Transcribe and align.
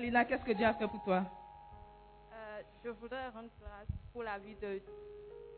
Merlina, 0.00 0.24
qu'est-ce 0.24 0.44
que 0.44 0.52
Dieu 0.52 0.64
a 0.64 0.72
fait 0.72 0.88
pour 0.88 1.02
toi? 1.02 1.26
Euh, 2.32 2.62
je 2.82 2.88
voudrais 2.88 3.28
rendre 3.28 3.50
grâce 3.60 3.86
pour 4.14 4.22
la 4.22 4.38
vie 4.38 4.54
de 4.54 4.80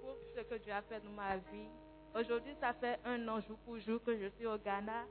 pour 0.00 0.16
ce 0.34 0.40
que 0.40 0.56
Dieu 0.56 0.72
a 0.72 0.82
fait 0.82 0.98
dans 0.98 1.12
ma 1.12 1.36
vie. 1.36 1.68
Aujourd'hui, 2.12 2.52
ça 2.60 2.72
fait 2.72 2.98
un 3.04 3.28
an 3.28 3.40
jour 3.40 3.56
pour 3.64 3.78
jour 3.78 4.02
que 4.02 4.18
je 4.18 4.26
suis 4.30 4.46
au 4.46 4.58
Ghana. 4.58 5.04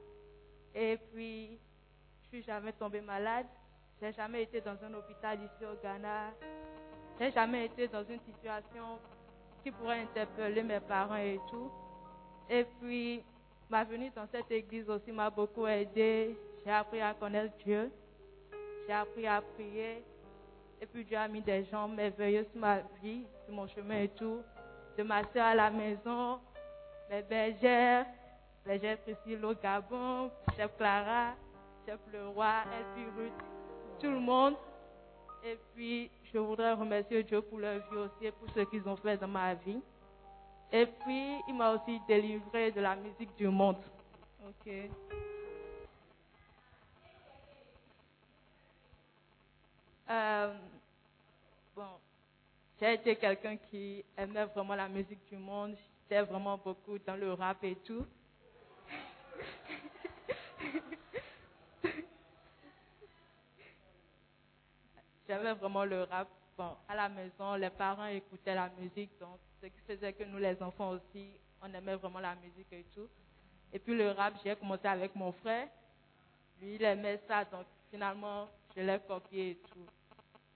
Et 0.76 0.98
puis, 1.14 1.58
je 2.24 2.28
suis 2.28 2.44
jamais 2.44 2.74
tombée 2.74 3.00
malade. 3.00 3.46
J'ai 4.02 4.12
jamais 4.12 4.44
été 4.44 4.59
dans 4.59 4.76
un 4.84 4.94
hôpital 4.96 5.40
ici 5.42 5.66
au 5.66 5.82
Ghana. 5.82 6.32
J'ai 7.18 7.32
jamais 7.32 7.68
été 7.68 7.88
dans 7.88 8.04
une 8.04 8.20
situation 8.20 9.00
qui 9.64 9.72
pourrait 9.72 10.02
interpeller 10.02 10.62
mes 10.62 10.82
parents 10.82 11.16
et 11.16 11.40
tout. 11.50 11.72
Et 12.50 12.66
puis, 12.82 13.24
ma 13.70 13.86
venue 13.86 14.12
dans 14.14 14.28
cette 14.28 14.52
église 14.52 14.90
aussi 14.90 15.14
m'a 15.14 15.30
beaucoup 15.30 15.68
aidé. 15.68 16.36
J'ai 16.66 16.72
appris 16.72 17.00
à 17.00 17.14
connaître 17.14 17.56
Dieu. 17.64 17.90
J'ai 18.88 18.94
appris 18.94 19.28
à 19.28 19.42
prier. 19.42 20.04
Et 20.82 20.86
puis 20.86 21.06
Dieu 21.06 21.18
a 21.18 21.28
mis 21.28 21.42
des 21.42 21.64
gens 21.66 21.88
merveilleux 21.88 22.46
sur 22.52 22.60
ma 22.60 22.80
vie, 23.02 23.24
sur 23.46 23.54
mon 23.54 23.68
chemin 23.68 24.02
et 24.02 24.10
tout. 24.10 24.42
De 24.98 25.04
ma 25.04 25.24
soeur 25.32 25.46
à 25.46 25.56
la 25.56 25.70
maison, 25.70 26.40
les 27.09 27.22
bergères, 27.22 28.06
bergère 28.66 28.98
Priscille 29.00 29.44
au 29.46 29.54
Gabon, 29.54 30.32
chef 30.58 30.76
Clara, 30.78 31.36
chef 31.86 32.00
Leroy, 32.12 32.64
et 32.66 32.84
puis 32.96 33.06
Ruth, 33.16 33.34
tout 34.00 34.09
le 34.09 34.20
monde. 34.20 34.56
Et 35.44 35.58
puis 35.74 36.09
je 36.31 36.38
voudrais 36.38 36.74
remercier 36.74 37.24
Dieu 37.24 37.41
pour 37.41 37.59
leur 37.59 37.80
vie 37.90 37.97
aussi 37.97 38.25
et 38.25 38.31
pour 38.31 38.50
ce 38.50 38.62
qu'ils 38.62 38.88
ont 38.88 38.96
fait 38.96 39.18
dans 39.18 39.28
ma 39.28 39.53
vie. 39.53 39.81
Et 40.72 40.86
puis 40.86 41.36
il 41.47 41.56
m'a 41.56 41.72
aussi 41.74 42.00
délivré 42.08 42.72
de 42.72 42.81
la 42.81 42.96
musique 42.96 43.36
du 43.36 43.47
monde. 43.47 43.78
Ok. 44.47 44.72
Euh, 50.11 50.53
bon, 51.73 51.88
j'ai 52.77 52.95
été 52.95 53.16
quelqu'un 53.16 53.55
qui 53.55 54.03
aimait 54.17 54.44
vraiment 54.44 54.75
la 54.75 54.89
musique 54.89 55.25
du 55.29 55.38
monde. 55.38 55.77
J'étais 56.03 56.22
vraiment 56.23 56.57
beaucoup 56.57 56.99
dans 56.99 57.16
le 57.16 57.31
rap 57.31 57.63
et 57.63 57.77
tout. 57.77 58.05
J'aimais 65.29 65.53
vraiment 65.53 65.85
le 65.85 66.03
rap. 66.03 66.28
Bon, 66.57 66.75
à 66.89 66.95
la 66.95 67.07
maison, 67.07 67.55
les 67.55 67.69
parents 67.69 68.07
écoutaient 68.07 68.53
la 68.53 68.69
musique, 68.78 69.17
donc 69.17 69.39
ce 69.61 69.67
qui 69.67 69.79
faisait 69.88 70.11
que 70.11 70.25
nous, 70.25 70.39
les 70.39 70.61
enfants 70.61 70.89
aussi, 70.89 71.29
on 71.61 71.73
aimait 71.73 71.95
vraiment 71.95 72.19
la 72.19 72.35
musique 72.35 72.73
et 72.73 72.83
tout. 72.93 73.07
Et 73.72 73.79
puis 73.79 73.95
le 73.95 74.11
rap, 74.11 74.33
j'ai 74.43 74.57
commencé 74.57 74.89
avec 74.89 75.16
mon 75.16 75.31
frère. 75.31 75.69
Lui, 76.59 76.75
il 76.75 76.83
aimait 76.83 77.22
ça, 77.29 77.45
donc 77.45 77.66
finalement, 77.89 78.49
je 78.75 78.81
l'ai 78.81 78.99
copié 79.07 79.51
et 79.51 79.55
tout. 79.55 79.88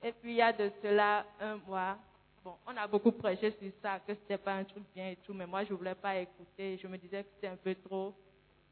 Et 0.03 0.11
puis 0.11 0.31
il 0.31 0.35
y 0.37 0.41
a 0.41 0.53
de 0.53 0.71
cela 0.81 1.25
un 1.39 1.55
mois, 1.57 1.97
bon, 2.43 2.55
on 2.67 2.77
a 2.77 2.87
beaucoup 2.87 3.11
prêché 3.11 3.51
sur 3.51 3.71
ça, 3.81 3.99
que 3.99 4.13
c'était 4.13 4.37
pas 4.37 4.53
un 4.53 4.63
truc 4.63 4.83
bien 4.93 5.09
et 5.09 5.15
tout, 5.17 5.33
mais 5.33 5.47
moi 5.47 5.63
je 5.63 5.73
voulais 5.73 5.95
pas 5.95 6.17
écouter. 6.17 6.77
Je 6.77 6.87
me 6.87 6.97
disais 6.97 7.23
que 7.23 7.29
c'était 7.35 7.47
un 7.47 7.55
peu 7.55 7.75
trop, 7.75 8.13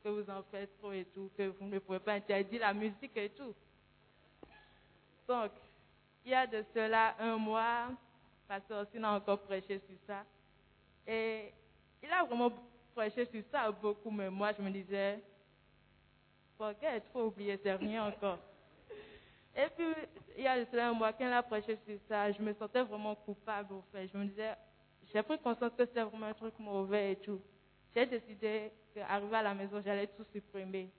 que 0.03 0.09
vous 0.09 0.29
en 0.29 0.44
faites 0.44 0.78
trop 0.79 0.91
et 0.91 1.06
tout, 1.06 1.31
que 1.38 1.47
vous 1.47 1.66
ne 1.66 1.79
pouvez 1.79 2.00
pas 2.00 2.13
interdire 2.13 2.62
la 2.62 2.73
musique 2.73 3.16
et 3.16 3.29
tout. 3.29 3.56
Donc, 5.28 5.51
il 6.25 6.31
y 6.31 6.35
a 6.35 6.45
de 6.45 6.63
cela 6.73 7.16
un 7.19 7.38
mois, 7.38 7.89
Pasteur 8.47 8.85
aussi 8.85 8.97
a 8.97 9.13
encore 9.13 9.39
prêché 9.39 9.79
sur 9.79 9.95
ça. 10.06 10.23
Et 11.07 11.51
il 12.01 12.12
a 12.12 12.23
vraiment 12.23 12.51
prêché 12.94 13.25
sur 13.25 13.41
ça 13.51 13.72
beaucoup, 13.72 14.12
mais 14.12 14.29
moi 14.29 14.51
je 14.53 14.62
me 14.62 14.69
disais, 14.69 15.19
pourquoi 16.57 17.00
trop 17.12 17.23
oublié, 17.28 17.59
c'est 17.63 17.73
rien 17.73 18.07
encore. 18.07 18.39
Et 19.56 19.68
puis, 19.75 19.86
il 20.38 20.44
y 20.44 20.47
a 20.47 20.59
de 20.59 20.66
cela 20.72 20.91
mois, 20.91 21.14
quand 21.14 21.25
il 21.28 21.31
a 21.34 21.44
prêché 21.44 21.78
sur 21.86 22.00
ça, 22.08 22.31
je 22.31 22.41
me 22.41 22.53
sentais 22.53 22.81
vraiment 22.81 23.16
coupable 23.16 23.74
au 23.74 23.84
fait. 23.91 24.08
Je 24.08 24.18
me 24.18 24.25
disais, 24.25 24.56
j'ai 25.14 25.22
pris 25.22 25.38
conscience 25.38 25.72
que 25.78 25.86
c'était 25.86 26.03
vraiment 26.03 26.25
un 26.28 26.34
truc 26.34 26.58
mauvais 26.58 27.12
et 27.12 27.16
tout. 27.18 27.40
J'ai 27.94 28.08
décidé 28.08 28.72
qu'arrivé 28.94 29.36
à 29.36 29.44
la 29.44 29.53
maison, 29.53 29.80
j'allais 29.86 30.08
tout 30.08 30.25
supprimer. 30.31 30.90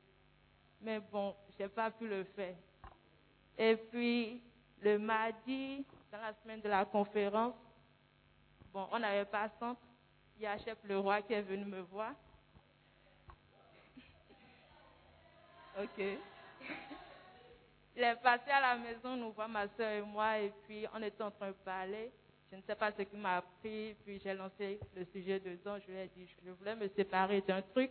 Mais 0.81 1.01
bon, 1.01 1.35
j'ai 1.59 1.67
pas 1.69 1.91
pu 1.91 2.07
le 2.07 2.23
faire. 2.25 2.55
Et 3.59 3.77
puis, 3.77 4.41
le 4.81 4.99
mardi, 4.99 5.85
dans 6.13 6.19
la 6.19 6.33
semaine 6.35 6.61
de 6.61 6.69
la 6.69 6.85
conférence, 6.85 7.55
bon, 8.73 8.87
on 8.93 8.99
n'avait 9.01 9.25
pas 9.25 9.49
centre. 9.59 9.81
Il 10.37 10.43
y 10.43 10.47
a 10.47 10.59
Chef 10.59 10.79
Leroy 10.85 11.23
qui 11.23 11.33
est 11.33 11.43
venu 11.43 11.65
me 11.65 11.81
voir. 11.81 12.13
Ok. 15.77 16.34
Il 17.97 18.03
est 18.03 18.17
passé 18.17 18.51
à 18.51 18.61
la 18.61 18.77
maison, 18.77 19.17
nous 19.17 19.31
voir 19.33 19.49
ma 19.49 19.69
soeur 19.69 19.91
et 19.93 20.03
moi, 20.03 20.39
et 20.39 20.53
puis 20.67 20.85
on 20.93 21.03
était 21.03 21.23
en 21.23 21.31
train 21.31 21.49
de 21.49 21.57
parler. 21.65 22.11
Je 22.51 22.57
ne 22.57 22.63
sais 22.63 22.75
pas 22.75 22.91
ce 22.93 23.03
qu'il 23.03 23.19
m'a 23.19 23.37
appris, 23.37 23.95
puis 24.05 24.21
j'ai 24.23 24.35
lancé 24.35 24.81
le 24.97 25.05
sujet 25.07 25.39
dedans. 25.41 25.79
Je 25.79 25.93
lui 25.93 25.99
ai 25.99 26.11
dit, 26.17 26.29
je 26.45 26.51
voulais 26.51 26.75
me 26.75 26.89
séparer 26.89 27.41
d'un 27.41 27.63
truc 27.63 27.91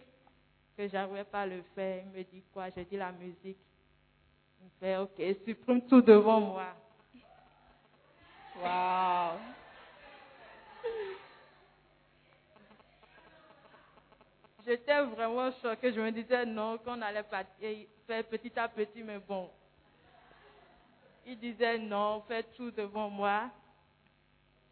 que 0.77 0.87
j'arrivais 0.87 1.23
pas 1.23 1.41
à 1.41 1.45
le 1.45 1.61
faire. 1.75 2.03
Il 2.05 2.17
me 2.17 2.23
dit 2.23 2.43
quoi? 2.53 2.69
J'ai 2.69 2.85
dit 2.85 2.97
la 2.97 3.11
musique. 3.11 3.57
Il 4.59 4.65
me 4.65 4.69
fait, 4.79 4.97
ok, 4.97 5.21
supprime 5.45 5.85
tout 5.87 6.01
devant 6.01 6.39
moi. 6.39 6.67
Wow. 8.57 9.39
J'étais 14.65 15.01
vraiment 15.01 15.51
choquée. 15.61 15.91
Je 15.93 15.99
me 15.99 16.11
disais 16.11 16.45
non, 16.45 16.77
qu'on 16.77 17.01
allait 17.01 17.23
pas 17.23 17.43
faire 18.07 18.23
petit 18.25 18.57
à 18.57 18.67
petit, 18.67 19.03
mais 19.03 19.19
bon. 19.19 19.49
Il 21.25 21.39
disait 21.39 21.77
non, 21.77 22.23
fais 22.27 22.43
tout 22.55 22.71
devant 22.71 23.09
moi. 23.09 23.49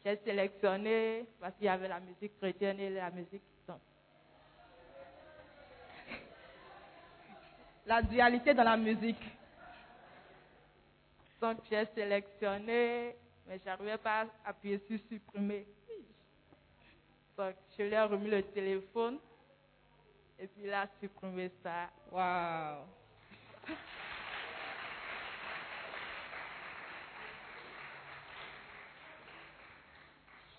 J'ai 0.03 0.18
sélectionné 0.18 1.25
parce 1.39 1.56
qu'il 1.56 1.65
y 1.65 1.69
avait 1.69 1.88
la 1.88 2.00
musique 2.00 2.38
chrétienne 2.38 2.80
et 2.80 2.89
la 2.89 3.12
musique. 3.12 3.42
La 7.86 8.01
dualité 8.01 8.53
dans 8.53 8.63
la 8.63 8.77
musique. 8.77 9.24
donc 11.42 11.57
j'ai 11.69 11.86
sélectionné, 11.95 13.15
mais 13.48 13.59
je 13.59 13.65
n'arrivais 13.65 13.98
pas 13.98 14.21
à 14.21 14.50
appuyer 14.50 14.80
sur 14.88 15.00
supprimer. 15.09 15.65
Donc 17.36 17.56
je 17.77 17.83
lui 17.83 17.94
ai 17.94 18.01
remis 18.01 18.30
le 18.30 18.44
téléphone 18.44 19.18
et 20.38 20.48
puis 20.48 20.63
il 20.65 20.74
a 20.74 20.88
supprimé 21.00 21.51
ça. 21.63 21.89
Wow. 22.12 22.86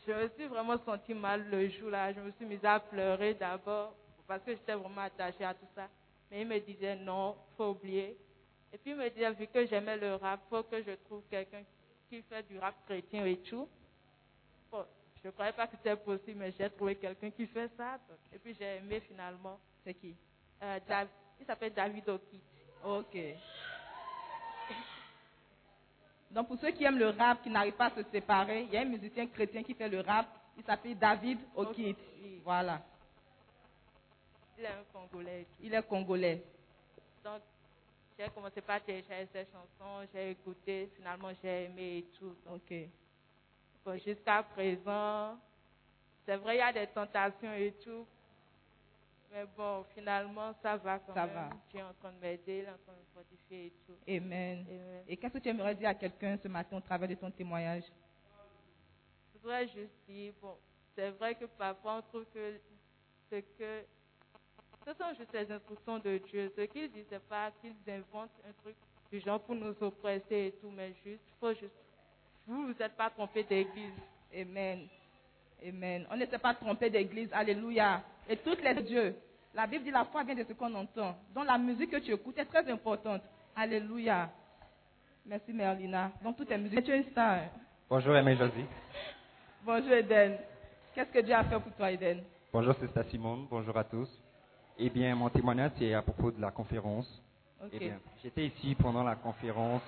Je 0.07 0.13
me 0.13 0.29
suis 0.31 0.47
vraiment 0.47 0.79
senti 0.85 1.15
mal 1.15 1.49
le 1.51 1.69
jour-là. 1.69 2.13
Je 2.13 2.21
me 2.21 2.31
suis 2.33 2.45
mise 2.45 2.65
à 2.65 2.81
pleurer 2.81 3.35
d'abord 3.35 3.95
parce 4.27 4.43
que 4.43 4.53
j'étais 4.53 4.75
vraiment 4.75 5.03
attachée 5.03 5.45
à 5.45 5.55
tout 5.55 5.67
ça. 5.75 5.89
Mais 6.31 6.43
il 6.43 6.49
me 6.49 6.59
disait 6.59 6.97
non, 6.97 7.37
faut 7.57 7.71
oublier. 7.71 8.17
Et 8.73 8.79
puis 8.79 8.93
il 8.93 8.97
me 8.97 9.09
disait, 9.11 9.31
vu 9.33 9.47
que 9.47 9.67
j'aimais 9.67 9.97
le 9.99 10.15
rap, 10.15 10.41
faut 10.49 10.63
que 10.63 10.83
je 10.83 10.93
trouve 11.05 11.23
quelqu'un 11.31 11.63
qui 12.09 12.23
fait 12.23 12.43
du 12.45 12.59
rap 12.59 12.75
chrétien 12.87 13.27
et 13.27 13.37
tout. 13.39 13.69
Bon, 14.71 14.85
je 15.23 15.29
ne 15.29 15.33
croyais 15.33 15.53
pas 15.53 15.67
que 15.67 15.77
c'était 15.77 15.97
possible, 15.97 16.39
mais 16.39 16.53
j'ai 16.59 16.71
trouvé 16.71 16.97
quelqu'un 16.97 17.31
qui 17.31 17.47
fait 17.47 17.71
ça. 17.77 17.99
Et 18.33 18.39
puis 18.39 18.57
j'ai 18.59 18.77
aimé 18.77 19.01
finalement. 19.01 19.61
C'est 19.85 19.95
qui? 19.95 20.17
Euh, 20.63 20.79
il 21.39 21.45
s'appelle 21.45 21.75
David 21.75 22.09
Okit. 22.09 22.41
Ok. 22.85 23.17
Donc, 26.32 26.49
pour 26.49 26.58
ceux 26.58 26.70
qui 26.70 26.84
aiment 26.84 26.99
le 26.99 27.11
rap, 27.11 27.43
qui 27.43 27.50
n'arrivent 27.50 27.75
pas 27.75 27.87
à 27.87 27.90
se 27.90 28.02
séparer, 28.11 28.62
il 28.62 28.73
y 28.73 28.76
a 28.76 28.81
un 28.81 28.87
musicien 28.87 29.26
chrétien 29.26 29.62
qui 29.62 29.75
fait 29.75 29.88
le 29.88 30.00
rap. 30.00 30.26
Il 30.56 30.64
s'appelle 30.64 30.99
David 30.99 31.38
Okit. 31.55 31.94
Oui. 32.23 32.40
Voilà. 32.43 32.81
Il 34.58 34.64
est 34.64 34.69
un 34.69 34.84
Congolais. 34.93 35.46
Il 35.61 35.75
est 35.75 35.87
congolais. 35.87 36.43
Donc, 37.25 37.43
j'ai 38.19 38.29
commencé 38.31 38.61
par 38.61 38.81
télécharger 38.82 39.29
ses 39.32 39.44
chansons, 39.46 40.06
j'ai 40.12 40.31
écouté, 40.31 40.90
finalement 40.96 41.31
j'ai 41.43 41.64
aimé 41.64 41.99
et 41.99 42.02
tout. 42.19 42.34
Donc, 42.46 42.62
Ok. 42.70 42.75
bon, 43.84 43.99
jusqu'à 43.99 44.43
présent, 44.43 45.37
c'est 46.26 46.37
vrai, 46.37 46.56
il 46.56 46.58
y 46.58 46.62
a 46.62 46.73
des 46.73 46.87
tentations 46.88 47.52
et 47.55 47.73
tout. 47.84 48.06
Mais 49.32 49.46
bon, 49.56 49.82
finalement, 49.94 50.52
ça 50.62 50.76
va 50.76 50.99
quand 50.99 51.14
Ça 51.14 51.26
même. 51.26 51.34
va. 51.34 51.50
Dieu 51.70 51.81
est 51.81 51.82
en 51.82 51.94
train 51.94 52.12
de 52.12 52.19
m'aider, 52.19 52.67
en 52.69 52.76
train 52.84 52.93
de 52.93 52.99
me 52.99 53.05
fortifier 53.14 53.67
et 53.67 53.73
tout. 53.87 53.96
Amen. 54.06 54.67
Amen. 54.69 55.05
Et 55.08 55.17
qu'est-ce 55.17 55.32
que 55.32 55.38
tu 55.38 55.49
aimerais 55.49 55.75
dire 55.75 55.88
à 55.88 55.94
quelqu'un 55.94 56.37
ce 56.37 56.49
matin 56.49 56.76
au 56.76 56.81
travers 56.81 57.08
de 57.08 57.14
ton 57.14 57.31
témoignage? 57.31 57.84
Je 59.32 59.38
voudrais 59.38 59.67
juste 59.69 59.94
dire, 60.06 60.34
bon, 60.40 60.56
c'est 60.94 61.11
vrai 61.12 61.34
que 61.34 61.46
parfois 61.46 61.96
on 61.96 62.02
trouve 62.02 62.26
que 62.26 62.61
ce 63.31 63.37
que. 63.37 63.84
Ce 64.87 64.93
sont 64.94 65.14
juste 65.17 65.32
les 65.32 65.50
instructions 65.50 65.99
de 66.00 66.19
Dieu. 66.19 66.52
Ce 66.56 66.62
qu'il 66.62 66.90
dit, 66.90 67.05
c'est 67.08 67.23
pas 67.29 67.52
qu'ils 67.61 67.75
inventent 67.88 68.31
un 68.46 68.52
truc 68.62 68.76
du 69.11 69.20
genre 69.20 69.40
pour 69.40 69.55
nous 69.55 69.75
oppresser 69.81 70.46
et 70.46 70.52
tout, 70.61 70.70
mais 70.70 70.93
juste, 71.05 71.23
faut 71.40 71.55
juste. 71.55 71.75
Vous, 72.46 72.67
vous 72.67 72.75
n'êtes 72.79 72.96
pas 72.96 73.08
trompé 73.08 73.44
d'église. 73.44 73.94
Amen. 74.34 74.88
Amen. 75.67 76.06
On 76.11 76.17
ne 76.17 76.26
s'est 76.26 76.38
pas 76.38 76.55
trompé 76.55 76.91
d'église. 76.91 77.29
Alléluia. 77.32 78.03
Et 78.29 78.37
toutes 78.37 78.62
les 78.62 78.75
dieux. 78.82 79.14
La 79.55 79.67
Bible 79.67 79.85
dit 79.85 79.91
la 79.91 80.05
foi 80.05 80.25
vient 80.25 80.35
de 80.35 80.44
ce 80.44 80.53
qu'on 80.55 80.75
entend. 80.75 81.17
Donc 81.35 81.47
la 81.47 81.59
musique 81.59 81.91
que 81.91 81.99
tu 81.99 82.12
écoutes 82.12 82.38
est 82.38 82.44
très 82.47 82.69
importante. 82.70 83.23
Alléluia. 83.55 84.31
Merci 85.26 85.53
Merlina. 85.53 86.11
Donc 86.23 86.37
toutes 86.37 86.49
tes 86.49 86.59
musiques. 86.59 86.85
Tu 86.85 86.91
es 86.91 86.97
une 86.99 87.11
star. 87.11 87.41
Bonjour 87.88 88.17
Aimé 88.17 88.37
Josie. 88.37 88.64
Bonjour 89.64 89.93
Eden. 89.93 90.37
Qu'est-ce 90.94 91.11
que 91.11 91.20
Dieu 91.20 91.35
a 91.35 91.44
fait 91.44 91.61
pour 91.61 91.73
toi 91.73 91.93
Eden? 91.93 92.23
Bonjour 92.53 92.75
Sister 92.76 93.03
Simone. 93.11 93.47
Bonjour 93.50 93.76
à 93.76 93.85
tous. 93.85 94.08
Eh 94.79 94.88
bien, 94.91 95.15
mon 95.15 95.29
témoignage 95.29 95.73
c'est 95.79 95.93
à 95.94 96.03
propos 96.03 96.31
de 96.31 96.41
la 96.41 96.50
conférence. 96.50 97.23
Ok. 97.62 97.70
Eh 97.75 97.79
bien, 97.79 98.00
j'étais 98.23 98.47
ici 98.47 98.75
pendant 98.75 99.05
la 99.05 99.15
conférence. 99.15 99.82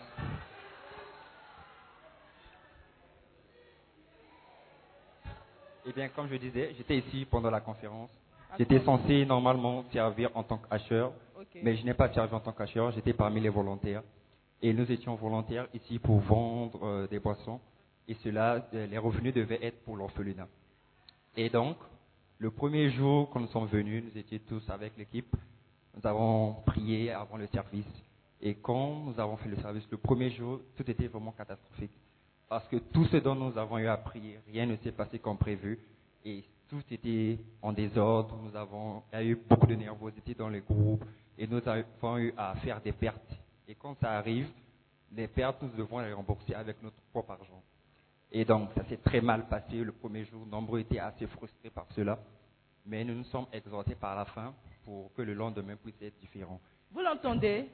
Eh 5.87 5.93
bien, 5.93 6.09
comme 6.09 6.29
je 6.29 6.37
disais, 6.37 6.75
j'étais 6.77 6.99
ici 6.99 7.27
pendant 7.31 7.51
la 7.51 7.61
conférence. 7.61 8.11
J'étais 8.59 8.81
censé 8.85 9.27
normalement 9.27 9.85
servir 9.93 10.31
en 10.35 10.43
tant 10.43 10.59
qu'acheteur, 10.59 11.13
Ok. 11.39 11.59
mais 11.63 11.77
je 11.77 11.85
n'ai 11.85 11.95
pas 11.95 12.13
servi 12.13 12.33
en 12.35 12.41
tant 12.41 12.53
qu'acheteur, 12.53 12.91
j'étais 12.93 13.13
parmi 13.13 13.41
les 13.41 13.49
volontaires. 13.49 14.03
Et 14.63 14.73
nous 14.73 14.91
étions 14.91 15.15
volontaires 15.17 15.67
ici 15.75 15.99
pour 15.99 16.21
vendre 16.21 16.79
euh, 16.83 17.07
des 17.09 17.19
boissons. 17.19 17.61
Et 18.09 18.15
cela, 18.23 18.67
euh, 18.73 18.87
les 18.87 18.97
revenus 18.99 19.35
devaient 19.35 19.59
être 19.63 19.83
pour 19.85 19.97
l'orphelinat. 19.97 20.49
Et 21.37 21.51
donc, 21.51 21.77
le 22.39 22.51
premier 22.51 22.91
jour 22.91 23.29
quand 23.31 23.41
nous 23.41 23.49
sommes 23.49 23.67
venus, 23.67 24.05
nous 24.05 24.19
étions 24.19 24.39
tous 24.49 24.71
avec 24.71 24.97
l'équipe. 24.97 25.35
Nous 25.97 26.07
avons 26.09 26.55
prié 26.67 27.11
avant 27.11 27.37
le 27.37 27.47
service. 27.49 27.85
Et 28.41 28.55
quand 28.55 29.05
nous 29.07 29.21
avons 29.21 29.37
fait 29.37 29.49
le 29.49 29.57
service, 29.57 29.85
le 29.91 29.99
premier 29.99 30.31
jour, 30.31 30.61
tout 30.77 30.89
était 30.91 31.09
vraiment 31.09 31.33
catastrophique. 31.33 31.93
Parce 32.49 32.67
que 32.69 32.77
tout 32.77 33.07
ce 33.07 33.17
dont 33.19 33.35
nous 33.35 33.57
avons 33.59 33.79
eu 33.79 33.87
à 33.87 33.97
prier, 33.97 34.39
rien 34.47 34.67
ne 34.67 34.77
s'est 34.77 34.93
passé 34.93 35.19
comme 35.19 35.39
prévu. 35.39 35.79
Et 36.25 36.45
tout 36.69 36.83
était 36.91 37.39
en 37.63 37.73
désordre. 37.73 38.37
Nous 38.43 38.55
avons, 38.57 39.03
il 39.13 39.17
y 39.17 39.19
a 39.19 39.25
eu 39.25 39.37
beaucoup 39.37 39.67
de 39.67 39.75
nervosité 39.75 40.35
dans 40.35 40.49
les 40.49 40.61
groupes. 40.61 41.05
Et 41.39 41.47
nous 41.47 41.61
avons 41.67 42.19
eu 42.19 42.33
à 42.37 42.55
faire 42.57 42.81
des 42.81 42.93
pertes. 42.93 43.35
Et 43.67 43.75
quand 43.75 43.97
ça 44.01 44.13
arrive, 44.13 44.49
les 45.13 45.29
pertes, 45.29 45.63
nous 45.63 45.71
devons 45.71 46.01
les 46.01 46.13
rembourser 46.13 46.55
avec 46.55 46.83
notre 46.83 47.01
propre 47.13 47.33
argent. 47.33 47.63
Et 48.31 48.45
donc, 48.45 48.71
ça 48.75 48.85
s'est 48.85 48.97
très 48.99 49.21
mal 49.21 49.47
passé 49.49 49.77
le 49.77 49.93
premier 49.93 50.25
jour. 50.25 50.47
Nombreux 50.47 50.81
étaient 50.81 50.99
assez 50.99 51.27
frustrés 51.29 51.71
par 51.71 51.87
cela. 51.95 52.19
Mais 52.87 53.05
nous 53.05 53.15
nous 53.15 53.25
sommes 53.25 53.47
exhortés 53.53 53.95
par 53.95 54.17
la 54.17 54.25
fin 54.27 54.53
pour 54.85 55.13
que 55.15 55.23
le 55.23 55.35
lendemain 55.35 55.77
puisse 55.77 56.01
être 56.03 56.19
différent. 56.19 56.61
Vous 56.91 57.01
l'entendez? 57.01 57.69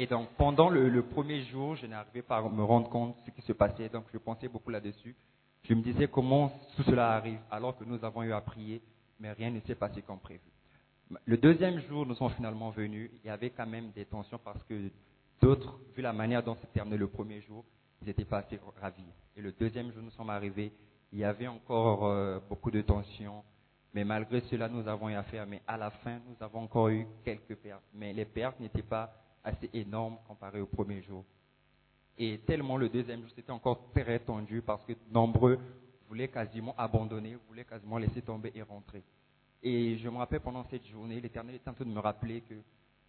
Et 0.00 0.06
donc, 0.06 0.28
pendant 0.36 0.68
le, 0.70 1.02
premier 1.02 1.42
jour, 1.46 1.74
je 1.74 1.86
n'arrivais 1.86 2.22
pas 2.22 2.36
à 2.36 2.42
me 2.42 2.62
rendre 2.62 2.88
compte 2.88 3.16
de 3.16 3.20
ce 3.26 3.30
qui 3.32 3.42
se 3.42 3.52
passait. 3.52 3.88
Donc, 3.88 4.04
je 4.12 4.18
pensais 4.18 4.46
beaucoup 4.46 4.70
là-dessus. 4.70 5.16
Je 5.64 5.74
me 5.74 5.82
disais 5.82 6.06
comment 6.06 6.52
tout 6.76 6.84
cela 6.84 7.14
arrive 7.14 7.40
alors 7.50 7.76
que 7.76 7.82
nous 7.82 8.02
avons 8.04 8.22
eu 8.22 8.32
à 8.32 8.40
prier, 8.40 8.80
mais 9.18 9.32
rien 9.32 9.50
ne 9.50 9.58
s'est 9.58 9.74
passé 9.74 10.00
comme 10.02 10.20
prévu. 10.20 10.40
Le 11.24 11.36
deuxième 11.36 11.80
jour, 11.80 12.06
nous 12.06 12.14
sommes 12.14 12.30
finalement 12.30 12.70
venus. 12.70 13.10
Il 13.12 13.26
y 13.26 13.30
avait 13.30 13.50
quand 13.50 13.66
même 13.66 13.90
des 13.90 14.04
tensions 14.04 14.38
parce 14.38 14.62
que 14.64 14.88
d'autres, 15.42 15.76
vu 15.96 16.02
la 16.02 16.12
manière 16.12 16.44
dont 16.44 16.54
s'est 16.54 16.68
terminé 16.72 16.96
le 16.96 17.08
premier 17.08 17.40
jour, 17.40 17.64
ils 18.00 18.06
n'étaient 18.06 18.24
pas 18.24 18.38
assez 18.38 18.60
ravis. 18.80 19.02
Et 19.36 19.42
le 19.42 19.50
deuxième 19.50 19.90
jour, 19.90 20.04
nous 20.04 20.12
sommes 20.12 20.30
arrivés. 20.30 20.70
Il 21.12 21.18
y 21.18 21.24
avait 21.24 21.48
encore 21.48 22.06
euh, 22.06 22.38
beaucoup 22.48 22.70
de 22.70 22.82
tensions. 22.82 23.42
Mais 23.94 24.04
malgré 24.04 24.42
cela, 24.42 24.68
nous 24.68 24.86
avons 24.86 25.08
eu 25.08 25.14
à 25.14 25.24
faire. 25.24 25.44
Mais 25.44 25.60
à 25.66 25.76
la 25.76 25.90
fin, 25.90 26.20
nous 26.28 26.36
avons 26.40 26.60
encore 26.60 26.88
eu 26.88 27.04
quelques 27.24 27.56
pertes. 27.56 27.82
Mais 27.94 28.12
les 28.12 28.26
pertes 28.26 28.60
n'étaient 28.60 28.82
pas 28.82 29.12
assez 29.44 29.70
énormes 29.72 30.18
comparées 30.26 30.60
au 30.60 30.66
premier 30.66 31.02
jour. 31.02 31.24
Et 32.16 32.38
tellement 32.46 32.76
le 32.76 32.88
deuxième 32.88 33.20
jour, 33.20 33.30
c'était 33.34 33.52
encore 33.52 33.90
très 33.92 34.18
tendu 34.18 34.60
parce 34.60 34.84
que 34.84 34.92
nombreux 35.10 35.58
voulaient 36.08 36.28
quasiment 36.28 36.74
abandonner, 36.76 37.36
voulaient 37.48 37.64
quasiment 37.64 37.98
laisser 37.98 38.22
tomber 38.22 38.52
et 38.54 38.62
rentrer. 38.62 39.02
Et 39.62 39.96
je 39.98 40.08
me 40.08 40.16
rappelle 40.16 40.40
pendant 40.40 40.64
cette 40.64 40.86
journée, 40.86 41.20
l'Éternel 41.20 41.56
était 41.56 41.68
en 41.68 41.74
train 41.74 41.84
de 41.84 41.90
me 41.90 42.00
rappeler 42.00 42.42
que 42.42 42.54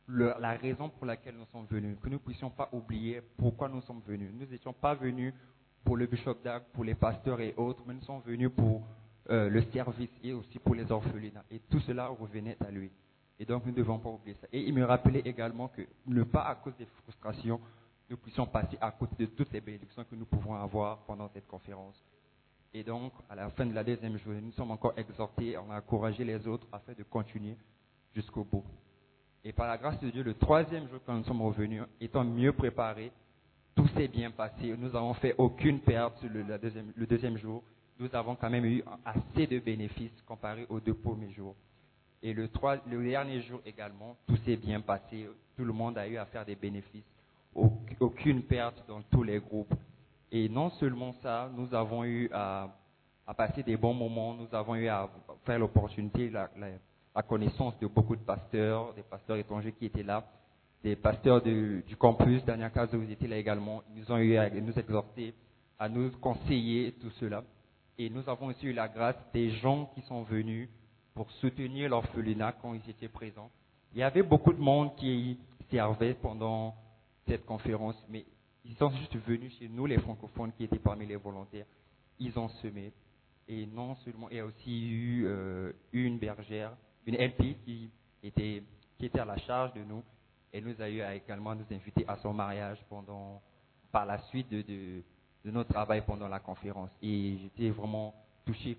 la 0.08 0.54
raison 0.54 0.90
pour 0.90 1.06
laquelle 1.06 1.36
nous 1.36 1.46
sommes 1.52 1.68
venus, 1.70 1.98
que 2.02 2.08
nous 2.08 2.14
ne 2.14 2.18
puissions 2.18 2.50
pas 2.50 2.70
oublier 2.72 3.22
pourquoi 3.38 3.70
nous 3.70 3.81
sommes 3.81 4.02
venus. 4.08 4.31
Nous 4.34 4.46
n'étions 4.46 4.74
pas 4.74 4.96
venus 4.96 5.34
pour 5.84 5.98
le 5.98 6.08
bishop 6.08 6.36
d'Arc, 6.44 6.66
pour 6.74 6.84
les 6.84 6.96
pasteurs 6.96 7.40
et 7.42 7.54
autres, 7.58 7.84
mais 7.86 7.94
nous 7.94 8.02
sommes 8.02 8.22
venus 8.26 8.50
pour 8.56 8.84
euh, 9.30 9.50
le 9.50 9.62
service 9.72 10.09
et 10.24 10.33
aussi 10.33 10.57
pour 10.59 10.76
les 10.76 10.92
orphelinats. 10.92 11.45
Et 11.52 11.59
tout 11.69 11.80
cela 11.81 12.07
revenait 12.07 12.57
à 12.66 12.71
lui. 12.71 12.92
Et 13.40 13.46
donc 13.46 13.66
nous 13.66 13.72
ne 13.72 13.78
devons 13.78 14.00
pas 14.00 14.10
oublier 14.10 14.36
ça. 14.42 14.48
Et 14.52 14.62
il 14.62 14.74
me 14.74 14.84
rappelait 14.84 15.22
également 15.22 15.69
que 15.69 15.81
ne 16.08 16.24
pas 16.24 16.44
à 16.44 16.56
cause 16.56 16.76
des 16.78 16.86
frustrations, 17.04 17.60
nous 18.10 18.18
puissions 18.18 18.46
passer 18.46 18.78
à 18.81 18.92
côté 18.92 19.26
de 19.26 19.26
toutes 19.28 19.52
les 19.54 19.62
bénédictions 19.62 20.04
que 20.04 20.16
nous 20.16 20.26
pouvons 20.26 20.56
avoir 20.56 21.00
pendant 21.00 21.30
cette 21.30 21.48
conférence. 21.48 22.04
Et 22.74 22.84
donc, 22.84 23.14
à 23.30 23.36
la 23.36 23.50
fin 23.50 23.66
de 23.66 23.74
la 23.74 23.84
deuxième 23.84 24.18
journée, 24.18 24.42
nous 24.42 24.52
sommes 24.52 24.72
encore 24.72 24.94
exhortés, 24.98 25.58
on 25.58 25.72
a 25.72 25.78
encouragé 25.78 26.24
les 26.24 26.48
autres 26.48 26.68
afin 26.72 26.94
de 26.94 27.04
continuer 27.04 27.56
jusqu'au 28.14 28.44
bout. 28.44 28.64
Et 29.44 29.54
par 29.54 29.68
la 29.68 29.78
grâce 29.78 30.00
de 30.02 30.10
Dieu, 30.10 30.22
le 30.22 30.34
troisième 30.34 30.88
jour 30.90 31.00
quand 31.06 31.14
nous 31.14 31.24
sommes 31.24 31.42
revenus, 31.42 31.84
étant 32.02 32.24
mieux 32.24 32.52
préparés, 32.52 33.12
tout 33.76 33.88
s'est 33.96 34.08
bien 34.08 34.31
passé. 34.31 34.76
Nous 34.78 34.90
n'avons 34.90 35.14
fait 35.14 35.34
aucune 35.38 35.80
perte 35.80 36.24
deuxième, 36.62 36.92
le 36.96 37.08
deuxième 37.08 37.38
jour. 37.38 37.64
Nous 38.00 38.14
avons 38.14 38.36
quand 38.36 38.50
même 38.50 38.66
eu 38.66 38.84
assez 39.06 39.48
de 39.48 39.60
bénéfices 39.60 40.22
comparé 40.26 40.66
aux 40.69 40.80
deux 40.80 40.94
premiers 40.94 41.31
jours. 41.31 41.56
Et 42.21 42.33
le, 42.33 42.49
dernier 43.09 43.42
jour 43.42 43.61
également, 43.66 44.16
tout 44.28 44.35
s'est 44.45 44.57
bien 44.57 44.81
passé. 44.81 45.28
Tout 45.56 45.64
le 45.64 45.71
monde 45.73 45.97
a 45.97 46.07
eu 46.07 46.18
à 46.18 46.26
faire 46.26 46.45
des 46.45 46.56
bénéfices. 46.56 47.06
Auc- 47.56 47.95
Aucune 47.99 48.44
perte 48.44 48.83
dans 48.88 49.02
tous 49.04 49.23
les 49.23 49.40
groupes. 49.40 49.73
Et 50.31 50.47
non 50.49 50.69
seulement 50.71 51.14
ça, 51.23 51.49
nous 51.56 51.73
avons 51.73 52.04
eu 52.04 52.30
à, 52.33 52.69
passer 53.38 53.64
des 53.64 53.78
bons 53.78 53.94
moments. 53.94 54.33
Nous 54.33 54.54
avons 54.54 54.76
eu 54.76 54.88
à 54.88 55.09
faire 55.45 55.59
l'opportunité, 55.59 56.30
la, 56.30 56.49
connaissance 57.23 57.78
de 57.80 57.88
beaucoup 57.88 58.16
de 58.16 58.21
pasteurs, 58.21 58.94
des 58.94 59.02
pasteurs 59.04 59.38
étrangers 59.38 59.71
qui 59.73 59.85
étaient 59.85 60.04
là, 60.04 60.23
des 60.83 60.95
pasteurs 60.95 61.42
du 61.42 61.95
campus. 61.97 62.44
Dernière 62.44 62.71
case, 62.71 62.94
vous 62.94 63.09
étiez 63.09 63.28
là 63.28 63.38
également. 63.38 63.81
Ils 63.95 64.02
nous 64.02 64.11
ont 64.11 64.18
eu 64.18 64.35
à 64.38 64.49
nous 64.49 64.78
exhorter, 64.78 65.33
à 65.80 65.88
nous 65.90 66.11
conseiller, 66.19 66.92
tout 67.02 67.09
cela. 67.11 67.44
Et 67.97 68.09
nous 68.09 68.28
avons 68.30 68.47
aussi 68.47 68.68
eu 68.68 68.73
la 68.73 68.88
grâce 68.88 69.18
des 69.33 69.52
gens 69.52 69.90
qui 69.95 70.02
sont 70.02 70.23
venus 70.23 70.69
pour 71.13 71.30
soutenir 71.33 71.89
l'orphelinat 71.89 72.54
quand 72.61 72.73
ils 72.73 72.89
étaient 72.89 73.07
présents. 73.07 73.51
Il 73.94 73.99
y 73.99 74.04
avait 74.04 74.23
beaucoup 74.23 74.54
de 74.54 74.59
monde 74.59 74.95
qui 74.95 75.37
servait 75.69 76.13
pendant 76.13 76.75
cette 77.28 77.45
conférence, 77.45 77.95
mais 78.09 78.25
ils 78.66 78.75
sont 78.75 78.92
juste 78.92 79.16
venus 79.18 79.57
chez 79.57 79.68
nous, 79.68 79.85
les 79.85 79.99
francophones 79.99 80.51
qui 80.54 80.63
étaient 80.63 80.80
parmi 80.80 81.06
les 81.06 81.16
volontaires. 81.16 81.66
Ils 82.19 82.37
ont 82.37 82.49
semé. 82.61 82.94
Et 83.47 83.66
non 83.66 83.95
seulement, 84.04 84.30
il 84.30 84.37
y 84.37 84.39
a 84.39 84.45
aussi 84.45 84.89
eu 84.89 85.25
euh, 85.25 85.71
une 85.92 86.19
bergère, 86.19 86.71
une 87.06 87.16
LP 87.16 87.57
qui 87.66 87.89
était, 88.21 88.63
qui 88.97 89.06
était 89.06 89.19
à 89.19 89.25
la 89.25 89.37
charge 89.37 89.73
de 89.73 89.83
nous 89.83 90.04
et 90.54 90.61
nous 90.61 90.80
a 90.81 90.89
eu 90.89 91.01
à 91.01 91.16
également 91.16 91.56
nous 91.56 91.66
inviter 91.71 92.06
à 92.07 92.18
son 92.18 92.33
mariage 92.33 92.78
pendant, 92.89 93.42
par 93.92 94.06
la 94.06 94.19
suite 94.23 94.49
de, 94.49 94.61
de, 94.61 95.04
de 95.45 95.51
notre 95.51 95.73
travail 95.73 96.04
pendant 96.06 96.28
la 96.28 96.39
conférence. 96.39 96.89
Et 97.01 97.37
j'étais 97.42 97.69
vraiment 97.69 98.13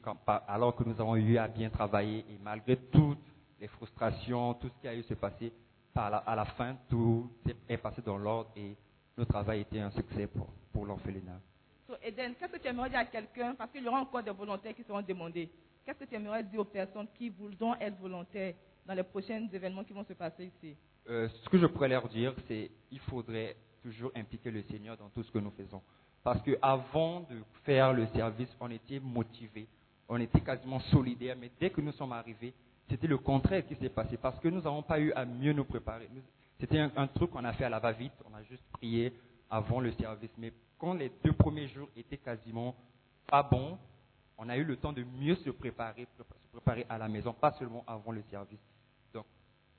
quand- 0.03 0.17
alors 0.49 0.75
que 0.77 0.85
nous 0.85 0.99
avons 1.01 1.17
eu 1.17 1.37
à 1.39 1.49
bien 1.49 1.71
travailler 1.71 2.21
et 2.31 2.39
malgré 2.43 2.77
toutes 2.77 3.19
les 3.61 3.69
frustrations, 3.69 4.55
tout 4.55 4.69
ce 4.69 4.81
qui 4.81 4.89
a 4.89 4.95
eu 4.95 5.03
se 5.03 5.15
passer, 5.15 5.53
par 5.93 6.11
la- 6.11 6.19
à 6.19 6.37
la 6.37 6.45
fin, 6.45 6.77
tout 6.89 7.31
est 7.69 7.77
passé 7.77 8.01
dans 8.03 8.17
l'ordre 8.17 8.51
et 8.57 8.77
notre 9.17 9.33
travail 9.33 9.61
était 9.63 9.81
un 9.81 9.91
succès 9.91 10.27
pour, 10.27 10.47
pour 10.73 10.87
l'orphelinat. 10.87 11.41
So, 11.87 11.95
Eden, 12.03 12.35
qu'est-ce 12.39 12.53
que 12.53 12.59
tu 12.59 12.69
aimerais 12.69 12.89
dire 12.91 13.01
à 13.01 13.05
quelqu'un 13.05 13.55
Parce 13.57 13.71
qu'il 13.73 13.83
y 13.83 13.89
aura 13.89 14.01
encore 14.01 14.23
des 14.23 14.31
volontaires 14.31 14.75
qui 14.75 14.85
seront 14.85 15.03
demandés. 15.03 15.51
Qu'est-ce 15.85 15.99
que 15.99 16.05
tu 16.05 16.15
aimerais 16.15 16.45
dire 16.45 16.61
aux 16.61 16.65
personnes 16.65 17.09
qui 17.15 17.29
voudront 17.31 17.75
être 17.77 17.99
volontaires 17.99 18.55
dans 18.87 18.95
les 18.95 19.03
prochains 19.03 19.49
événements 19.53 19.83
qui 19.85 19.93
vont 19.93 20.05
se 20.05 20.13
passer 20.13 20.45
ici? 20.57 20.77
Euh, 21.09 21.29
ce 21.29 21.49
que 21.49 21.59
je 21.59 21.67
pourrais 21.67 21.89
leur 21.89 22.09
dire, 22.09 22.33
c'est 22.47 22.71
il 22.93 23.01
faudrait 23.01 23.57
toujours 23.83 24.13
impliquer 24.15 24.51
le 24.53 24.63
Seigneur 24.63 24.97
dans 24.97 25.09
tout 25.09 25.23
ce 25.25 25.31
que 25.33 25.39
nous 25.39 25.51
faisons. 25.51 25.83
Parce 26.23 26.43
que 26.43 26.59
avant 26.61 27.21
de 27.21 27.43
faire 27.65 27.93
le 27.93 28.07
service, 28.09 28.49
on 28.61 28.71
était 28.71 29.01
motivés, 29.01 29.67
on 30.09 30.19
était 30.21 30.41
quasiment 30.41 30.81
solidaires, 30.81 31.37
mais 31.39 31.51
dès 31.59 31.71
que 31.71 31.81
nous 31.81 31.93
sommes 31.93 32.13
arrivés, 32.13 32.53
c'était 32.89 33.07
le 33.07 33.19
contraire 33.19 33.65
qui 33.67 33.77
s'est 33.77 33.89
passé 33.89 34.17
parce 34.17 34.39
que 34.41 34.49
nous 34.49 34.61
n'avons 34.61 34.83
pas 34.83 34.99
eu 34.99 35.13
à 35.13 35.25
mieux 35.25 35.53
nous 35.53 35.65
préparer. 35.65 36.09
C'était 36.59 36.79
un, 36.79 37.07
truc 37.07 37.31
qu'on 37.31 37.45
a 37.45 37.53
fait 37.53 37.65
à 37.65 37.69
la 37.71 37.79
va-vite, 37.79 38.13
on 38.31 38.35
a 38.37 38.43
juste 38.43 38.65
prié 38.73 39.13
avant 39.49 39.81
le 39.81 39.93
service. 39.93 40.31
Mais 40.37 40.53
quand 40.79 40.95
les 40.95 41.11
deux 41.25 41.33
premiers 41.33 41.69
jours 41.69 41.89
étaient 41.97 42.19
quasiment 42.19 42.75
pas 43.29 43.43
bons, 43.43 43.79
on 44.37 44.49
a 44.49 44.57
eu 44.57 44.65
le 44.65 44.77
temps 44.77 44.93
de 44.93 45.05
mieux 45.21 45.37
se 45.37 45.51
préparer, 45.51 46.03
prépa- 46.19 46.35
se 46.47 46.51
préparer 46.53 46.85
à 46.89 46.99
la 46.99 47.09
maison, 47.09 47.33
pas 47.33 47.53
seulement 47.53 47.85
avant 47.87 48.13
le 48.13 48.23
service. 48.31 48.59
Donc, 49.15 49.25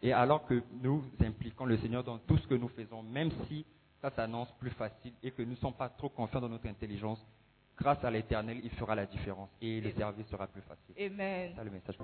et 0.02 0.14
alors 0.14 0.46
que 0.46 0.64
nous 0.82 1.04
impliquons 1.20 1.66
le 1.66 1.78
Seigneur 1.78 2.04
dans 2.04 2.18
tout 2.20 2.38
ce 2.38 2.48
que 2.48 2.56
nous 2.56 2.70
faisons, 2.70 3.04
même 3.04 3.30
si 3.48 3.66
ça 4.02 4.10
s'annonce 4.12 4.52
plus 4.60 4.72
facile 4.72 5.14
et 5.22 5.32
que 5.32 5.42
nous 5.44 5.52
ne 5.52 5.56
sommes 5.56 5.74
pas 5.74 5.90
trop 5.90 6.10
confiants 6.10 6.42
dans 6.42 6.50
notre 6.50 6.68
intelligence, 6.68 7.24
grâce 7.78 8.04
à 8.04 8.12
l'Éternel, 8.12 8.60
il 8.64 8.72
fera 8.72 8.96
la 8.96 9.06
différence 9.06 9.50
et 9.62 9.80
le 9.80 9.92
service 9.92 10.28
sera 10.28 10.48
plus 10.48 10.62
facile. 10.62 10.96
Amen. 10.98 11.54
C'est 11.56 11.64
le 11.64 11.72
message. 11.72 11.98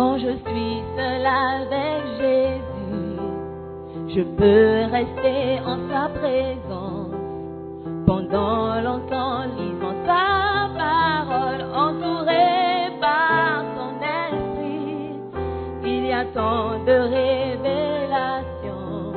Quand 0.00 0.16
je 0.16 0.32
suis 0.48 0.82
seule 0.96 1.26
avec 1.26 2.00
Jésus, 2.18 3.20
je 4.08 4.22
peux 4.22 4.86
rester 4.90 5.60
en 5.60 5.76
sa 5.90 6.08
présence 6.08 7.12
pendant 8.06 8.80
longtemps, 8.80 9.44
lisant 9.58 9.96
sa 10.06 10.70
parole, 10.74 11.62
entourée 11.74 12.96
par 12.98 13.62
son 13.76 13.92
esprit. 14.30 15.18
Il 15.84 16.06
y 16.06 16.12
a 16.14 16.24
tant 16.32 16.82
de 16.82 16.96
révélations 17.18 19.12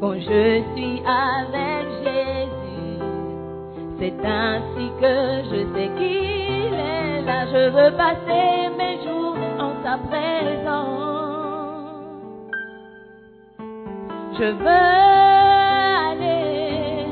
quand 0.00 0.14
je 0.14 0.62
suis 0.72 1.02
avec 1.04 1.84
Jésus. 2.04 3.02
C'est 3.98 4.24
ainsi 4.24 4.86
que 5.00 5.14
je 5.50 5.58
sais 5.74 5.90
qu'il 5.98 6.74
est 6.74 7.22
là. 7.22 7.44
Je 7.46 7.70
veux 7.70 7.92
passer 7.96 8.59
Je 14.38 14.44
veux 14.44 14.68
aller 14.68 17.06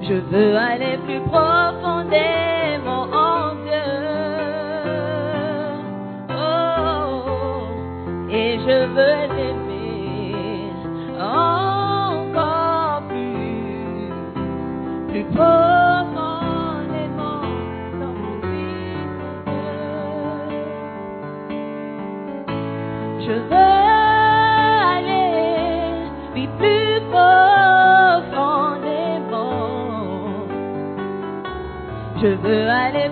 Je 0.00 0.14
veux 0.14 0.56
aller 0.56 0.98
plus 0.98 1.20
profondément 1.22 2.45
veux 32.42 32.68
aller 32.70 33.08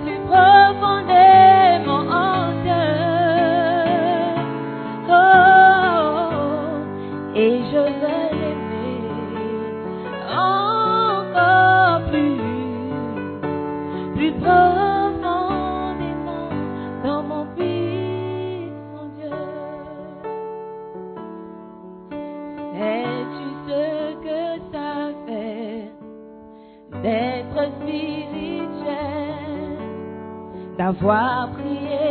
t'avoir 30.85 31.49
prié 31.53 32.11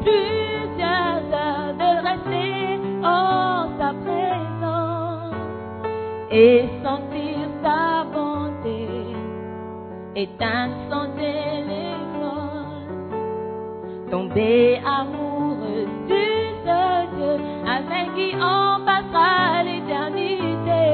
plusieurs 0.00 1.22
heures 1.38 1.74
de 1.82 1.90
rester 2.08 2.78
en 3.02 3.66
ta 3.80 3.90
présence 4.04 5.34
et 6.30 6.68
sentir 6.84 7.38
ta 7.64 8.04
bonté 8.14 8.86
éteindre 10.14 10.76
son 10.88 11.06
téléphone, 11.16 12.86
tomber 14.08 14.80
amoureux 14.86 15.86
du 16.06 16.26
seul 16.64 17.04
Dieu 17.16 17.36
avec 17.76 18.06
qui 18.14 18.28
on 18.36 18.84
passera 18.86 19.64
l'éternité. 19.64 20.84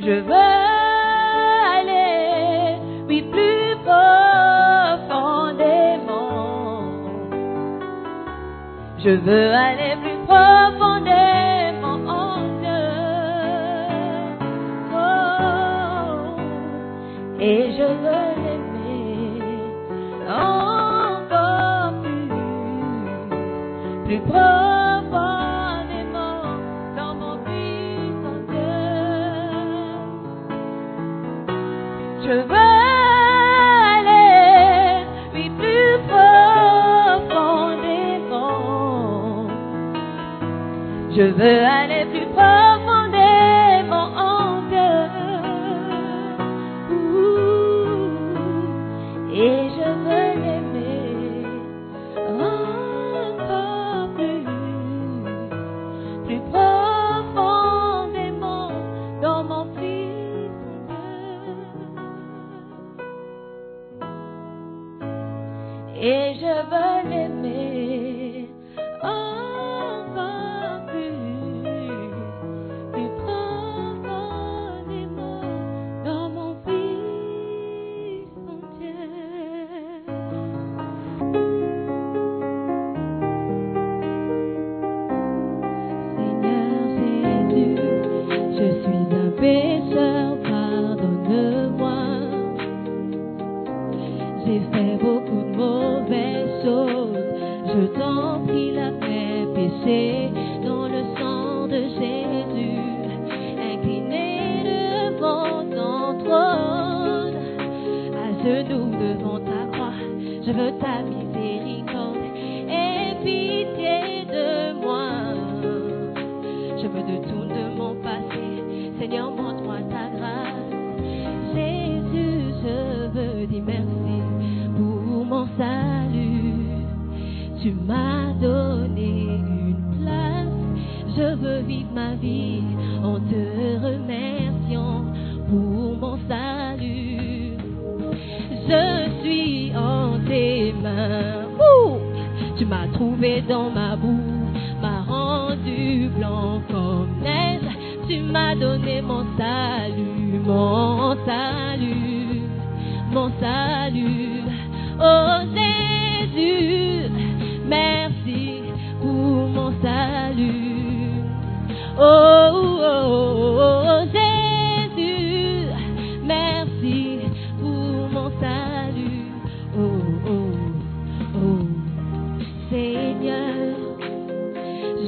Je 0.00 0.20
veux 0.20 0.55
Je 9.06 9.12
veux 9.12 9.52
aller 9.52 9.94
plus 10.02 10.18
profondément 10.26 11.98
en 12.08 12.38
Dieu. 12.58 12.86
Oh, 14.92 16.34
et 17.38 17.70
je 17.78 17.84
veux 18.02 18.15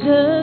could. 0.09 0.38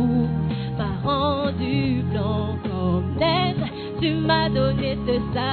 vous 0.00 0.28
m'a 0.78 0.92
rendu 1.04 2.02
blanc 2.10 2.56
comme 2.64 3.16
neige. 3.18 3.56
Tu 4.00 4.14
m'as 4.14 4.48
donné 4.48 4.96
ce 5.06 5.18
salut. 5.34 5.49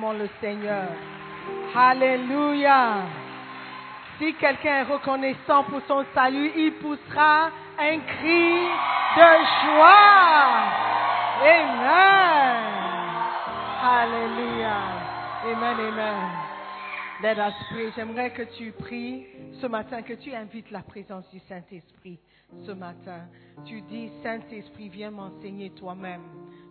Le 0.00 0.28
Seigneur. 0.40 0.86
Alléluia. 1.74 2.98
Si 4.18 4.32
quelqu'un 4.34 4.78
est 4.78 4.82
reconnaissant 4.84 5.64
pour 5.64 5.80
son 5.88 6.04
salut, 6.14 6.52
il 6.56 6.72
poussera 6.74 7.50
un 7.78 7.98
cri 7.98 8.68
de 9.16 9.30
joie. 9.64 10.68
Amen. 11.42 12.64
Alléluia. 13.82 14.76
Amen, 15.44 15.76
amen. 15.88 16.30
Let. 17.20 17.36
J'aimerais 17.96 18.30
que 18.30 18.42
tu 18.56 18.70
pries 18.70 19.26
ce 19.60 19.66
matin, 19.66 20.02
que 20.02 20.14
tu 20.14 20.32
invites 20.32 20.70
la 20.70 20.82
présence 20.82 21.28
du 21.30 21.40
Saint-Esprit 21.40 22.20
ce 22.64 22.70
matin. 22.70 23.22
Tu 23.66 23.80
dis, 23.82 24.12
Saint-Esprit, 24.22 24.90
viens 24.90 25.10
m'enseigner 25.10 25.70
toi-même. 25.70 26.22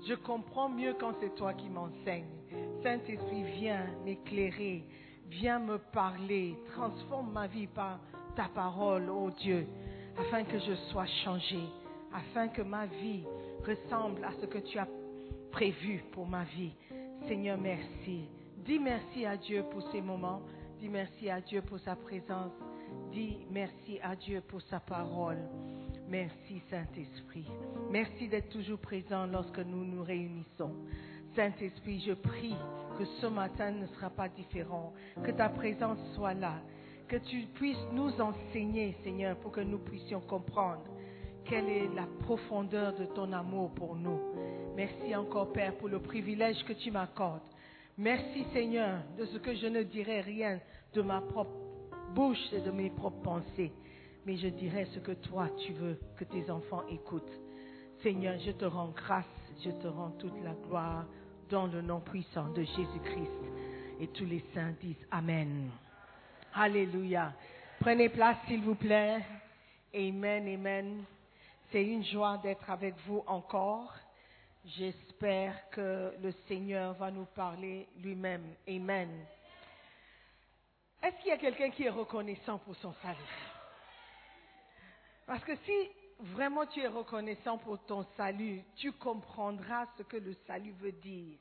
Je 0.08 0.14
comprends 0.14 0.70
mieux 0.70 0.96
quand 0.98 1.14
c'est 1.20 1.36
toi 1.36 1.54
qui 1.54 1.70
m'enseignes. 1.70 2.37
Saint-Esprit, 2.84 3.44
viens 3.60 3.86
m'éclairer, 4.06 4.84
viens 5.30 5.60
me 5.60 5.78
parler, 5.78 6.56
transforme 6.74 7.32
ma 7.32 7.48
vie 7.48 7.68
par 7.68 8.00
ta 8.36 8.48
parole, 8.54 9.10
ô 9.10 9.32
Dieu, 9.32 9.68
afin 10.18 10.44
que 10.44 10.60
je 10.60 10.76
sois 10.92 11.06
changé, 11.24 11.60
afin 12.14 12.48
que 12.48 12.62
ma 12.62 12.86
vie 12.86 13.24
ressemble 13.66 14.24
à 14.24 14.32
ce 14.40 14.46
que 14.46 14.60
tu 14.60 14.78
as 14.78 14.88
prévu 15.52 16.04
pour 16.12 16.28
ma 16.28 16.44
vie. 16.44 16.74
Seigneur, 17.28 17.58
merci. 17.58 18.30
Dis 18.66 18.80
merci 18.80 19.26
à 19.26 19.38
Dieu 19.38 19.64
pour 19.72 19.82
ces 19.92 20.02
moments. 20.02 20.42
Dis 20.80 20.90
merci 20.90 21.30
à 21.30 21.42
Dieu 21.42 21.62
pour 21.62 21.80
sa 21.80 21.96
présence. 21.96 22.52
Dis 23.12 23.38
merci 23.50 24.00
à 24.02 24.16
Dieu 24.16 24.42
pour 24.42 24.62
sa 24.64 24.80
parole. 24.80 25.40
Merci 26.08 26.62
Saint-Esprit. 26.70 27.46
Merci 27.92 28.28
d'être 28.28 28.50
toujours 28.50 28.80
présent 28.80 29.26
lorsque 29.26 29.60
nous 29.60 29.84
nous 29.84 30.04
réunissons. 30.04 30.72
Saint-Esprit, 31.38 32.00
je 32.00 32.14
prie 32.14 32.56
que 32.98 33.06
ce 33.22 33.28
matin 33.28 33.70
ne 33.70 33.86
sera 33.86 34.10
pas 34.10 34.28
différent, 34.28 34.92
que 35.24 35.30
ta 35.30 35.50
présence 35.50 36.00
soit 36.16 36.34
là, 36.34 36.56
que 37.08 37.18
tu 37.18 37.46
puisses 37.54 37.78
nous 37.94 38.10
enseigner, 38.20 38.98
Seigneur, 39.04 39.38
pour 39.38 39.52
que 39.52 39.62
nous 39.62 39.78
puissions 39.78 40.20
comprendre 40.22 40.82
quelle 41.46 41.70
est 41.70 41.94
la 41.94 42.08
profondeur 42.22 42.96
de 42.96 43.06
ton 43.06 43.32
amour 43.34 43.70
pour 43.76 43.96
nous. 43.96 44.20
Merci 44.76 45.16
encore, 45.16 45.54
Père, 45.54 45.78
pour 45.78 45.90
le 45.90 46.00
privilège 46.00 46.66
que 46.66 46.74
tu 46.74 46.90
m'accordes. 46.90 47.44
Merci, 48.00 48.44
Seigneur, 48.52 49.02
de 49.16 49.26
ce 49.28 49.38
que 49.38 49.54
je 49.54 49.68
ne 49.68 49.84
dirai 49.84 50.22
rien 50.22 50.60
de 50.96 51.04
ma 51.04 51.22
propre 51.22 51.54
bouche 52.16 52.52
et 52.52 52.62
de 52.62 52.72
mes 52.72 52.90
propres 52.90 53.22
pensées, 53.22 53.72
mais 54.26 54.38
je 54.38 54.48
dirai 54.48 54.88
ce 54.92 55.00
que 55.00 55.12
toi, 55.12 55.50
tu 55.60 55.74
veux 55.74 56.00
que 56.18 56.24
tes 56.24 56.50
enfants 56.50 56.82
écoutent. 56.90 57.40
Seigneur, 58.02 58.40
je 58.40 58.52
te 58.54 58.66
rends 58.66 58.90
grâce, 58.90 59.26
je 59.64 59.70
te 59.70 59.88
rends 59.88 60.12
toute 60.18 60.44
la 60.44 60.54
gloire 60.68 61.06
dans 61.50 61.68
le 61.68 61.82
nom 61.82 62.00
puissant 62.00 62.50
de 62.50 62.64
Jésus-Christ. 62.64 63.32
Et 64.00 64.08
tous 64.08 64.26
les 64.26 64.44
saints 64.54 64.74
disent 64.82 65.08
Amen. 65.12 65.70
Alléluia. 66.54 67.34
Prenez 67.80 68.10
place, 68.10 68.38
s'il 68.48 68.62
vous 68.62 68.76
plaît. 68.76 69.24
Amen, 69.94 70.48
amen. 70.48 71.04
C'est 71.72 71.84
une 71.84 72.04
joie 72.04 72.38
d'être 72.38 72.70
avec 72.70 72.96
vous 73.06 73.24
encore. 73.28 73.94
J'espère 74.66 75.70
que 75.70 76.14
le 76.22 76.32
Seigneur 76.48 76.94
va 76.94 77.12
nous 77.12 77.26
parler 77.26 77.88
lui-même. 78.02 78.44
Amen. 78.68 79.10
Est-ce 81.02 81.16
qu'il 81.18 81.28
y 81.28 81.32
a 81.32 81.38
quelqu'un 81.38 81.70
qui 81.70 81.84
est 81.84 81.90
reconnaissant 81.90 82.58
pour 82.60 82.76
son 82.78 82.94
salut? 83.02 83.18
Parce 85.26 85.44
que 85.44 85.56
si 85.56 85.90
vraiment 86.20 86.66
tu 86.66 86.82
es 86.82 86.88
reconnaissant 86.88 87.58
pour 87.58 87.84
ton 87.86 88.06
salut, 88.16 88.64
tu 88.76 88.92
comprendras 88.92 89.86
ce 89.98 90.04
que 90.04 90.18
le 90.18 90.34
salut 90.46 90.74
veut 90.74 90.92
dire. 90.92 91.38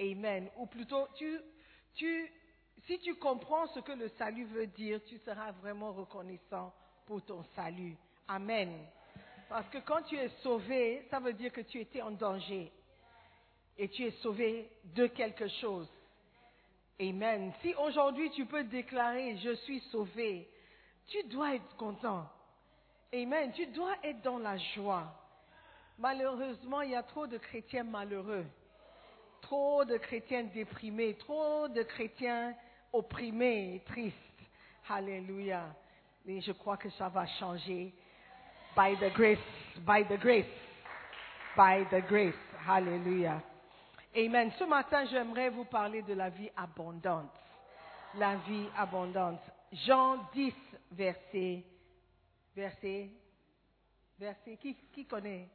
Amen. 0.00 0.48
Ou 0.56 0.66
plutôt, 0.66 1.06
tu, 1.14 2.30
si 2.86 2.98
tu 3.00 3.14
comprends 3.16 3.66
ce 3.68 3.80
que 3.80 3.92
le 3.92 4.08
salut 4.10 4.44
veut 4.46 4.66
dire, 4.66 5.00
tu 5.04 5.18
seras 5.18 5.52
vraiment 5.52 5.92
reconnaissant 5.92 6.72
pour 7.06 7.22
ton 7.24 7.44
salut. 7.54 7.96
Amen. 8.28 8.86
Parce 9.48 9.68
que 9.68 9.78
quand 9.78 10.02
tu 10.02 10.16
es 10.16 10.28
sauvé, 10.42 11.06
ça 11.10 11.18
veut 11.18 11.32
dire 11.32 11.52
que 11.52 11.60
tu 11.60 11.80
étais 11.80 12.00
en 12.00 12.12
danger. 12.12 12.72
Et 13.76 13.88
tu 13.88 14.04
es 14.04 14.10
sauvé 14.22 14.70
de 14.94 15.06
quelque 15.06 15.48
chose. 15.48 15.88
Amen. 17.00 17.52
Si 17.62 17.74
aujourd'hui 17.74 18.30
tu 18.30 18.46
peux 18.46 18.64
déclarer 18.64 19.36
je 19.38 19.54
suis 19.56 19.80
sauvé, 19.90 20.48
tu 21.08 21.22
dois 21.24 21.54
être 21.54 21.76
content. 21.76 22.28
Amen. 23.12 23.52
Tu 23.52 23.66
dois 23.66 23.94
être 24.04 24.22
dans 24.22 24.38
la 24.38 24.56
joie. 24.56 25.12
Malheureusement, 25.98 26.80
il 26.82 26.90
y 26.90 26.94
a 26.94 27.02
trop 27.02 27.26
de 27.26 27.36
chrétiens 27.36 27.84
malheureux, 27.84 28.46
trop 29.42 29.84
de 29.84 29.96
chrétiens 29.96 30.44
déprimés, 30.44 31.14
trop 31.14 31.68
de 31.68 31.82
chrétiens 31.82 32.54
opprimés 32.92 33.82
tristes. 33.86 34.16
Alléluia. 34.88 35.64
Et 36.26 36.40
je 36.40 36.52
crois 36.52 36.76
que 36.76 36.90
ça 36.90 37.08
va 37.08 37.26
changer. 37.26 37.92
By 38.76 38.96
the 38.96 39.12
grace, 39.12 39.38
by 39.78 40.04
the 40.04 40.18
grace, 40.18 40.46
by 41.56 41.84
the 41.90 42.06
grace. 42.06 42.34
Alléluia. 42.68 43.42
Amen. 44.16 44.50
Ce 44.58 44.64
matin, 44.64 45.04
j'aimerais 45.06 45.50
vous 45.50 45.64
parler 45.64 46.02
de 46.02 46.14
la 46.14 46.30
vie 46.30 46.50
abondante. 46.56 47.30
La 48.14 48.36
vie 48.36 48.68
abondante. 48.76 49.40
Jean 49.72 50.18
10, 50.32 50.54
verset, 50.92 51.64
verset, 52.60 53.08
verset, 54.18 54.56
qui, 54.58 54.76
qui 54.92 55.06
connaît? 55.06 55.48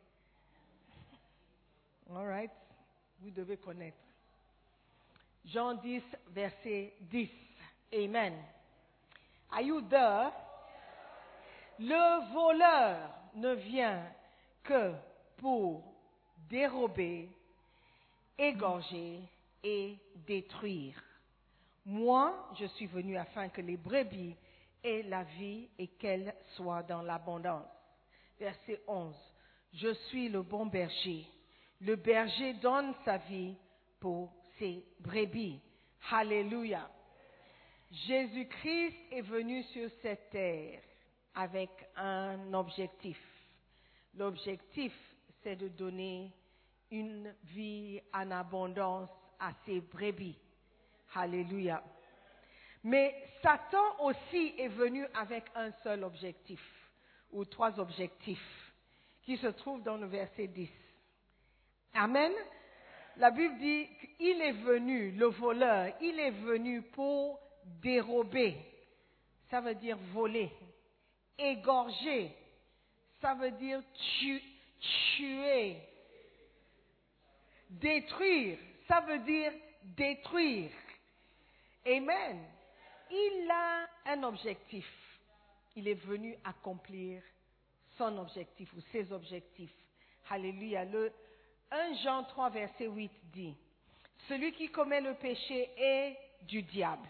All 2.09 2.25
right. 2.25 2.51
Vous 3.21 3.29
devez 3.29 3.57
connaître. 3.57 3.97
Jean 5.45 5.75
10, 5.75 6.01
verset 6.29 6.93
10. 7.01 7.29
Amen. 7.93 8.33
Are 9.51 9.61
you 9.61 9.81
there? 9.81 10.31
Le 11.77 12.33
voleur 12.33 13.09
ne 13.35 13.53
vient 13.53 14.03
que 14.63 14.93
pour 15.37 15.83
dérober, 16.49 17.29
égorger 18.37 19.19
et 19.63 19.95
détruire. 20.25 21.01
Moi, 21.85 22.49
je 22.59 22.65
suis 22.65 22.87
venu 22.87 23.15
afin 23.15 23.49
que 23.49 23.61
les 23.61 23.77
brebis 23.77 24.35
aient 24.85 25.03
la 25.03 25.23
vie 25.23 25.67
et 25.77 25.87
qu'elles 25.87 26.33
soient 26.55 26.83
dans 26.83 27.01
l'abondance. 27.01 27.67
Verset 28.39 28.81
11. 28.87 29.15
Je 29.73 29.93
suis 30.09 30.29
le 30.29 30.41
bon 30.41 30.67
berger. 30.67 31.25
Le 31.81 31.95
berger 31.95 32.53
donne 32.53 32.93
sa 33.03 33.17
vie 33.17 33.55
pour 33.99 34.31
ses 34.57 34.85
brebis. 34.99 35.59
Alléluia. 36.11 36.89
Jésus-Christ 37.91 38.95
est 39.11 39.21
venu 39.21 39.63
sur 39.63 39.89
cette 40.01 40.29
terre 40.29 40.81
avec 41.33 41.69
un 41.95 42.53
objectif. 42.53 43.19
L'objectif, 44.15 44.93
c'est 45.43 45.55
de 45.55 45.67
donner 45.67 46.31
une 46.91 47.33
vie 47.43 47.99
en 48.13 48.31
abondance 48.31 49.09
à 49.39 49.51
ses 49.65 49.81
brebis. 49.81 50.37
Alléluia. 51.13 51.83
Mais 52.85 53.15
Satan 53.41 53.99
aussi 54.01 54.53
est 54.59 54.67
venu 54.67 55.07
avec 55.15 55.43
un 55.55 55.71
seul 55.83 56.03
objectif, 56.03 56.61
ou 57.31 57.43
trois 57.43 57.79
objectifs, 57.79 58.71
qui 59.23 59.37
se 59.37 59.47
trouvent 59.47 59.81
dans 59.81 59.97
le 59.97 60.05
verset 60.05 60.45
10. 60.45 60.69
Amen. 61.95 62.31
La 63.17 63.31
Bible 63.31 63.57
dit 63.57 63.87
qu'il 64.17 64.39
est 64.39 64.51
venu, 64.51 65.09
le 65.13 65.25
voleur, 65.25 65.93
il 65.99 66.19
est 66.19 66.29
venu 66.29 66.83
pour 66.83 67.39
dérober. 67.81 68.55
Ça 69.49 69.61
veut 69.61 69.73
dire 69.75 69.97
voler. 70.13 70.51
Égorger. 71.39 72.31
Ça 73.19 73.33
veut 73.33 73.51
dire 73.51 73.81
tu- 74.19 74.43
tuer. 75.15 75.77
Détruire. 77.69 78.59
Ça 78.87 78.99
veut 79.01 79.19
dire 79.19 79.51
détruire. 79.81 80.69
Amen. 81.87 82.45
Il 83.11 83.49
a 83.51 83.87
un 84.11 84.23
objectif. 84.23 84.85
Il 85.75 85.87
est 85.87 86.05
venu 86.05 86.35
accomplir 86.43 87.21
son 87.97 88.17
objectif 88.17 88.71
ou 88.73 88.81
ses 88.91 89.11
objectifs. 89.11 89.73
Alléluia. 90.29 90.85
Le 90.85 91.11
1 91.71 91.93
Jean 92.03 92.23
3, 92.23 92.49
verset 92.49 92.87
8 92.87 93.11
dit, 93.33 93.55
Celui 94.27 94.53
qui 94.53 94.69
commet 94.69 95.01
le 95.01 95.13
péché 95.15 95.69
est 95.77 96.17
du 96.43 96.61
diable, 96.63 97.07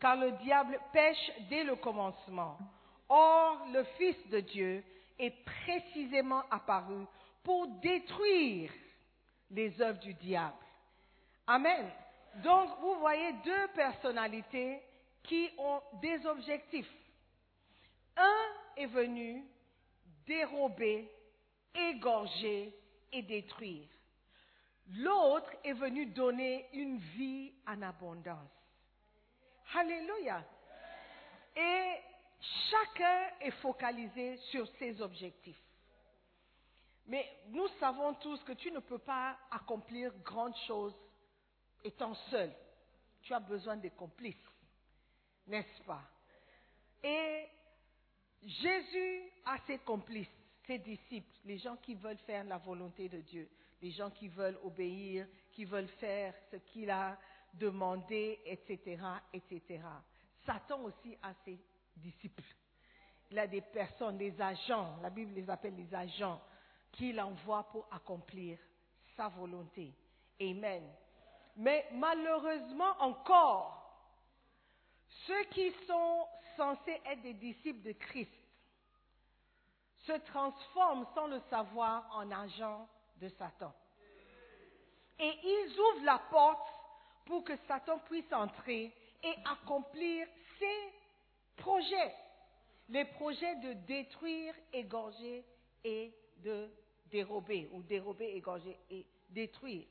car 0.00 0.16
le 0.16 0.32
diable 0.32 0.78
pêche 0.92 1.32
dès 1.48 1.64
le 1.64 1.76
commencement. 1.76 2.58
Or, 3.08 3.66
le 3.72 3.84
Fils 3.96 4.16
de 4.28 4.40
Dieu 4.40 4.84
est 5.18 5.34
précisément 5.44 6.42
apparu 6.50 7.06
pour 7.42 7.66
détruire 7.80 8.70
les 9.50 9.80
œuvres 9.80 10.00
du 10.00 10.14
diable. 10.14 10.56
Amen. 11.46 11.90
Donc, 12.36 12.70
vous 12.80 12.98
voyez 12.98 13.32
deux 13.44 13.68
personnalités 13.74 14.80
qui 15.28 15.50
ont 15.58 15.82
des 16.00 16.26
objectifs. 16.26 16.90
Un 18.16 18.46
est 18.76 18.86
venu 18.86 19.44
dérober, 20.26 21.08
égorger 21.74 22.74
et 23.12 23.22
détruire. 23.22 23.86
L'autre 24.96 25.50
est 25.62 25.74
venu 25.74 26.06
donner 26.06 26.66
une 26.72 26.96
vie 26.98 27.52
en 27.66 27.82
abondance. 27.82 28.50
Alléluia. 29.74 30.42
Et 31.54 31.92
chacun 32.70 33.28
est 33.40 33.50
focalisé 33.62 34.38
sur 34.50 34.66
ses 34.78 34.98
objectifs. 35.02 35.60
Mais 37.06 37.26
nous 37.48 37.68
savons 37.80 38.14
tous 38.14 38.42
que 38.44 38.52
tu 38.52 38.70
ne 38.70 38.80
peux 38.80 38.98
pas 38.98 39.36
accomplir 39.50 40.12
grandes 40.24 40.56
choses 40.66 40.94
étant 41.84 42.14
seul. 42.30 42.50
Tu 43.22 43.34
as 43.34 43.40
besoin 43.40 43.76
de 43.76 43.88
complices, 43.90 44.36
n'est-ce 45.48 45.82
pas? 45.82 46.02
Et 47.02 47.46
Jésus 48.42 49.22
a 49.44 49.58
ses 49.66 49.78
complices, 49.78 50.28
ses 50.66 50.78
disciples, 50.78 51.38
les 51.44 51.58
gens 51.58 51.76
qui 51.76 51.94
veulent 51.94 52.18
faire 52.18 52.44
la 52.44 52.58
volonté 52.58 53.08
de 53.08 53.20
Dieu, 53.20 53.48
les 53.80 53.90
gens 53.90 54.10
qui 54.10 54.28
veulent 54.28 54.58
obéir, 54.62 55.26
qui 55.52 55.64
veulent 55.64 55.88
faire 56.00 56.34
ce 56.50 56.56
qu'il 56.56 56.90
a 56.90 57.18
demandé, 57.54 58.40
etc., 58.44 59.02
etc. 59.32 59.80
Satan 60.44 60.82
aussi 60.82 61.16
a 61.22 61.32
ses 61.44 61.58
disciples. 61.96 62.44
Il 63.30 63.38
a 63.38 63.46
des 63.46 63.60
personnes, 63.60 64.16
des 64.16 64.40
agents, 64.40 64.96
la 65.02 65.10
Bible 65.10 65.34
les 65.34 65.48
appelle 65.50 65.76
les 65.76 65.94
agents, 65.94 66.40
qu'il 66.92 67.20
envoie 67.20 67.64
pour 67.70 67.86
accomplir 67.90 68.58
sa 69.16 69.28
volonté. 69.28 69.92
Amen. 70.40 70.84
Mais 71.56 71.86
malheureusement 71.92 72.94
encore, 73.00 73.87
ceux 75.26 75.44
qui 75.44 75.72
sont 75.86 76.26
censés 76.56 77.00
être 77.06 77.22
des 77.22 77.34
disciples 77.34 77.82
de 77.82 77.92
Christ 77.92 78.32
se 80.06 80.12
transforment 80.12 81.06
sans 81.14 81.26
le 81.26 81.40
savoir 81.50 82.08
en 82.12 82.30
agents 82.30 82.88
de 83.20 83.28
Satan. 83.30 83.72
Et 85.18 85.32
ils 85.42 85.78
ouvrent 85.78 86.04
la 86.04 86.18
porte 86.30 86.68
pour 87.26 87.44
que 87.44 87.56
Satan 87.66 87.98
puisse 88.00 88.32
entrer 88.32 88.92
et 89.22 89.34
accomplir 89.44 90.26
ses 90.58 90.92
projets. 91.56 92.14
Les 92.88 93.04
projets 93.04 93.56
de 93.56 93.72
détruire, 93.86 94.54
égorger 94.72 95.44
et 95.84 96.14
de 96.38 96.70
dérober, 97.10 97.68
ou 97.72 97.82
dérober, 97.82 98.36
égorger 98.36 98.78
et 98.90 99.04
détruire. 99.28 99.86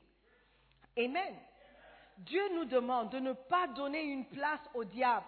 Amen. 0.96 1.36
Dieu 2.18 2.42
nous 2.54 2.64
demande 2.64 3.10
de 3.10 3.20
ne 3.20 3.32
pas 3.32 3.68
donner 3.68 4.02
une 4.02 4.26
place 4.26 4.60
au 4.74 4.84
diable, 4.84 5.26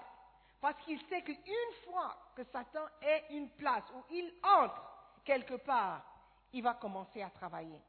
parce 0.60 0.76
qu'il 0.82 1.00
sait 1.06 1.22
qu'une 1.22 1.74
fois 1.84 2.16
que 2.34 2.42
Satan 2.44 2.84
ait 3.00 3.24
une 3.30 3.48
place 3.50 3.84
où 3.94 4.02
il 4.12 4.32
entre 4.42 4.82
quelque 5.24 5.54
part, 5.54 6.02
il 6.52 6.62
va 6.62 6.74
commencer 6.74 7.22
à 7.22 7.30
travailler. 7.30 7.80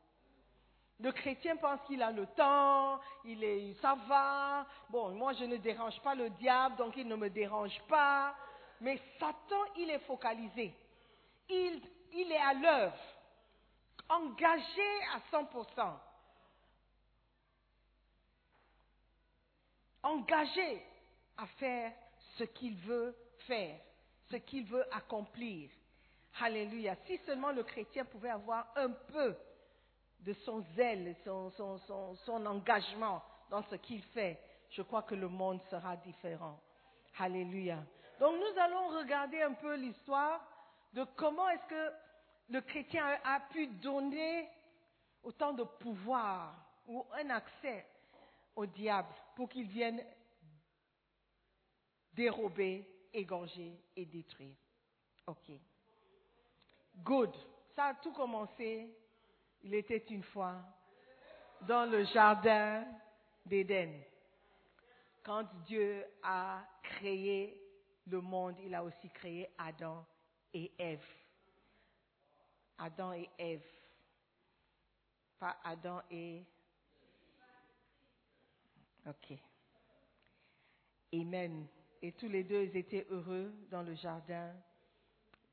Le 1.00 1.12
chrétien 1.12 1.56
pense 1.56 1.82
qu'il 1.88 2.04
a 2.04 2.12
le 2.12 2.28
temps, 2.28 3.00
il 3.26 3.44
est, 3.44 3.74
ça 3.82 3.96
va. 4.08 4.68
Bon, 4.88 5.10
moi 5.16 5.34
je 5.34 5.46
ne 5.46 5.58
dérange 5.58 6.00
pas 6.02 6.14
le 6.14 6.30
diable, 6.30 6.76
donc 6.76 6.96
il 6.96 7.08
ne 7.08 7.16
me 7.16 7.30
dérange 7.32 7.82
pas. 7.90 8.36
Mais 8.82 9.02
Satan, 9.20 9.64
il 9.78 9.90
est 9.90 10.06
focalisé. 10.06 10.76
Il, 11.50 11.82
il 12.14 12.32
est 12.32 12.38
à 12.38 12.54
l'œuvre, 12.54 12.98
engagé 14.10 15.04
à 15.16 15.36
100%. 15.36 15.92
Engagé 20.04 20.84
à 21.38 21.46
faire 21.58 21.94
ce 22.38 22.44
qu'il 22.44 22.76
veut 22.78 23.16
faire, 23.48 23.80
ce 24.30 24.38
qu'il 24.38 24.66
veut 24.66 24.86
accomplir. 24.96 25.70
Alléluia. 26.40 26.96
Si 27.06 27.18
seulement 27.20 27.52
le 27.52 27.64
chrétien 27.64 28.06
pouvait 28.06 28.30
avoir 28.30 28.72
un 28.76 28.90
peu 28.90 29.36
de 30.22 30.34
son 30.46 30.62
zèle, 30.76 31.16
son, 31.24 31.50
son, 31.50 32.46
engagement 32.46 33.22
dans 33.50 33.64
ce 33.64 33.76
qu'il 33.76 34.02
fait, 34.04 34.40
je 34.70 34.82
crois 34.82 35.02
que 35.04 35.16
le 35.16 35.28
monde 35.28 35.62
sera 35.70 35.98
différent. 35.98 36.60
Alléluia. 37.20 37.80
Donc 38.20 38.36
nous 38.40 38.62
allons 38.62 39.00
regarder 39.00 39.42
un 39.42 39.54
peu 39.54 39.76
l'histoire 39.76 40.42
de 40.94 41.04
comment 41.16 41.50
est-ce 41.50 41.68
que 41.68 41.94
le 42.50 42.62
chrétien 42.62 43.06
a 43.24 43.40
pu 43.52 43.68
donner 43.68 44.48
autant 45.24 45.54
de 45.54 45.64
pouvoir 45.64 46.56
ou 46.88 47.06
un 47.14 47.30
accès 47.30 47.86
au 48.56 48.66
diable 48.66 49.14
pour 49.36 49.50
qu'il 49.50 49.68
vienne 49.68 50.04
dérober, 52.14 52.86
égorger 53.14 53.80
et 53.96 54.06
détruire. 54.06 54.56
Ok. 55.28 55.52
Good. 56.98 57.34
Ça 57.76 57.86
a 57.86 57.94
tout 57.96 58.12
commencé, 58.12 58.90
il 59.64 59.74
était 59.74 60.06
une 60.10 60.24
fois, 60.24 60.62
dans 61.62 61.90
le 61.90 62.04
jardin 62.06 62.86
d'Éden. 63.46 64.02
Quand 65.24 65.46
Dieu 65.66 66.06
a 66.24 66.64
créé 66.84 67.58
le 68.08 68.20
monde, 68.20 68.56
il 68.60 68.74
a 68.74 68.84
aussi 68.84 69.10
créé 69.10 69.50
Adam 69.58 70.06
et 70.54 70.72
Ève. 70.78 71.06
Adam 72.78 73.14
et 73.14 73.30
Ève. 73.38 73.66
Pas 75.40 75.58
Adam 75.64 76.02
et... 76.10 76.44
Ok. 79.08 79.38
Amen. 81.14 81.68
Et 82.02 82.12
tous 82.14 82.28
les 82.28 82.44
deux, 82.44 82.64
ils 82.64 82.78
étaient 82.78 83.06
heureux 83.10 83.52
dans 83.70 83.82
le 83.82 83.96
jardin. 83.96 84.54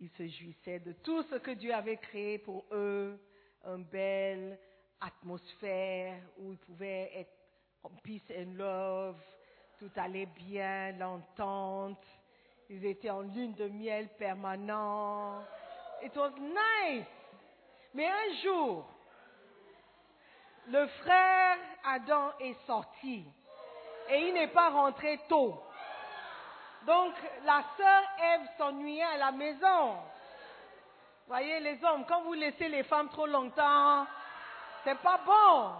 Ils 0.00 0.10
se 0.10 0.28
jouissaient 0.28 0.80
de 0.80 0.92
tout 0.92 1.22
ce 1.24 1.36
que 1.36 1.50
Dieu 1.52 1.72
avait 1.74 1.96
créé 1.96 2.38
pour 2.38 2.64
eux. 2.72 3.18
Une 3.64 3.84
belle 3.84 4.58
atmosphère 5.00 6.20
où 6.38 6.52
ils 6.52 6.58
pouvaient 6.58 7.10
être 7.14 7.32
en 7.82 7.90
peace 8.02 8.30
and 8.36 8.54
love. 8.54 9.20
Tout 9.78 9.90
allait 9.96 10.26
bien, 10.26 10.92
l'entente. 10.92 12.04
Ils 12.68 12.84
étaient 12.84 13.10
en 13.10 13.22
lune 13.22 13.54
de 13.54 13.68
miel 13.68 14.08
permanent. 14.18 15.42
It 16.02 16.14
was 16.16 16.32
nice. 16.38 17.06
Mais 17.94 18.06
un 18.06 18.42
jour, 18.42 18.86
le 20.68 20.86
frère 20.86 21.58
Adam 21.84 22.32
est 22.40 22.66
sorti 22.66 23.24
et 24.10 24.28
il 24.28 24.34
n'est 24.34 24.48
pas 24.48 24.70
rentré 24.70 25.20
tôt. 25.28 25.62
Donc 26.86 27.14
la 27.44 27.62
sœur 27.76 28.02
Ève 28.34 28.48
s'ennuyait 28.56 29.02
à 29.02 29.16
la 29.16 29.32
maison. 29.32 29.96
Voyez 31.26 31.60
les 31.60 31.84
hommes, 31.84 32.06
quand 32.08 32.22
vous 32.22 32.32
laissez 32.32 32.68
les 32.68 32.84
femmes 32.84 33.10
trop 33.10 33.26
longtemps, 33.26 34.06
c'est 34.84 34.98
pas 34.98 35.20
bon. 35.26 35.72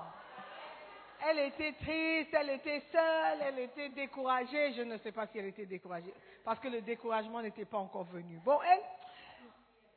Elle 1.27 1.39
était 1.39 1.73
triste, 1.73 2.31
elle 2.33 2.51
était 2.51 2.83
seule, 2.93 3.39
elle 3.41 3.59
était 3.61 3.89
découragée. 3.89 4.73
Je 4.75 4.83
ne 4.83 4.99
sais 4.99 5.11
pas 5.11 5.27
si 5.27 5.39
elle 5.39 5.47
était 5.47 5.67
découragée, 5.67 6.13
parce 6.45 6.61
que 6.61 6.69
le 6.69 6.83
découragement 6.83 7.41
n'était 7.41 7.65
pas 7.65 7.79
encore 7.79 8.05
venu. 8.05 8.39
Bon, 8.45 8.61
elle, 8.63 8.83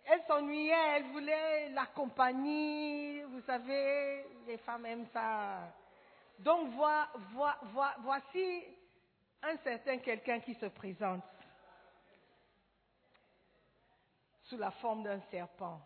elle 0.06 0.22
s'ennuyait, 0.28 0.96
elle 0.96 1.04
voulait 1.12 1.70
la 1.70 1.86
compagnie. 1.88 3.22
Vous 3.24 3.42
savez, 3.42 4.26
les 4.48 4.58
femmes 4.58 4.86
aiment 4.86 5.08
ça. 5.14 5.74
Donc, 6.40 6.72
voici 8.04 8.64
un 9.44 9.58
certain 9.58 9.98
quelqu'un 10.00 10.40
qui 10.40 10.54
se 10.56 10.68
présente 10.68 11.24
sous 14.44 14.58
la 14.58 14.72
forme 14.72 15.04
d'un 15.04 15.22
serpent. 15.32 15.82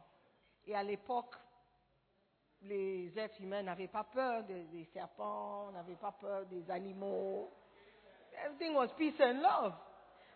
Et 0.66 0.76
à 0.76 0.84
l'époque, 0.84 1.36
les 2.62 3.18
êtres 3.18 3.40
humains 3.42 3.62
n'avaient 3.62 3.88
pas 3.88 4.04
peur 4.04 4.44
des, 4.44 4.86
serpents, 4.92 5.72
n'avaient 5.72 5.96
pas 5.96 6.14
peur 6.14 6.46
des 6.48 6.70
animaux. 6.72 7.52
Everything 8.44 8.74
was 8.74 8.90
peace 8.98 9.20
and 9.22 9.42
love. 9.42 9.74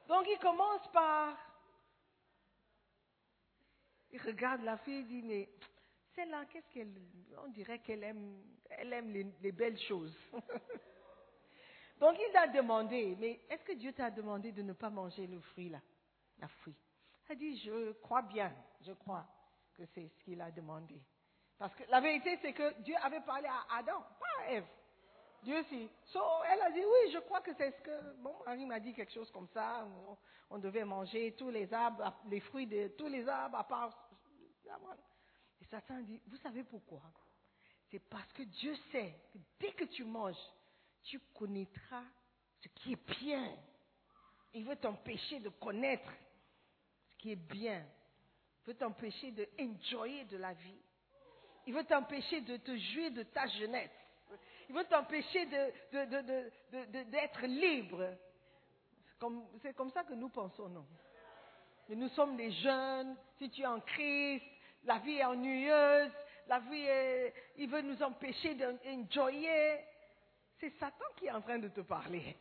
Donc 0.08 0.26
il 0.28 0.38
commence 0.40 0.88
par... 0.94 1.36
Il 4.12 4.22
regarde 4.22 4.62
la 4.62 4.78
fille 4.78 5.00
et 5.00 5.04
dit, 5.04 5.22
mais 5.22 5.50
celle-là, 6.20 6.46
qu'est-ce 6.46 6.70
qu'elle... 6.74 6.94
On 7.44 7.48
dirait 7.48 7.80
qu'elle 7.80 8.04
aime, 8.04 8.44
elle 8.70 8.92
aime 8.92 9.12
les 9.42 9.52
belles 9.52 9.80
choses. 9.80 10.14
Donc 12.00 12.18
il 12.18 12.36
a 12.36 12.48
demandé, 12.48 13.16
mais 13.20 13.42
est-ce 13.50 13.64
que 13.64 13.74
Dieu 13.74 13.94
t'a 13.94 14.10
demandé 14.10 14.52
de 14.52 14.62
ne 14.62 14.74
pas 14.74 14.90
manger 14.90 15.28
le 15.28 15.40
fruit 15.40 15.70
là? 15.70 15.80
La 16.40 16.48
fruit. 16.48 16.76
Elle 17.30 17.38
dit, 17.38 17.58
je 17.60 17.92
crois 18.02 18.22
bien, 18.22 18.54
je 18.82 18.92
crois 18.94 19.26
que 19.76 19.86
c'est 19.94 20.08
ce 20.08 20.20
qu'il 20.24 20.42
a 20.42 20.52
demandé. 20.52 21.02
Parce 21.58 21.74
que 21.76 21.84
la 21.90 22.00
vérité, 22.00 22.38
c'est 22.42 22.54
que 22.54 22.82
Dieu 22.82 22.96
avait 23.04 23.22
parlé 23.22 23.48
à 23.48 23.78
Adam, 23.78 24.02
pas 24.20 24.44
à 24.44 24.52
Ève. 24.54 24.66
Dieu 25.44 25.64
si. 25.70 25.90
Elle 26.52 26.62
a 26.62 26.72
dit, 26.72 26.84
oui, 26.84 27.12
je 27.14 27.20
crois 27.20 27.42
que 27.42 27.54
c'est 27.54 27.72
ce 27.72 27.82
que... 27.82 28.14
Bon, 28.18 28.36
Marie 28.46 28.66
m'a 28.66 28.80
dit 28.80 28.94
quelque 28.94 29.14
chose 29.14 29.32
comme 29.32 29.48
ça. 29.50 29.88
On, 30.50 30.58
devait 30.58 30.84
manger 30.84 31.34
tous 31.38 31.50
les 31.50 31.72
arbres, 31.74 32.14
les 32.30 32.40
fruits 32.40 32.68
de 32.68 32.90
tous 32.98 33.08
les 33.08 33.28
arbres, 33.28 33.58
à 33.58 33.64
part... 33.64 34.10
Et 35.62 35.66
Satan 35.66 36.00
dit, 36.02 36.22
vous 36.28 36.38
savez 36.38 36.64
pourquoi? 36.64 37.02
C'est 37.92 38.00
parce 38.00 38.32
que 38.34 38.44
Dieu 38.44 38.76
sait 38.92 39.16
que 39.34 39.38
dès 39.60 39.72
que 39.74 39.86
tu 39.86 40.04
manges, 40.04 40.36
tu 41.04 41.20
connaîtras 41.34 42.04
ce 42.62 42.68
qui 42.70 42.94
est 42.94 43.20
bien. 43.20 43.56
Il 44.54 44.66
veut 44.66 44.76
t'empêcher 44.76 45.40
de 45.40 45.50
connaître 45.50 46.12
ce 47.10 47.16
qui 47.18 47.32
est 47.32 47.36
bien. 47.36 47.86
Il 48.64 48.68
veut 48.68 48.76
t'empêcher 48.76 49.32
de 49.32 49.48
enjoyer 49.60 50.26
de 50.26 50.38
la 50.38 50.54
vie. 50.54 50.82
Il 51.66 51.74
veut 51.74 51.86
t'empêcher 51.86 52.42
de 52.42 52.58
te 52.58 52.76
jouer 52.78 53.10
de 53.12 53.24
ta 53.24 53.48
jeunesse. 53.48 53.92
Il 54.70 54.76
veut 54.76 54.86
t'empêcher 54.86 55.46
d'être 55.48 57.42
libre. 57.48 58.16
C'est 59.62 59.76
comme, 59.76 59.92
ça 59.92 60.04
que 60.04 60.14
nous 60.14 60.30
pensons, 60.30 60.70
non? 60.70 60.86
Mais 61.88 61.96
nous 61.96 62.10
sommes 62.10 62.38
des 62.38 62.52
jeunes. 62.52 63.18
Si 63.38 63.50
tu 63.50 63.62
es 63.62 63.66
en 63.66 63.80
Christ, 63.82 64.46
la 64.84 64.98
vie 65.00 65.16
est 65.16 65.26
ennuyeuse. 65.26 66.12
La 66.48 66.60
vie 66.60 66.82
est, 66.82 67.34
il 67.58 67.70
veut 67.70 67.82
nous 67.82 68.02
empêcher 68.02 68.56
d'enjoyer 68.56 69.80
c'est 70.60 70.72
Satan 70.78 71.06
qui 71.16 71.26
est 71.28 71.32
en 71.32 71.42
train 71.42 71.60
de 71.60 71.70
te 71.70 71.82
parler. 71.82 72.36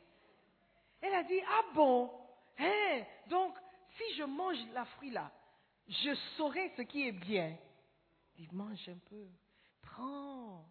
Elle 1.00 1.14
a 1.14 1.22
dit, 1.22 1.40
ah 1.48 1.64
bon, 1.74 2.10
hein, 2.58 3.02
donc 3.28 3.56
si 3.96 4.14
je 4.16 4.24
mange 4.24 4.58
la 4.72 4.84
fruit 4.84 5.10
là, 5.10 5.30
je 5.86 6.14
saurai 6.36 6.72
ce 6.76 6.82
qui 6.82 7.06
est 7.06 7.12
bien. 7.12 7.56
Il 8.36 8.52
mange 8.52 8.88
un 8.88 8.98
peu, 9.08 9.26
prends, 9.82 10.64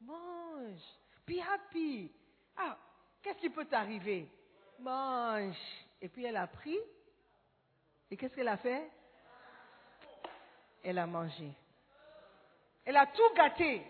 mange, 0.00 0.82
be 1.26 1.38
happy. 1.40 2.12
Ah, 2.56 2.76
qu'est-ce 3.22 3.38
qui 3.38 3.50
peut 3.50 3.66
t'arriver? 3.66 4.28
Mange. 4.80 5.56
Et 6.00 6.08
puis 6.08 6.24
elle 6.24 6.36
a 6.36 6.46
pris, 6.46 6.78
et 8.10 8.16
qu'est-ce 8.16 8.34
qu'elle 8.34 8.48
a 8.48 8.56
fait? 8.56 8.90
Elle 10.88 10.96
a 10.96 11.06
mangé. 11.06 11.52
Elle 12.86 12.96
a 12.96 13.04
tout 13.08 13.34
gâté. 13.36 13.82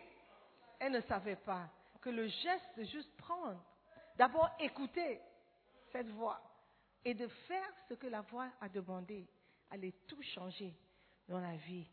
Elle 0.81 0.91
ne 0.91 1.01
savait 1.03 1.37
pas 1.37 1.69
que 2.01 2.11
le 2.11 2.27
geste 2.27 2.77
de 2.77 2.83
juste 2.83 3.17
prendre, 3.19 3.63
d'abord 4.17 4.51
écouter 4.59 5.21
cette 5.93 6.09
voix 6.09 6.41
et 7.05 7.15
de 7.15 7.29
faire 7.29 7.73
ce 7.89 7.95
que 7.95 8.09
la 8.09 8.23
voix 8.23 8.49
a 8.61 8.69
demandé, 8.69 9.29
allait 9.71 9.95
tout 10.09 10.21
changer 10.35 10.75
dans 11.29 11.39
la 11.39 11.55
vie 11.55 11.87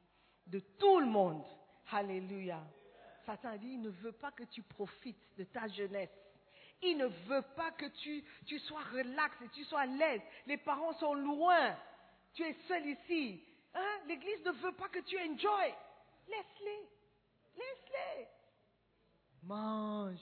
de 0.47 0.57
tout 0.79 0.99
le 0.99 1.05
monde. 1.05 1.45
Alléluia. 1.91 2.63
Satan 3.27 3.57
dit, 3.57 3.73
il 3.73 3.81
ne 3.83 3.89
veut 3.89 4.13
pas 4.13 4.31
que 4.31 4.45
tu 4.45 4.63
profites 4.63 5.37
de 5.37 5.43
ta 5.43 5.67
jeunesse. 5.67 6.09
Il 6.81 6.97
ne 6.97 7.05
veut 7.05 7.45
pas 7.55 7.69
que 7.73 7.85
tu, 7.85 8.23
tu 8.47 8.57
sois 8.57 8.81
relax 8.91 9.39
et 9.43 9.49
tu 9.49 9.65
sois 9.65 9.81
à 9.81 9.85
l'aise. 9.85 10.21
Les 10.47 10.57
parents 10.57 10.93
sont 10.93 11.13
loin. 11.13 11.77
Tu 12.33 12.41
es 12.41 12.55
seul 12.67 12.87
ici. 12.87 13.43
Hein? 13.75 13.99
L'église 14.07 14.43
ne 14.45 14.51
veut 14.51 14.73
pas 14.73 14.89
que 14.89 14.99
tu 14.99 15.17
enjoy. 15.19 15.73
Laisse-les. 16.27 16.89
Laisse-les 17.57 18.27
mange, 19.45 20.19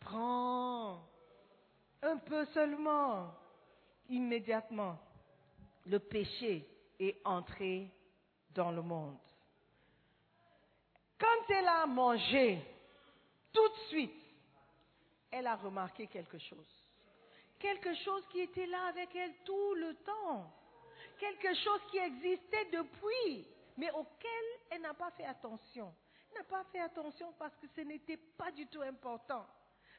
prends, 0.00 1.02
un 2.02 2.16
peu 2.18 2.44
seulement. 2.46 3.32
Immédiatement, 4.08 4.98
le 5.86 5.98
péché 5.98 6.64
est 7.00 7.20
entré 7.24 7.90
dans 8.50 8.70
le 8.70 8.80
monde. 8.80 9.18
Quand 11.18 11.50
elle 11.50 11.66
a 11.66 11.86
mangé, 11.86 12.62
tout 13.52 13.68
de 13.68 13.78
suite, 13.88 14.22
elle 15.30 15.48
a 15.48 15.56
remarqué 15.56 16.06
quelque 16.06 16.38
chose. 16.38 16.68
Quelque 17.58 17.94
chose 17.96 18.24
qui 18.28 18.40
était 18.40 18.66
là 18.66 18.86
avec 18.86 19.14
elle 19.16 19.34
tout 19.44 19.74
le 19.74 19.94
temps. 19.96 20.52
Quelque 21.18 21.54
chose 21.54 21.80
qui 21.90 21.98
existait 21.98 22.66
depuis, 22.72 23.46
mais 23.76 23.90
auquel 23.92 24.44
elle 24.70 24.82
n'a 24.82 24.94
pas 24.94 25.10
fait 25.12 25.24
attention 25.24 25.94
n'a 26.36 26.44
pas 26.44 26.64
fait 26.64 26.80
attention 26.80 27.32
parce 27.38 27.56
que 27.56 27.66
ce 27.74 27.80
n'était 27.80 28.16
pas 28.16 28.52
du 28.52 28.66
tout 28.66 28.82
important. 28.82 29.46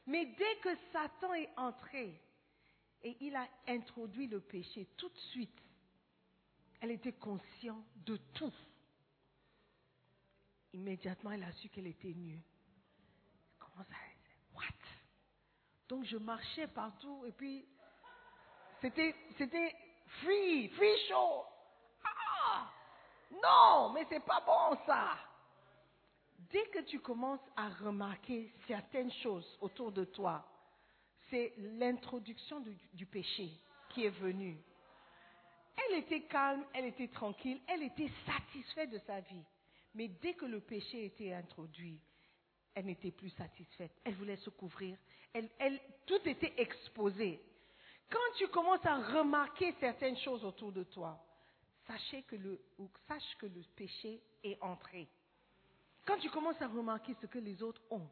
Mais 0.06 0.26
dès 0.26 0.56
que 0.62 0.74
Satan 0.92 1.34
est 1.34 1.50
entré 1.56 2.20
et 3.02 3.16
il 3.20 3.34
a 3.36 3.46
introduit 3.66 4.26
le 4.26 4.40
péché, 4.40 4.86
tout 4.96 5.08
de 5.08 5.18
suite, 5.32 5.62
elle 6.80 6.92
était 6.92 7.12
consciente 7.12 7.84
de 7.96 8.16
tout. 8.34 8.52
Immédiatement, 10.72 11.32
elle 11.32 11.44
a 11.44 11.52
su 11.52 11.68
qu'elle 11.68 11.86
était 11.86 12.14
nue. 12.14 12.40
Comment 13.58 13.84
ça 13.84 13.94
What? 14.54 14.64
Donc 15.88 16.04
je 16.04 16.16
marchais 16.16 16.66
partout 16.68 17.24
et 17.26 17.32
puis 17.32 17.66
c'était 18.80 19.74
free, 20.22 20.68
free 20.70 20.98
show. 21.08 21.44
Ah 22.04 22.70
Non, 23.30 23.90
mais 23.92 24.06
c'est 24.10 24.24
pas 24.24 24.40
bon 24.40 24.76
ça 24.86 25.18
dès 26.50 26.64
que 26.66 26.80
tu 26.80 27.00
commences 27.00 27.46
à 27.56 27.68
remarquer 27.68 28.52
certaines 28.66 29.12
choses 29.12 29.58
autour 29.60 29.92
de 29.92 30.04
toi, 30.04 30.44
c'est 31.30 31.52
l'introduction 31.58 32.60
du, 32.94 33.06
péché 33.06 33.50
qui 33.90 34.04
est 34.04 34.20
venue. 34.20 34.58
Elle 35.76 35.98
était 35.98 36.22
calme, 36.22 36.64
elle 36.72 36.86
était 36.86 37.08
tranquille, 37.08 37.60
elle 37.68 37.82
était 37.82 38.10
satisfaite 38.26 38.90
de 38.90 38.98
sa 39.06 39.20
vie. 39.20 39.44
Mais 39.94 40.08
dès 40.08 40.34
que 40.34 40.46
le 40.46 40.60
péché 40.60 41.04
était 41.06 41.32
introduit, 41.32 42.00
elle 42.74 42.86
n'était 42.86 43.10
plus 43.10 43.30
satisfaite. 43.30 43.92
Elle 44.04 44.14
voulait 44.14 44.36
se 44.36 44.50
couvrir. 44.50 44.96
Elle, 45.32 45.48
elle- 45.58 45.80
tout 46.06 46.20
était 46.26 46.54
exposé. 46.56 47.40
Quand 48.10 48.34
tu 48.36 48.48
commences 48.48 48.84
à 48.86 48.96
remarquer 48.96 49.74
certaines 49.80 50.16
choses 50.18 50.44
autour 50.44 50.72
de 50.72 50.84
toi, 50.84 51.18
sachez 51.86 52.22
que 52.22 52.36
le, 52.36 52.60
ou 52.78 52.88
sache 53.06 53.36
que 53.38 53.46
le 53.46 53.62
péché 53.76 54.22
est 54.42 54.60
entré. 54.62 55.08
Quand 56.06 56.18
tu 56.18 56.30
commences 56.30 56.60
à 56.62 56.68
remarquer 56.68 57.14
ce 57.20 57.26
que 57.26 57.38
les 57.38 57.62
autres 57.62 57.82
ont, 57.90 58.08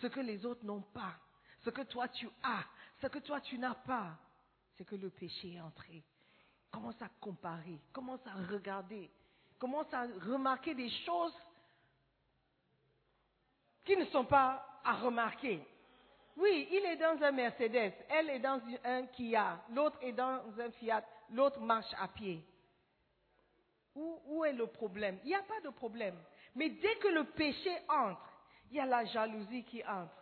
ce 0.00 0.06
que 0.06 0.20
les 0.20 0.46
autres 0.46 0.64
n'ont 0.64 0.82
pas, 0.82 1.14
ce 1.64 1.70
que 1.70 1.82
toi 1.82 2.06
tu 2.08 2.28
as, 2.42 2.64
ce 3.00 3.08
que 3.08 3.18
toi 3.18 3.40
tu 3.40 3.58
n'as 3.58 3.74
pas, 3.74 4.16
c'est 4.76 4.84
que 4.84 4.94
le 4.94 5.10
péché 5.10 5.54
est 5.54 5.60
entré. 5.60 6.04
Commence 6.70 7.00
à 7.02 7.08
comparer, 7.20 7.80
commence 7.92 8.24
à 8.26 8.34
regarder, 8.52 9.10
commence 9.58 9.92
à 9.92 10.02
remarquer 10.02 10.74
des 10.74 10.90
choses 10.90 11.34
qui 13.84 13.96
ne 13.96 14.04
sont 14.06 14.26
pas 14.26 14.80
à 14.84 14.94
remarquer. 14.94 15.66
Oui, 16.38 16.68
il 16.70 16.84
est 16.86 16.96
dans 16.96 17.20
un 17.20 17.32
Mercedes, 17.32 17.94
elle 18.08 18.30
est 18.30 18.38
dans 18.38 18.60
un 18.84 19.06
Kia, 19.06 19.60
l'autre 19.70 19.98
est 20.00 20.12
dans 20.12 20.40
un 20.60 20.70
Fiat, 20.70 21.04
l'autre 21.30 21.58
marche 21.60 21.92
à 21.98 22.06
pied. 22.06 22.40
Où, 23.96 24.22
où 24.24 24.44
est 24.44 24.52
le 24.52 24.68
problème? 24.68 25.18
Il 25.24 25.30
n'y 25.30 25.34
a 25.34 25.42
pas 25.42 25.60
de 25.60 25.70
problème. 25.70 26.16
Mais 26.54 26.68
dès 26.68 26.94
que 26.96 27.08
le 27.08 27.24
péché 27.24 27.76
entre, 27.88 28.22
il 28.70 28.76
y 28.76 28.80
a 28.80 28.86
la 28.86 29.04
jalousie 29.06 29.64
qui 29.64 29.84
entre, 29.84 30.14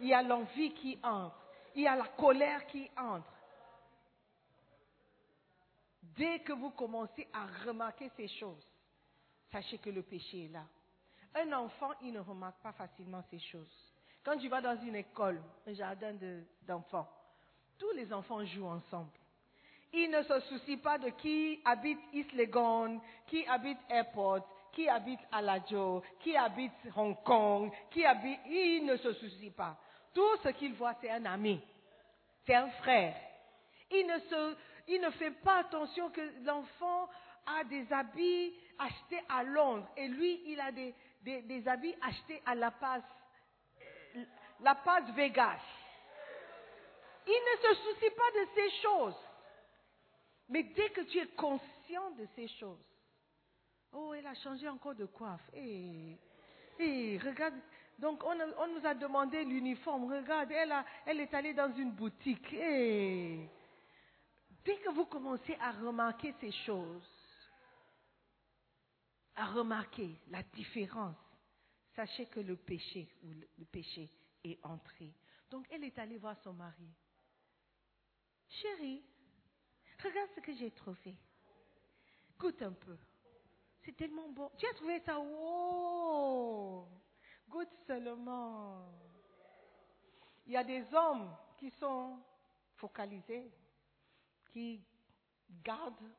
il 0.00 0.08
y 0.08 0.14
a 0.14 0.22
l'envie 0.22 0.74
qui 0.74 0.98
entre, 1.04 1.40
il 1.76 1.82
y 1.82 1.86
a 1.86 1.94
la 1.94 2.08
colère 2.08 2.66
qui 2.66 2.90
entre. 2.96 3.32
Dès 6.02 6.40
que 6.40 6.52
vous 6.52 6.70
commencez 6.70 7.28
à 7.32 7.46
remarquer 7.64 8.10
ces 8.16 8.26
choses, 8.26 8.66
sachez 9.52 9.78
que 9.78 9.90
le 9.90 10.02
péché 10.02 10.46
est 10.46 10.48
là. 10.48 10.64
Un 11.32 11.52
enfant, 11.52 11.92
il 12.02 12.12
ne 12.12 12.18
remarque 12.18 12.60
pas 12.60 12.72
facilement 12.72 13.22
ces 13.30 13.38
choses. 13.38 13.89
Quand 14.30 14.38
tu 14.38 14.46
vas 14.48 14.60
dans 14.60 14.76
une 14.80 14.94
école, 14.94 15.42
un 15.66 15.72
jardin 15.72 16.12
de- 16.12 16.44
d'enfants, 16.64 17.08
tous 17.76 17.90
les 17.96 18.12
enfants 18.12 18.44
jouent 18.44 18.68
ensemble. 18.68 19.10
Ils 19.92 20.08
ne 20.08 20.22
se 20.22 20.38
soucient 20.42 20.78
pas 20.78 20.98
de 20.98 21.08
qui 21.08 21.60
habite 21.64 21.98
East 22.12 22.32
Legon, 22.34 23.00
qui 23.26 23.44
habite 23.48 23.78
Airport, 23.88 24.46
qui 24.70 24.88
habite 24.88 25.18
Alajo, 25.32 26.04
qui 26.20 26.36
habite 26.36 26.70
Hong 26.94 27.20
Kong, 27.24 27.72
qui 27.90 28.06
habite... 28.06 28.38
Ils 28.46 28.84
ne 28.86 28.96
se 28.98 29.12
soucient 29.14 29.50
pas. 29.50 29.76
Tout 30.14 30.36
ce 30.44 30.50
qu'ils 30.50 30.74
voient, 30.74 30.94
c'est 31.00 31.10
un 31.10 31.24
ami, 31.24 31.60
c'est 32.46 32.54
un 32.54 32.70
frère. 32.70 33.16
Il 33.90 34.06
ne, 34.06 34.16
se, 34.20 34.56
il 34.86 35.00
ne 35.00 35.10
fait 35.10 35.32
pas 35.42 35.58
attention 35.58 36.08
que 36.10 36.20
l'enfant 36.44 37.08
a 37.58 37.64
des 37.64 37.92
habits 37.92 38.52
achetés 38.78 39.24
à 39.28 39.42
Londres 39.42 39.88
et 39.96 40.06
lui, 40.06 40.40
il 40.46 40.60
a 40.60 40.70
des 40.70 41.66
habits 41.66 41.96
achetés 42.00 42.40
à 42.46 42.54
La 42.54 42.70
Paz, 42.70 43.02
La 44.60 44.74
Paz 44.74 45.04
Vegas. 45.14 45.60
Il 47.26 47.32
ne 47.32 47.62
se 47.62 47.74
soucie 47.82 48.10
pas 48.10 48.30
de 48.40 48.48
ces 48.54 48.70
choses. 48.82 49.16
Mais 50.48 50.62
dès 50.64 50.90
que 50.90 51.02
tu 51.02 51.18
es 51.18 51.26
conscient 51.28 52.10
de 52.12 52.26
ces 52.34 52.48
choses, 52.48 52.84
oh, 53.92 54.12
elle 54.14 54.26
a 54.26 54.34
changé 54.34 54.68
encore 54.68 54.94
de 54.96 55.06
coiffe. 55.06 55.48
Eh, 55.54 56.16
eh, 56.78 57.18
regarde, 57.18 57.54
donc 57.98 58.22
on, 58.24 58.36
on 58.58 58.66
nous 58.68 58.84
a 58.86 58.94
demandé 58.94 59.44
l'uniforme. 59.44 60.12
Regarde, 60.12 60.50
elle, 60.50 60.72
a- 60.72 60.84
elle 61.06 61.20
est 61.20 61.32
allée 61.34 61.54
dans 61.54 61.72
une 61.76 61.92
boutique. 61.92 62.52
Eh. 62.52 63.48
Dès 64.64 64.76
que 64.78 64.90
vous 64.90 65.06
commencez 65.06 65.56
à 65.60 65.70
remarquer 65.72 66.34
ces 66.40 66.52
choses, 66.52 67.08
à 69.36 69.46
remarquer 69.46 70.10
la 70.30 70.42
différence, 70.42 71.16
sachez 71.94 72.26
que 72.26 72.40
le 72.40 72.56
péché 72.56 73.08
le, 73.22 73.64
péché 73.64 74.10
est 74.44 74.64
entré. 74.64 75.12
Donc 75.50 75.66
elle 75.70 75.84
est 75.84 75.98
allée 75.98 76.18
voir 76.18 76.36
son 76.42 76.52
mari. 76.52 76.88
Chérie, 78.48 79.02
regarde 80.02 80.30
ce 80.34 80.40
que 80.40 80.54
j'ai 80.54 80.70
trouvé. 80.70 81.16
Goûte 82.38 82.62
un 82.62 82.72
peu. 82.72 82.96
C'est 83.84 83.96
tellement 83.96 84.28
bon. 84.30 84.50
Tu 84.58 84.66
as 84.66 84.74
trouvé 84.74 85.00
ça? 85.00 85.18
Oh 85.18 86.88
Goûte 87.48 87.72
seulement. 87.86 88.86
Il 90.46 90.52
y 90.52 90.56
a 90.56 90.64
des 90.64 90.84
hommes 90.94 91.36
qui 91.58 91.70
sont 91.72 92.18
focalisés, 92.76 93.50
qui 94.52 94.82
gardent 95.62 96.12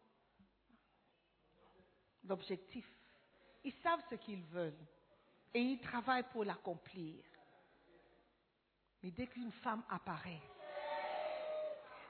l'objectif. 2.24 2.88
Ils 3.64 3.74
savent 3.84 4.04
ce 4.10 4.16
qu'ils 4.16 4.44
veulent 4.46 4.88
et 5.54 5.60
ils 5.60 5.80
travaillent 5.80 6.30
pour 6.32 6.44
l'accomplir. 6.44 7.24
Mais 9.04 9.12
dès 9.12 9.28
qu'une 9.28 9.52
femme 9.64 9.84
apparaît, 9.90 10.42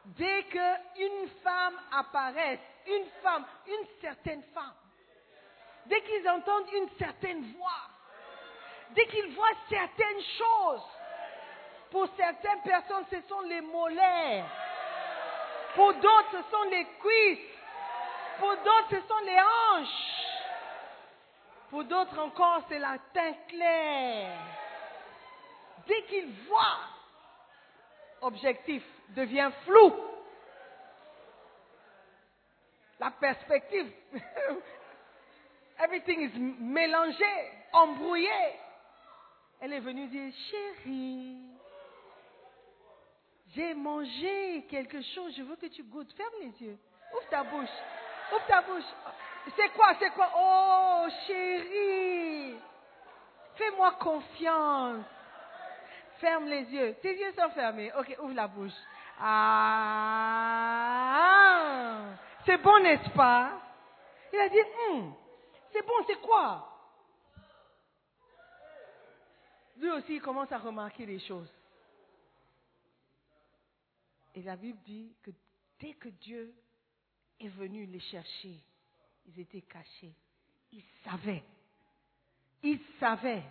dès 0.06 0.44
qu'une 0.44 1.30
femme 1.44 1.80
apparaît, 1.92 2.60
une 2.88 3.06
femme, 3.22 3.46
une 3.68 3.88
certaine 4.02 4.44
femme, 4.54 4.76
dès 5.86 6.02
qu'ils 6.02 6.30
entendent 6.30 6.72
une 6.74 6.89
certaine 6.98 7.54
voix, 7.54 7.89
dès 8.92 9.06
qu'ils 9.08 9.34
voient 9.34 9.58
certaines 9.70 10.22
choses, 10.38 10.88
pour 11.92 12.08
certaines 12.16 12.62
personnes, 12.64 13.06
ce 13.12 13.22
sont 13.28 13.42
les 13.42 13.62
mollets. 13.62 14.44
Pour 15.76 15.94
d'autres, 15.94 16.32
ce 16.32 16.52
sont 16.52 16.64
les 16.70 16.86
cuisses. 17.00 17.50
Pour 18.39 18.56
d'autres, 18.58 18.89
ce 18.92 19.08
sont 19.08 19.20
les 19.26 19.38
hanches. 19.38 20.31
Pour 21.72 21.86
d'autres 21.86 22.20
encore, 22.20 22.66
c'est 22.68 22.80
la 22.80 22.98
teinte 23.14 23.48
claire. 23.48 24.38
Dès 25.88 26.04
qu'ils 26.04 26.34
voient, 26.50 26.80
objectif 28.20 28.84
devient 29.16 29.50
flou. 29.64 29.94
La 33.00 33.10
perspective, 33.12 33.90
everything 35.80 36.20
is 36.20 36.38
mélangé, 36.60 37.24
embrouillé. 37.72 38.30
Elle 39.62 39.72
est 39.72 39.80
venue 39.80 40.08
dire, 40.08 40.34
chérie, 40.52 41.38
j'ai 43.56 43.74
mangé 43.76 44.66
quelque 44.70 45.02
chose, 45.02 45.34
je 45.38 45.44
veux 45.44 45.56
que 45.56 45.68
tu 45.68 45.84
goûtes. 45.84 46.12
Ferme 46.18 46.34
les 46.42 46.68
yeux. 46.68 46.78
Ouvre 47.14 47.30
ta 47.30 47.44
bouche. 47.44 47.70
Ouvre 48.34 48.46
ta 48.46 48.62
bouche. 48.62 48.84
C'est 49.56 49.70
quoi, 49.74 49.96
c'est 50.00 50.12
quoi? 50.12 50.30
Oh, 50.36 51.08
chérie. 51.28 52.56
Fais-moi 53.56 53.92
confiance. 53.94 55.06
Ferme 56.20 56.46
les 56.46 56.64
yeux. 56.66 56.96
Tes 57.02 57.18
yeux 57.18 57.34
sont 57.34 57.50
fermés. 57.50 57.92
Ok, 57.98 58.16
ouvre 58.20 58.34
la 58.34 58.48
bouche. 58.48 58.72
Ah, 59.20 59.72
c'est 62.46 62.58
bon, 62.58 62.80
n'est-ce 62.82 63.10
pas? 63.12 63.60
Il 64.34 64.39
a 64.39 64.50
dit, 64.50 64.58
Hum, 64.89 65.14
c'est 65.72 65.86
bon, 65.86 65.94
c'est 66.08 66.20
quoi? 66.22 66.68
Lui 69.78 69.89
aussi, 69.92 70.16
il 70.16 70.22
commence 70.22 70.52
à 70.52 70.58
remarquer 70.60 71.06
les 71.06 71.20
choses. 71.20 71.52
Et 74.36 74.42
la 74.44 74.56
Bible 74.56 74.80
dit 74.86 75.16
que 75.24 75.32
dès 75.80 75.94
que 75.94 76.10
Dieu 76.10 76.54
est 77.39 77.50
venu 77.50 77.86
les 77.86 78.00
chercher, 78.00 78.62
ils 79.26 79.40
étaient 79.40 79.62
cachés. 79.62 80.16
Ils 80.72 80.84
savaient, 81.04 81.44
ils 82.64 82.80
savaient 83.00 83.44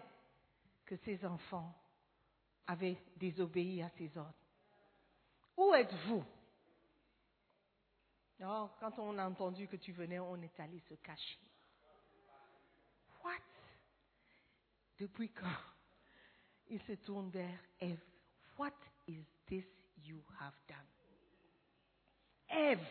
que 0.87 0.97
ces 1.05 1.25
enfants 1.25 1.75
avaient 2.67 2.97
désobéi 3.17 3.83
à 3.83 3.91
ses 3.91 4.17
ordres. 4.17 4.35
Où 5.57 5.75
êtes-vous? 5.75 6.25
Non, 8.39 8.71
quand 8.81 8.99
on 8.99 9.19
a 9.19 9.29
entendu 9.29 9.69
que 9.69 9.77
tu 9.77 9.93
venais, 9.93 10.19
on 10.19 10.41
est 10.41 10.59
allé 10.61 10.81
se 10.89 10.95
cacher. 10.95 11.39
What? 13.23 13.37
Depuis 14.99 15.31
quand 15.31 15.47
Il 16.71 16.81
se 16.83 16.93
tourne 16.93 17.31
vers 17.31 17.59
Ève? 17.81 18.01
What 18.57 18.73
is 19.09 19.25
this 19.47 19.65
you 20.05 20.23
have 20.39 20.55
done? 20.69 20.87
Ève, 22.49 22.85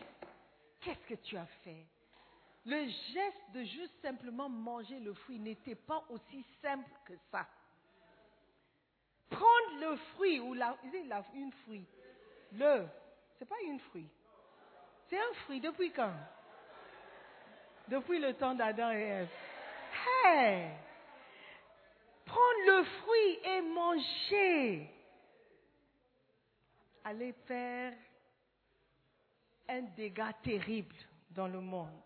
qu'est-ce 0.80 1.06
que 1.06 1.14
tu 1.14 1.36
as 1.36 1.46
fait? 1.64 1.86
Le 2.66 2.86
geste 2.86 3.50
de 3.54 3.62
juste 3.64 3.94
simplement 4.02 4.48
manger 4.48 5.00
le 5.00 5.14
fruit 5.14 5.38
n'était 5.38 5.74
pas 5.74 6.04
aussi 6.10 6.44
simple 6.60 6.90
que 7.06 7.14
ça. 7.30 7.46
Prendre 9.30 9.80
le 9.80 9.96
fruit 9.96 10.40
ou 10.40 10.54
la, 10.54 10.76
la- 11.06 11.24
une 11.34 11.52
fruit, 11.64 11.86
le, 12.52 12.86
c'est 13.38 13.48
pas 13.48 13.60
une 13.64 13.80
fruit. 13.80 14.08
C'est 15.08 15.18
un 15.18 15.32
fruit 15.44 15.60
depuis 15.60 15.90
quand? 15.92 16.12
Depuis 17.88 18.18
le 18.18 18.34
temps 18.34 18.54
d'Adam 18.54 18.90
et 18.90 19.00
Ève. 19.02 19.28
Hey! 20.24 20.70
Prendre 22.24 22.66
le 22.66 22.84
fruit 22.84 23.38
et 23.44 23.60
manger. 23.62 24.90
Allez 27.04 27.32
faire 27.46 27.94
un 29.68 29.82
dégât 29.82 30.32
terrible 30.42 30.94
dans 31.30 31.48
le 31.48 31.60
monde. 31.60 32.00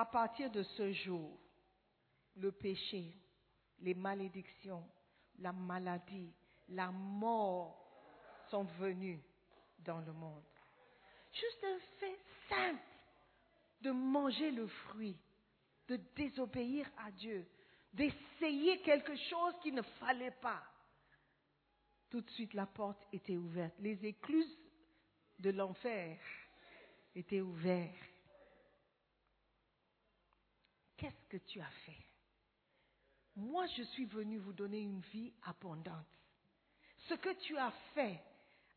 À 0.00 0.06
partir 0.06 0.50
de 0.50 0.62
ce 0.62 0.92
jour, 0.92 1.38
le 2.36 2.50
péché, 2.52 3.14
les 3.80 3.92
malédictions, 3.92 4.82
la 5.40 5.52
maladie, 5.52 6.32
la 6.70 6.90
mort 6.90 7.76
sont 8.48 8.64
venus 8.78 9.20
dans 9.80 10.00
le 10.00 10.14
monde. 10.14 10.42
Juste 11.34 11.64
un 11.64 11.78
fait 11.98 12.18
simple 12.48 12.80
de 13.82 13.90
manger 13.90 14.50
le 14.52 14.68
fruit, 14.68 15.18
de 15.86 15.96
désobéir 16.16 16.90
à 16.96 17.10
Dieu, 17.10 17.46
d'essayer 17.92 18.80
quelque 18.80 19.14
chose 19.14 19.52
qu'il 19.60 19.74
ne 19.74 19.82
fallait 19.82 20.30
pas. 20.30 20.62
Tout 22.08 22.22
de 22.22 22.30
suite, 22.30 22.54
la 22.54 22.64
porte 22.64 23.06
était 23.12 23.36
ouverte. 23.36 23.74
Les 23.80 24.02
écluses 24.06 24.58
de 25.40 25.50
l'enfer 25.50 26.18
étaient 27.14 27.42
ouvertes. 27.42 28.09
Qu'est-ce 31.00 31.28
que 31.30 31.38
tu 31.38 31.58
as 31.62 31.70
fait? 31.86 31.96
Moi, 33.34 33.66
je 33.68 33.82
suis 33.84 34.04
venu 34.04 34.36
vous 34.36 34.52
donner 34.52 34.80
une 34.80 35.00
vie 35.00 35.32
abondante. 35.44 36.06
Ce 37.08 37.14
que 37.14 37.32
tu 37.40 37.56
as 37.56 37.70
fait 37.94 38.20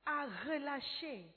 a 0.05 0.25
relâché 0.45 1.29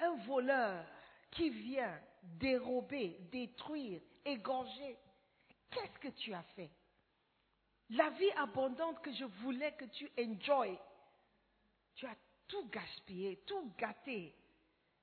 un 0.00 0.16
voleur 0.24 0.84
qui 1.30 1.50
vient 1.50 2.02
dérober, 2.20 3.16
détruire, 3.30 4.02
égorger. 4.24 4.98
Qu'est-ce 5.70 5.98
que 6.00 6.08
tu 6.08 6.34
as 6.34 6.42
fait? 6.56 6.72
La 7.90 8.10
vie 8.10 8.32
abondante 8.32 9.00
que 9.02 9.12
je 9.12 9.24
voulais 9.24 9.72
que 9.76 9.84
tu 9.84 10.10
enjoy, 10.18 10.76
tu 11.94 12.06
as 12.06 12.16
tout 12.48 12.68
gaspillé, 12.70 13.36
tout 13.46 13.72
gâté, 13.78 14.34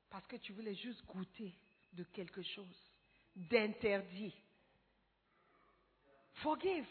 parce 0.10 0.28
que 0.28 0.36
tu 0.36 0.52
voulais 0.52 0.76
juste 0.76 1.06
goûter 1.06 1.58
de 1.94 2.04
quelque 2.04 2.44
chose 2.44 2.87
d'interdit. 3.38 4.36
Forgive. 6.36 6.88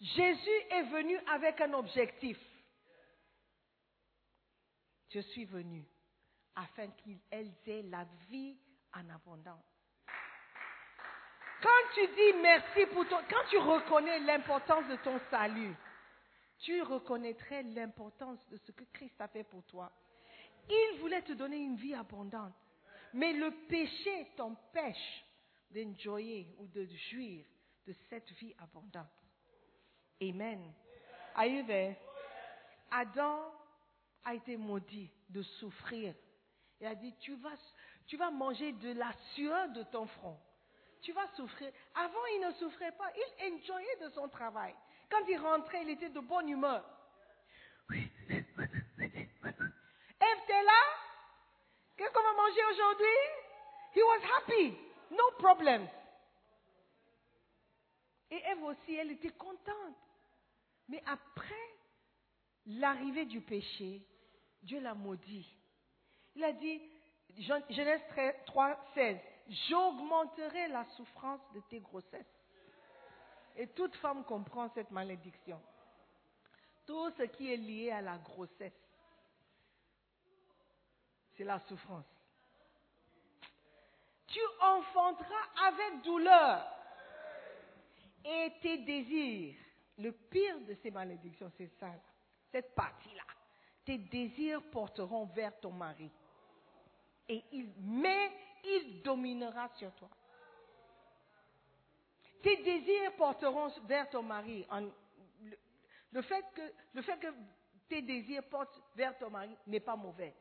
Jésus 0.00 0.58
est 0.70 0.90
venu 0.90 1.16
avec 1.28 1.60
un 1.60 1.72
objectif. 1.74 2.38
Je 5.10 5.20
suis 5.20 5.44
venu 5.44 5.84
afin 6.54 6.88
qu'elles 6.88 7.52
aient 7.66 7.82
la 7.82 8.04
vie 8.28 8.56
en 8.94 9.08
abondance. 9.10 9.64
Quand 11.62 11.94
tu 11.94 12.06
dis 12.08 12.38
merci 12.42 12.86
pour 12.92 13.08
ton, 13.08 13.18
quand 13.28 13.48
tu 13.48 13.58
reconnais 13.58 14.20
l'importance 14.20 14.86
de 14.88 14.96
ton 14.96 15.18
salut, 15.30 15.74
tu 16.58 16.82
reconnaîtrais 16.82 17.62
l'importance 17.62 18.46
de 18.48 18.56
ce 18.58 18.72
que 18.72 18.84
Christ 18.92 19.20
a 19.20 19.28
fait 19.28 19.44
pour 19.44 19.64
toi. 19.64 19.90
Il 20.68 20.98
voulait 21.00 21.22
te 21.22 21.32
donner 21.32 21.58
une 21.58 21.76
vie 21.76 21.94
abondante. 21.94 22.54
Mais 23.16 23.32
le 23.32 23.50
péché 23.66 24.28
t'empêche 24.36 25.24
d'enjoyer 25.70 26.54
ou 26.58 26.66
de 26.66 26.86
jouir 27.08 27.46
de 27.86 27.94
cette 28.10 28.30
vie 28.32 28.54
abondante. 28.58 29.08
Amen. 30.20 30.70
Are 31.34 31.46
you 31.46 31.64
there? 31.66 31.96
Adam 32.90 33.40
a 34.22 34.34
été 34.34 34.58
maudit 34.58 35.10
de 35.30 35.40
souffrir. 35.42 36.14
Il 36.78 36.86
a 36.86 36.94
dit, 36.94 37.14
tu 37.20 37.34
vas, 37.36 37.56
tu 38.06 38.18
vas 38.18 38.30
manger 38.30 38.72
de 38.72 38.92
la 38.92 39.10
sueur 39.34 39.70
de 39.70 39.82
ton 39.84 40.06
front. 40.06 40.38
Tu 41.00 41.12
vas 41.12 41.26
souffrir. 41.36 41.72
Avant, 41.94 42.26
il 42.34 42.46
ne 42.46 42.52
souffrait 42.52 42.92
pas. 42.92 43.10
Il 43.16 43.54
enjoyait 43.54 43.96
de 44.02 44.10
son 44.10 44.28
travail. 44.28 44.74
Quand 45.10 45.24
il 45.26 45.38
rentrait, 45.38 45.82
il 45.84 45.90
était 45.90 46.10
de 46.10 46.20
bonne 46.20 46.50
humeur. 46.50 46.84
Eve, 47.94 48.02
t'es 50.46 50.62
là? 50.62 51.05
Qu'est-ce 51.96 52.12
qu'on 52.12 52.22
va 52.22 52.32
manger 52.32 52.60
aujourd'hui? 52.72 53.06
He 53.94 54.02
was 54.02 54.20
happy. 54.36 54.76
No 55.10 55.30
problem. 55.38 55.88
Et 58.30 58.42
Eve 58.50 58.62
aussi, 58.64 58.94
elle 58.94 59.12
était 59.12 59.30
contente. 59.30 59.96
Mais 60.88 61.02
après 61.06 61.54
l'arrivée 62.66 63.24
du 63.24 63.40
péché, 63.40 64.02
Dieu 64.62 64.80
l'a 64.80 64.94
maudit. 64.94 65.48
Il 66.34 66.44
a 66.44 66.52
dit, 66.52 66.82
Genèse 67.38 68.02
3, 68.46 68.76
16, 68.94 69.18
j'augmenterai 69.68 70.68
la 70.68 70.84
souffrance 70.96 71.40
de 71.54 71.60
tes 71.70 71.80
grossesses. 71.80 72.26
Et 73.56 73.68
toute 73.68 73.94
femme 73.96 74.24
comprend 74.24 74.68
cette 74.74 74.90
malédiction. 74.90 75.60
Tout 76.86 77.10
ce 77.16 77.22
qui 77.22 77.52
est 77.52 77.56
lié 77.56 77.90
à 77.90 78.02
la 78.02 78.18
grossesse, 78.18 78.72
c'est 81.36 81.44
la 81.44 81.58
souffrance. 81.60 82.06
Tu 84.26 84.40
enfanteras 84.60 85.66
avec 85.66 86.02
douleur 86.02 86.66
et 88.24 88.52
tes 88.60 88.78
désirs. 88.78 89.54
Le 89.98 90.12
pire 90.12 90.60
de 90.60 90.74
ces 90.82 90.90
malédictions, 90.90 91.50
c'est 91.56 91.70
ça, 91.78 91.90
cette 92.52 92.74
partie-là. 92.74 93.22
Tes 93.84 93.98
désirs 93.98 94.62
porteront 94.70 95.26
vers 95.26 95.58
ton 95.60 95.70
mari. 95.70 96.10
Et 97.28 97.42
il, 97.52 97.72
mais 97.80 98.30
il 98.64 99.02
dominera 99.02 99.68
sur 99.70 99.92
toi. 99.94 100.08
Tes 102.42 102.56
désirs 102.58 103.14
porteront 103.16 103.68
vers 103.86 104.08
ton 104.10 104.22
mari. 104.22 104.66
le, 106.12 106.22
fait 106.22 106.44
que, 106.54 106.72
le 106.94 107.02
fait 107.02 107.18
que 107.18 107.28
tes 107.88 108.02
désirs 108.02 108.44
portent 108.44 108.80
vers 108.94 109.16
ton 109.18 109.30
mari 109.30 109.56
n'est 109.66 109.80
pas 109.80 109.96
mauvais. 109.96 110.34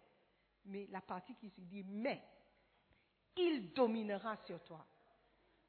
Mais 0.66 0.88
la 0.92 1.02
partie 1.02 1.36
qui 1.36 1.50
se 1.50 1.62
dit 1.62 1.84
mais, 1.88 2.22
il 3.38 3.74
dominera 3.74 4.36
sur 4.46 4.64
toi. 4.64 4.86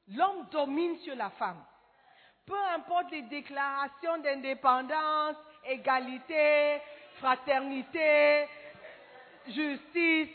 L'homme 0.09 0.47
domine 0.51 0.97
sur 0.99 1.17
la 1.17 1.31
femme. 1.31 1.63
Peu 2.47 2.59
importe 2.75 3.11
les 3.11 3.23
déclarations 3.23 4.19
d'indépendance, 4.19 5.37
égalité, 5.65 6.81
fraternité, 7.19 8.47
justice, 9.49 10.31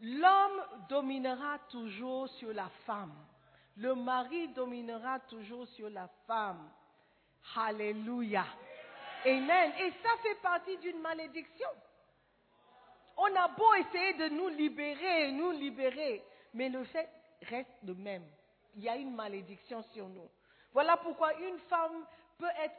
l'homme 0.00 0.64
dominera 0.88 1.58
toujours 1.70 2.28
sur 2.30 2.52
la 2.54 2.68
femme. 2.86 3.14
Le 3.76 3.94
mari 3.94 4.48
dominera 4.48 5.20
toujours 5.20 5.66
sur 5.68 5.90
la 5.90 6.08
femme. 6.26 6.70
Alléluia. 7.56 8.46
Amen. 9.24 9.72
Et 9.78 9.90
ça 10.02 10.10
fait 10.22 10.40
partie 10.42 10.76
d'une 10.78 11.00
malédiction. 11.00 11.68
On 13.22 13.36
a 13.36 13.48
beau 13.48 13.74
essayer 13.74 14.14
de 14.14 14.28
nous 14.30 14.48
libérer, 14.48 15.30
nous 15.32 15.50
libérer, 15.50 16.24
mais 16.54 16.70
le 16.70 16.84
fait 16.84 17.06
reste 17.42 17.68
le 17.84 17.94
même. 17.94 18.24
Il 18.74 18.82
y 18.82 18.88
a 18.88 18.96
une 18.96 19.14
malédiction 19.14 19.82
sur 19.92 20.08
nous. 20.08 20.26
Voilà 20.72 20.96
pourquoi 20.96 21.34
une 21.34 21.58
femme 21.68 22.06
peut 22.38 22.48
être 22.62 22.76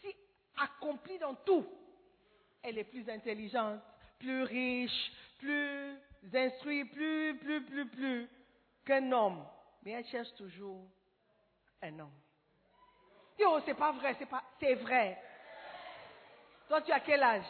si 0.00 0.12
accomplie 0.56 1.18
dans 1.20 1.36
tout. 1.36 1.64
Elle 2.64 2.78
est 2.78 2.84
plus 2.84 3.08
intelligente, 3.08 3.80
plus 4.18 4.42
riche, 4.42 5.12
plus 5.38 5.96
instruite, 6.34 6.92
plus, 6.92 7.38
plus, 7.38 7.64
plus, 7.64 7.88
plus 7.88 8.28
qu'un 8.84 9.12
homme. 9.12 9.46
Mais 9.84 9.92
elle 9.92 10.06
cherche 10.06 10.34
toujours 10.34 10.82
un 11.80 11.96
homme. 12.00 12.18
Yo, 13.38 13.60
c'est 13.64 13.74
pas 13.74 13.92
vrai, 13.92 14.16
c'est 14.18 14.26
pas, 14.26 14.42
c'est 14.58 14.74
vrai. 14.74 15.22
Toi, 16.66 16.82
tu 16.82 16.90
as 16.90 16.98
quel 16.98 17.22
âge? 17.22 17.44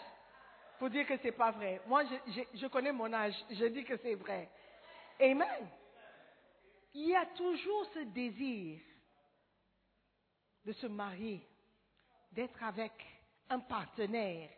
Pour 0.78 0.90
dire 0.90 1.06
que 1.06 1.16
c'est 1.18 1.32
pas 1.32 1.50
vrai. 1.50 1.80
Moi, 1.86 2.04
je, 2.04 2.42
je, 2.54 2.66
connais 2.66 2.92
mon 2.92 3.12
âge, 3.12 3.34
je 3.50 3.66
dis 3.66 3.84
que 3.84 3.96
c'est 3.98 4.14
vrai. 4.14 4.48
Amen. 5.20 5.68
Il 6.94 7.08
y 7.08 7.16
a 7.16 7.26
toujours 7.26 7.86
ce 7.92 8.00
désir 8.00 8.80
de 10.64 10.72
se 10.72 10.86
marier, 10.86 11.46
d'être 12.32 12.62
avec 12.62 12.92
un 13.48 13.60
partenaire, 13.60 14.50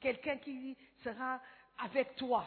quelqu'un 0.00 0.36
qui 0.38 0.76
sera 1.02 1.40
avec 1.78 2.16
toi. 2.16 2.44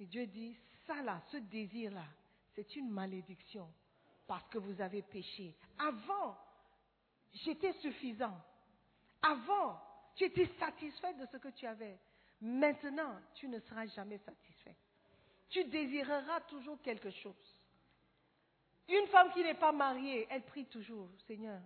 Et 0.00 0.06
Dieu 0.06 0.26
dit, 0.26 0.56
ça 0.86 1.02
là, 1.02 1.20
ce 1.30 1.36
désir-là, 1.36 2.04
c'est 2.54 2.76
une 2.76 2.90
malédiction 2.90 3.68
parce 4.26 4.46
que 4.48 4.58
vous 4.58 4.80
avez 4.80 5.02
péché. 5.02 5.54
Avant, 5.78 6.36
j'étais 7.32 7.72
suffisant. 7.74 8.36
Avant, 9.22 9.80
tu 10.14 10.24
étais 10.24 10.48
satisfait 10.58 11.14
de 11.14 11.26
ce 11.26 11.36
que 11.36 11.48
tu 11.48 11.66
avais. 11.66 11.98
Maintenant, 12.40 13.16
tu 13.34 13.48
ne 13.48 13.58
seras 13.60 13.86
jamais 13.86 14.18
satisfait. 14.18 14.76
Tu 15.48 15.64
désireras 15.64 16.40
toujours 16.42 16.80
quelque 16.82 17.10
chose. 17.10 17.62
Une 18.88 19.06
femme 19.08 19.32
qui 19.32 19.42
n'est 19.42 19.54
pas 19.54 19.72
mariée, 19.72 20.26
elle 20.30 20.42
prie 20.42 20.66
toujours, 20.66 21.08
Seigneur, 21.26 21.60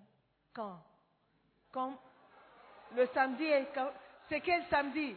quand? 0.55 0.83
Quand? 1.71 1.99
Le 2.95 3.07
samedi, 3.09 3.47
c'est 4.29 4.41
quel 4.41 4.65
samedi? 4.67 5.15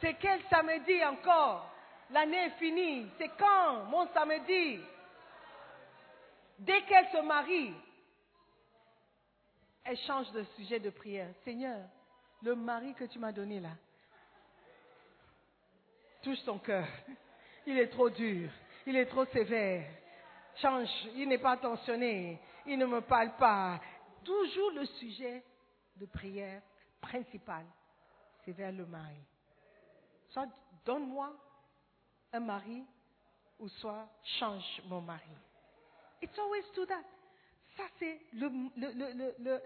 C'est 0.00 0.14
quel 0.14 0.42
samedi 0.48 1.04
encore? 1.04 1.72
L'année 2.10 2.46
est 2.46 2.58
finie. 2.58 3.10
C'est 3.18 3.30
quand? 3.38 3.84
Mon 3.84 4.06
samedi. 4.12 4.80
Dès 6.58 6.82
qu'elle 6.82 7.08
se 7.08 7.22
marie, 7.22 7.74
elle 9.84 9.98
change 9.98 10.30
de 10.32 10.44
sujet 10.56 10.78
de 10.78 10.90
prière. 10.90 11.32
Seigneur, 11.44 11.88
le 12.42 12.54
mari 12.54 12.94
que 12.94 13.04
tu 13.04 13.18
m'as 13.18 13.32
donné 13.32 13.60
là, 13.60 13.72
touche 16.26 16.40
son 16.40 16.58
cœur. 16.58 16.88
Il 17.66 17.78
est 17.78 17.86
trop 17.86 18.10
dur. 18.10 18.50
Il 18.84 18.96
est 18.96 19.06
trop 19.06 19.24
sévère. 19.26 19.88
Change. 20.56 20.88
Il 21.14 21.28
n'est 21.28 21.38
pas 21.38 21.52
attentionné. 21.52 22.40
Il 22.66 22.78
ne 22.78 22.86
me 22.86 23.00
parle 23.00 23.36
pas. 23.36 23.80
Toujours 24.24 24.72
le 24.72 24.84
sujet 24.86 25.44
de 25.94 26.06
prière 26.06 26.60
principal, 27.00 27.64
c'est 28.44 28.50
vers 28.50 28.72
le 28.72 28.84
mari. 28.86 29.20
Soit 30.30 30.48
donne-moi 30.84 31.32
un 32.32 32.40
mari 32.40 32.82
ou 33.60 33.68
soit 33.68 34.08
change 34.40 34.82
mon 34.86 35.00
mari. 35.00 35.30
It's 36.20 36.36
always 36.36 36.64
to 36.74 36.86
that. 36.86 37.04
Ça, 37.76 37.84
c'est 38.00 38.20
le, 38.32 38.50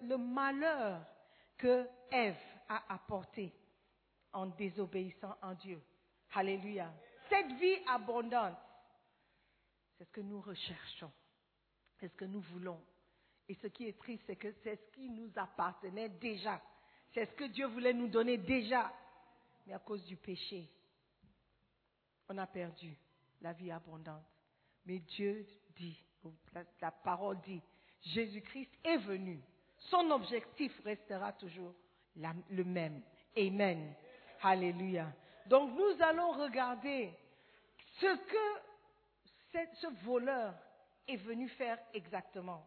le, 0.02 0.16
malheur 0.18 1.00
que 1.56 1.86
Ève 2.10 2.36
a 2.68 2.82
apporté 2.92 3.50
en 4.32 4.46
désobéissant 4.46 5.36
en 5.40 5.54
Dieu. 5.54 5.80
Alléluia. 6.34 6.92
Cette 7.28 7.52
vie 7.58 7.76
abondante, 7.86 8.56
c'est 9.96 10.04
ce 10.04 10.10
que 10.10 10.20
nous 10.20 10.40
recherchons, 10.40 11.12
c'est 11.98 12.08
ce 12.08 12.14
que 12.14 12.24
nous 12.24 12.40
voulons. 12.40 12.80
Et 13.48 13.54
ce 13.54 13.66
qui 13.66 13.88
est 13.88 13.98
triste, 13.98 14.22
c'est 14.26 14.36
que 14.36 14.52
c'est 14.62 14.76
ce 14.76 14.94
qui 14.94 15.08
nous 15.08 15.30
appartenait 15.36 16.08
déjà. 16.08 16.60
C'est 17.12 17.26
ce 17.26 17.32
que 17.34 17.44
Dieu 17.44 17.66
voulait 17.66 17.92
nous 17.92 18.08
donner 18.08 18.38
déjà. 18.38 18.92
Mais 19.66 19.72
à 19.72 19.80
cause 19.80 20.04
du 20.04 20.16
péché, 20.16 20.68
on 22.28 22.38
a 22.38 22.46
perdu 22.46 22.96
la 23.40 23.52
vie 23.52 23.72
abondante. 23.72 24.24
Mais 24.86 25.00
Dieu 25.00 25.44
dit, 25.76 26.00
la, 26.52 26.62
la 26.80 26.90
parole 26.92 27.40
dit, 27.40 27.60
Jésus-Christ 28.02 28.70
est 28.84 28.98
venu. 28.98 29.42
Son 29.78 30.10
objectif 30.10 30.72
restera 30.84 31.32
toujours 31.32 31.74
le 32.16 32.64
même. 32.64 33.02
Amen. 33.36 33.94
Alléluia. 34.42 35.12
Donc 35.50 35.76
nous 35.76 36.00
allons 36.04 36.30
regarder 36.30 37.12
ce 37.98 38.16
que 38.16 39.58
ce 39.80 40.04
voleur 40.04 40.54
est 41.08 41.16
venu 41.16 41.48
faire 41.48 41.76
exactement. 41.92 42.64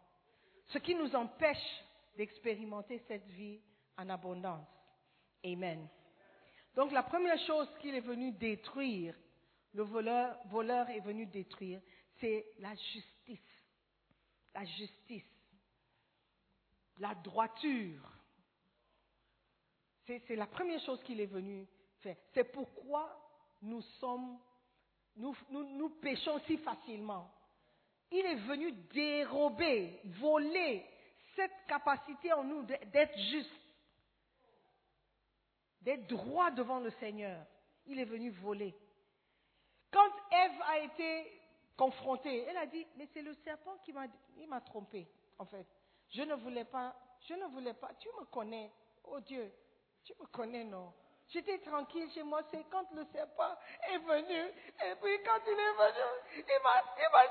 Ce 0.67 0.79
qui 0.79 0.93
nous 0.93 1.15
empêche 1.15 1.85
d'expérimenter 2.17 3.01
cette 3.07 3.25
vie 3.27 3.61
en 3.97 4.09
abondance. 4.09 4.67
Amen. 5.45 5.87
Donc 6.75 6.91
la 6.91 7.03
première 7.03 7.39
chose 7.47 7.69
qu'il 7.79 7.95
est 7.95 8.01
venu 8.01 8.33
détruire, 8.33 9.15
le 9.73 9.83
voleur, 9.83 10.89
est 10.89 10.99
venu 10.99 11.25
détruire, 11.25 11.79
c'est 12.19 12.45
la 12.59 12.75
justice. 12.75 13.63
La 14.53 14.65
justice. 14.65 15.23
La 16.99 17.15
droiture. 17.15 18.11
C'est 20.05 20.35
la 20.35 20.47
première 20.47 20.81
chose 20.81 21.01
qu'il 21.03 21.21
est 21.21 21.27
venu 21.27 21.65
C'est 22.33 22.51
pourquoi 22.51 23.09
nous 23.61 23.81
sommes, 23.99 24.39
nous, 25.15 25.35
nous, 25.49 25.89
péchons 26.01 26.39
si 26.47 26.57
facilement. 26.57 27.29
Il 28.11 28.25
est 28.25 28.35
venu 28.35 28.71
dérober, 28.93 29.99
voler 30.05 30.85
cette 31.35 31.65
capacité 31.67 32.31
en 32.33 32.43
nous 32.43 32.63
d'être- 32.63 32.89
d'être 32.91 33.17
juste, 33.17 33.51
d'être 35.81 36.07
droit 36.07 36.51
devant 36.51 36.79
le 36.79 36.91
Seigneur. 36.91 37.45
Il 37.85 37.99
est 37.99 38.05
venu 38.05 38.29
voler. 38.29 38.75
Quand 39.91 40.09
Ève 40.31 40.61
a 40.67 40.79
été 40.79 41.41
confrontée, 41.75 42.43
elle 42.43 42.57
a 42.57 42.65
dit, 42.65 42.85
mais 42.97 43.07
c'est 43.13 43.21
le 43.21 43.33
serpent 43.43 43.77
qui 43.83 43.93
m'a 43.93 44.05
il 44.37 44.47
m'a 44.47 44.61
trompé, 44.61 45.07
en 45.37 45.45
fait. 45.45 45.67
Je 46.09 46.21
ne 46.23 46.33
voulais 46.35 46.65
pas, 46.65 46.95
je 47.27 47.33
ne 47.33 47.45
voulais 47.45 47.73
pas, 47.73 47.93
tu 47.95 48.07
me 48.19 48.25
connais, 48.25 48.71
oh 49.03 49.19
Dieu, 49.21 49.51
tu 50.03 50.13
me 50.19 50.25
connais, 50.27 50.63
non. 50.63 50.91
J'étais 51.29 51.57
tranquille 51.59 52.09
chez 52.11 52.23
moi, 52.23 52.41
c'est 52.51 52.63
quand 52.69 52.89
le 52.91 53.05
serpent 53.11 53.55
est 53.89 53.97
venu, 53.97 54.39
et 54.85 54.95
puis 55.01 55.23
quand 55.25 55.39
il 55.47 55.59
est 55.59 55.73
venu, 55.73 56.43
il 56.47 56.63
m'a, 56.63 56.83
il 56.97 57.11
m'a 57.11 57.25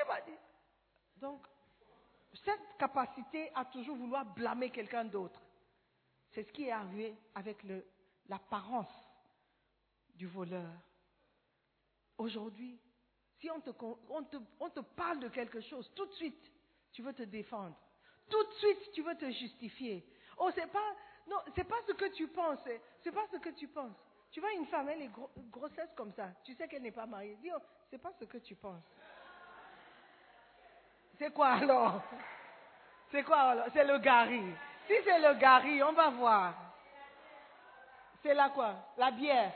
il 0.00 0.06
m'a 0.08 0.20
dit. 0.20 0.38
Donc, 1.16 1.44
cette 2.44 2.76
capacité 2.78 3.50
à 3.54 3.64
toujours 3.64 3.96
vouloir 3.96 4.24
blâmer 4.24 4.70
quelqu'un 4.70 5.04
d'autre, 5.04 5.40
c'est 6.32 6.44
ce 6.44 6.52
qui 6.52 6.64
est 6.68 6.70
arrivé 6.72 7.16
avec 7.34 7.62
le- 7.64 7.84
l'apparence 8.28 8.92
du 10.14 10.26
voleur. 10.26 10.70
Aujourd'hui, 12.18 12.78
si 13.40 13.50
on 13.50 13.60
te, 13.60 13.70
on, 14.10 14.22
te, 14.24 14.36
on 14.60 14.70
te 14.70 14.80
parle 14.80 15.20
de 15.20 15.28
quelque 15.28 15.60
chose, 15.60 15.90
tout 15.94 16.06
de 16.06 16.12
suite, 16.14 16.52
tu 16.92 17.02
veux 17.02 17.14
te 17.14 17.22
défendre. 17.22 17.76
Tout 18.28 18.44
de 18.44 18.52
suite, 18.54 18.92
tu 18.92 19.02
veux 19.02 19.16
te 19.16 19.30
justifier. 19.30 20.04
Oh, 20.36 20.50
c'est 20.54 20.70
pas, 20.70 20.94
non, 21.28 21.36
c'est 21.54 21.64
pas 21.64 21.76
ce 21.86 21.92
que 21.92 22.06
tu 22.06 22.26
penses. 22.28 22.58
c'est- 22.64 22.80
C'est 23.02 23.12
pas 23.12 23.26
ce 23.32 23.36
que 23.38 23.50
tu 23.50 23.68
penses. 23.68 23.96
Tu 24.30 24.40
vois 24.40 24.52
une 24.52 24.66
femme, 24.66 24.88
elle 24.88 25.02
est 25.02 25.08
gro- 25.08 25.30
grossesse 25.50 25.90
comme 25.96 26.12
ça. 26.12 26.28
Tu 26.44 26.54
sais 26.54 26.68
qu'elle 26.68 26.82
n'est 26.82 26.90
pas 26.92 27.06
mariée. 27.06 27.36
Dis, 27.36 27.50
oh, 27.54 27.60
c'est 27.90 27.98
pas 27.98 28.12
ce 28.18 28.24
que 28.24 28.38
tu 28.38 28.54
penses. 28.54 28.82
C'est 31.18 31.32
quoi 31.32 31.48
alors? 31.48 32.02
C'est 33.10 33.22
quoi 33.22 33.38
alors? 33.38 33.66
C'est 33.72 33.84
le 33.84 33.98
gari. 33.98 34.42
Si 34.86 34.94
c'est 35.04 35.18
le 35.18 35.34
gari, 35.34 35.82
on 35.82 35.92
va 35.92 36.10
voir. 36.10 36.54
C'est 38.22 38.34
la 38.34 38.50
quoi? 38.50 38.74
La 38.96 39.10
bière. 39.10 39.52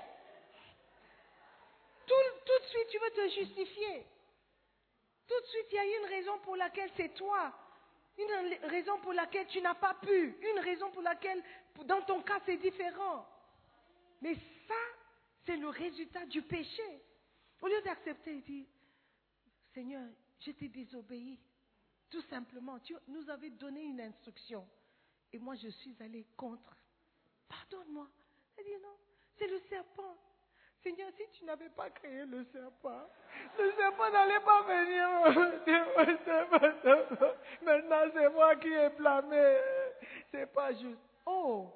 Tout, 2.07 2.15
tout 2.47 2.59
de 2.63 2.67
suite, 2.69 2.89
tu 2.89 2.99
veux 2.99 3.11
te 3.11 3.29
justifier. 3.29 4.07
Tout 5.29 5.41
de 5.41 5.47
suite, 5.47 5.67
il 5.71 5.77
y 5.77 5.79
a 5.79 5.99
une 6.01 6.07
raison 6.07 6.39
pour 6.41 6.57
laquelle 6.57 6.91
c'est 6.97 7.15
toi. 7.15 7.53
Une 8.19 8.69
raison 8.69 8.99
pour 9.01 9.13
laquelle 9.13 9.47
tu 9.47 9.61
n'as 9.61 9.75
pas 9.75 9.95
pu. 9.95 10.37
Une 10.41 10.59
raison 10.61 10.91
pour 10.91 11.03
laquelle, 11.03 11.43
dans 11.87 12.03
ton 12.03 12.23
cas, 12.23 12.41
c'est 12.45 12.59
différent. 12.59 13.27
Mais 14.21 14.35
ça, 14.69 14.75
c'est 15.45 15.57
le 15.57 15.69
résultat 15.69 16.27
du 16.27 16.43
péché. 16.43 17.03
Au 17.61 17.69
lieu 17.69 17.81
d'accepter, 17.83 18.35
il 18.35 18.43
dit, 18.43 18.69
Seigneur, 19.73 20.09
je 20.41 20.51
t'ai 20.51 20.69
désobéi. 20.69 21.39
Tout 22.11 22.23
simplement, 22.23 22.79
tu 22.81 22.95
nous 23.09 23.29
avais 23.31 23.51
donné 23.51 23.83
une 23.83 24.01
instruction. 24.01 24.69
Et 25.33 25.39
moi, 25.39 25.55
je 25.55 25.69
suis 25.69 25.97
allé 26.01 26.27
contre. 26.37 26.77
Pardonne-moi. 27.49 28.09
Elle 28.57 28.65
dit 28.65 28.83
non, 28.83 28.97
c'est 29.39 29.47
le 29.47 29.59
serpent. 29.69 30.17
Seigneur, 30.83 31.11
si 31.17 31.23
tu 31.39 31.45
n'avais 31.45 31.69
pas 31.71 31.91
créé 31.91 32.25
le 32.27 32.45
serpent, 32.53 33.09
le 33.59 33.73
serpent 33.73 34.11
n'allait 34.11 34.41
pas 34.41 34.63
venir. 34.63 35.09
Maintenant, 37.63 38.11
c'est 38.13 38.29
moi 38.31 38.57
qui 38.57 38.69
ai 38.69 38.89
blâmé. 38.91 39.57
C'est 40.31 40.53
pas 40.53 40.73
juste. 40.73 40.99
Oh, 41.27 41.71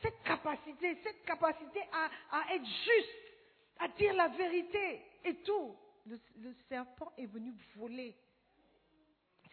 cette 0.00 0.22
capacité, 0.22 0.96
cette 1.02 1.24
capacité 1.24 1.80
à, 1.92 2.08
à 2.38 2.54
être 2.54 2.64
juste, 2.64 3.34
à 3.78 3.88
dire 3.88 4.14
la 4.14 4.28
vérité 4.28 5.02
et 5.24 5.34
tout. 5.42 5.76
Le 6.06 6.52
serpent 6.68 7.12
est 7.16 7.26
venu 7.26 7.52
voler 7.76 8.16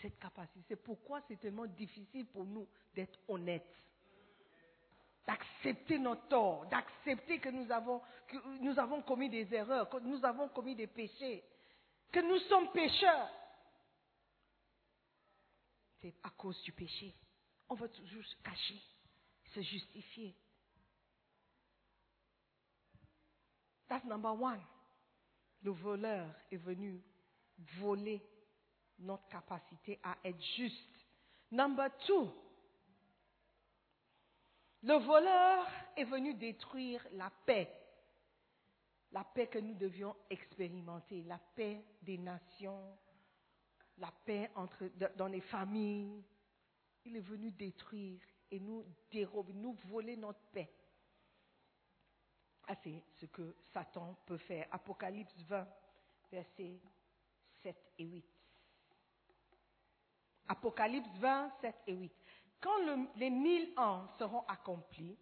cette 0.02 0.18
capacité. 0.20 0.64
C'est 0.68 0.84
pourquoi 0.84 1.22
c'est 1.28 1.40
tellement 1.40 1.66
difficile 1.66 2.26
pour 2.28 2.46
nous 2.46 2.68
d'être 2.96 3.20
honnêtes 3.28 3.76
d'accepter 5.26 6.00
notre 6.00 6.28
tort, 6.28 6.66
d'accepter 6.68 7.40
que 7.40 7.50
nous 7.50 7.72
avons, 7.72 8.02
que 8.28 8.38
nous 8.62 8.78
avons 8.80 9.02
commis 9.02 9.30
des 9.30 9.54
erreurs, 9.54 9.90
que 9.90 9.98
nous 9.98 10.24
avons 10.26 10.50
commis 10.50 10.76
des 10.76 10.88
péchés, 10.88 11.44
que 12.12 12.20
nous 12.20 12.40
sommes 12.48 12.72
pécheurs. 12.72 13.30
C'est 16.02 16.16
à 16.24 16.30
cause 16.32 16.62
du 16.64 16.72
péché. 16.72 17.14
On 17.68 17.76
va 17.76 17.88
toujours 17.90 18.24
se 18.24 18.36
cacher, 18.38 18.82
se 19.54 19.62
justifier. 19.62 20.36
That's 23.88 24.06
number 24.06 24.32
one. 24.32 24.62
Le 25.62 25.72
voleur 25.72 26.28
est 26.52 26.58
venu 26.58 27.02
voler 27.80 28.22
notre 29.00 29.28
capacité 29.28 30.00
à 30.04 30.18
être 30.24 30.42
juste. 30.56 31.06
Number 31.52 31.90
two, 32.06 32.32
le 34.84 34.94
voleur 34.96 35.68
est 35.96 36.04
venu 36.06 36.34
détruire 36.34 37.06
la 37.14 37.30
paix. 37.46 37.70
La 39.12 39.24
paix 39.24 39.48
que 39.48 39.60
nous 39.60 39.74
devions 39.74 40.16
expérimenter, 40.30 41.24
la 41.24 41.40
paix 41.56 41.84
des 42.02 42.18
nations, 42.18 42.98
la 43.98 44.12
paix 44.26 44.52
dans 45.16 45.28
les 45.28 45.42
familles. 45.42 46.24
Il 47.06 47.16
est 47.16 47.22
venu 47.22 47.52
détruire 47.52 48.22
et 48.52 48.60
nous 48.60 48.86
dérober, 49.12 49.54
nous 49.54 49.74
voler 49.88 50.16
notre 50.16 50.42
paix. 50.52 50.72
Ah, 52.68 52.76
c'est 52.84 53.04
ce 53.20 53.26
que 53.26 53.56
Satan 53.74 54.16
peut 54.28 54.38
faire. 54.38 54.68
Apocalypse 54.72 55.36
20, 55.48 55.68
versets 56.32 56.80
7 57.64 57.76
et 57.98 58.06
8. 58.06 58.26
Apocalypse 60.48 61.10
20, 61.18 61.52
7 61.62 61.76
et 61.88 61.94
8. 61.94 62.19
Quand 62.62 62.78
le- 62.86 63.08
les 63.16 63.30
mille 63.30 63.74
ans 63.78 64.08
seront 64.18 64.44
accomplis, 64.48 65.18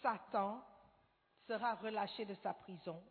Satan 0.00 0.62
sera 1.46 1.74
relâché 1.76 2.24
de 2.24 2.34
sa 2.34 2.54
prison 2.54 3.02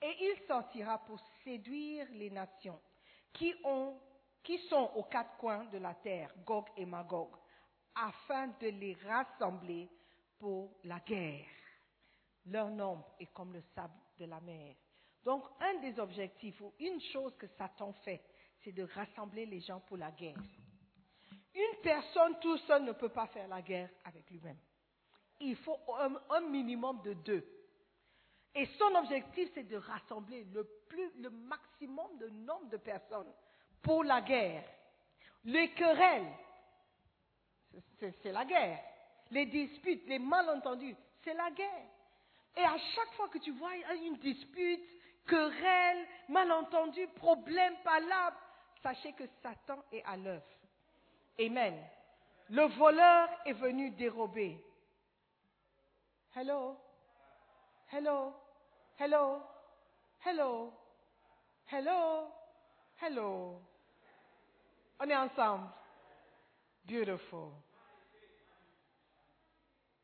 et 0.00 0.14
il 0.20 0.46
sortira 0.46 0.98
pour 1.04 1.18
séduire 1.42 2.06
les 2.12 2.30
nations 2.30 2.80
qui 3.32 3.52
sont 4.68 4.90
aux 4.94 5.04
quatre 5.04 5.36
coins 5.38 5.64
de 5.66 5.78
la 5.78 5.94
terre, 5.94 6.32
Gog 6.44 6.66
et 6.76 6.86
Magog, 6.86 7.30
afin 7.94 8.48
de 8.60 8.68
les 8.68 8.94
rassembler 9.06 9.88
pour 10.38 10.78
la 10.84 11.00
guerre. 11.00 11.46
Leur 12.46 12.70
nombre 12.70 13.14
est 13.18 13.32
comme 13.32 13.52
le 13.52 13.62
sable 13.74 13.94
de 14.18 14.26
la 14.26 14.40
mer. 14.40 14.76
Donc, 15.24 15.44
un 15.60 15.80
des 15.80 15.98
objectifs 15.98 16.60
ou 16.60 16.72
une 16.78 17.00
chose 17.00 17.34
que 17.36 17.48
Satan 17.48 17.92
fait, 18.04 18.22
c'est 18.62 18.72
de 18.72 18.84
rassembler 18.84 19.46
les 19.46 19.60
gens 19.60 19.80
pour 19.80 19.96
la 19.96 20.12
guerre. 20.12 20.36
Une 21.56 21.80
personne 21.82 22.38
tout 22.40 22.58
seul 22.58 22.84
ne 22.84 22.92
peut 22.92 23.08
pas 23.08 23.26
faire 23.28 23.48
la 23.48 23.62
guerre 23.62 23.88
avec 24.04 24.28
lui-même. 24.30 24.58
Il 25.40 25.56
faut 25.56 25.78
un, 26.30 26.40
minimum 26.40 27.00
de 27.02 27.14
deux. 27.14 27.46
Et 28.54 28.66
son 28.78 28.94
objectif, 28.94 29.48
c'est 29.54 29.64
de 29.64 29.76
rassembler 29.76 30.44
le, 30.52 30.68
le 31.18 31.30
maximum 31.30 32.18
de 32.18 32.28
nombre 32.28 32.68
de 32.68 32.76
personnes 32.76 33.32
pour 33.82 34.04
la 34.04 34.20
guerre. 34.20 34.64
Les 35.44 35.70
querelles, 35.72 36.30
c'est 38.00 38.32
la 38.32 38.44
guerre. 38.44 38.80
Les 39.30 39.46
disputes, 39.46 40.06
les 40.06 40.18
malentendus, 40.18 40.96
c'est 41.24 41.34
la 41.34 41.50
guerre. 41.50 41.88
Et 42.54 42.62
à 42.64 42.76
chaque 42.94 43.12
fois 43.12 43.28
que 43.28 43.38
tu 43.38 43.52
vois 43.52 43.74
une 43.94 44.16
dispute, 44.18 44.84
querelle, 45.26 46.06
malentendu, 46.28 47.06
problème, 47.16 47.74
palabre, 47.82 48.36
sachez 48.82 49.12
que 49.14 49.24
Satan 49.42 49.82
est 49.92 50.04
à 50.04 50.16
l'œuvre. 50.16 50.55
Amen. 51.38 51.74
Le 52.48 52.62
voleur 52.78 53.28
est 53.44 53.52
venu 53.52 53.90
dérober. 53.90 54.58
Hello? 56.34 56.76
Hello? 57.92 58.34
Hello? 58.98 59.42
Hello? 60.24 60.72
Hello? 61.70 62.32
Hello? 63.02 63.60
On 64.98 65.10
est 65.10 65.16
ensemble. 65.16 65.68
Beautiful. 66.84 67.52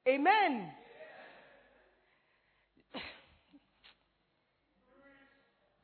Amen. 0.06 0.74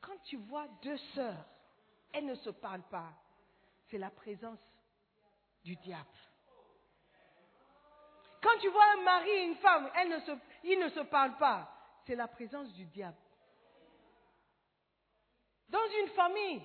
Quand 0.01 0.17
tu 0.25 0.37
vois 0.37 0.67
deux 0.83 0.97
sœurs, 1.15 1.45
elles 2.13 2.25
ne 2.25 2.35
se 2.35 2.49
parlent 2.49 2.87
pas, 2.89 3.13
c'est 3.89 3.97
la 3.97 4.09
présence 4.09 4.59
du 5.63 5.75
diable. 5.77 6.07
Quand 8.41 8.57
tu 8.59 8.69
vois 8.69 8.93
un 8.97 9.03
mari 9.03 9.29
et 9.29 9.43
une 9.43 9.55
femme, 9.55 9.89
elles 9.95 10.09
ne 10.09 10.19
se, 10.19 10.31
ils 10.63 10.79
ne 10.79 10.89
se 10.89 11.01
parlent 11.01 11.37
pas, 11.37 11.69
c'est 12.05 12.15
la 12.15 12.27
présence 12.27 12.71
du 12.73 12.85
diable. 12.85 13.17
Dans 15.67 15.87
une 16.01 16.09
famille, 16.09 16.63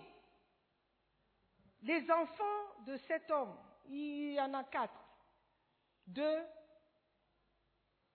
les 1.82 2.10
enfants 2.10 2.84
de 2.86 2.96
cet 3.08 3.30
homme, 3.30 3.56
il 3.86 4.32
y 4.32 4.40
en 4.40 4.54
a 4.54 4.64
quatre. 4.64 4.98
Deux 6.06 6.42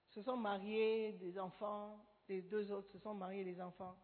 se 0.10 0.22
sont 0.24 0.38
mariés, 0.38 1.14
des 1.14 1.38
enfants, 1.38 2.04
les 2.28 2.42
deux 2.42 2.72
autres 2.72 2.92
se 2.92 3.00
sont 3.00 3.14
mariés, 3.14 3.44
des 3.44 3.62
enfants. 3.62 3.96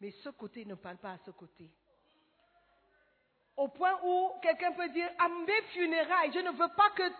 Mais 0.00 0.10
ce 0.10 0.28
côté 0.30 0.64
ne 0.64 0.74
parle 0.74 0.98
pas 0.98 1.12
à 1.12 1.18
ce 1.18 1.30
côté. 1.30 1.70
Au 3.56 3.68
point 3.68 3.98
où 4.02 4.32
quelqu'un 4.42 4.72
peut 4.72 4.88
dire, 4.90 5.08
à 5.18 5.28
mes 5.28 5.62
funérailles, 5.72 6.32
je 6.32 6.40
ne 6.40 6.50
veux 6.50 6.68
pas 6.76 6.90
que 6.90 7.10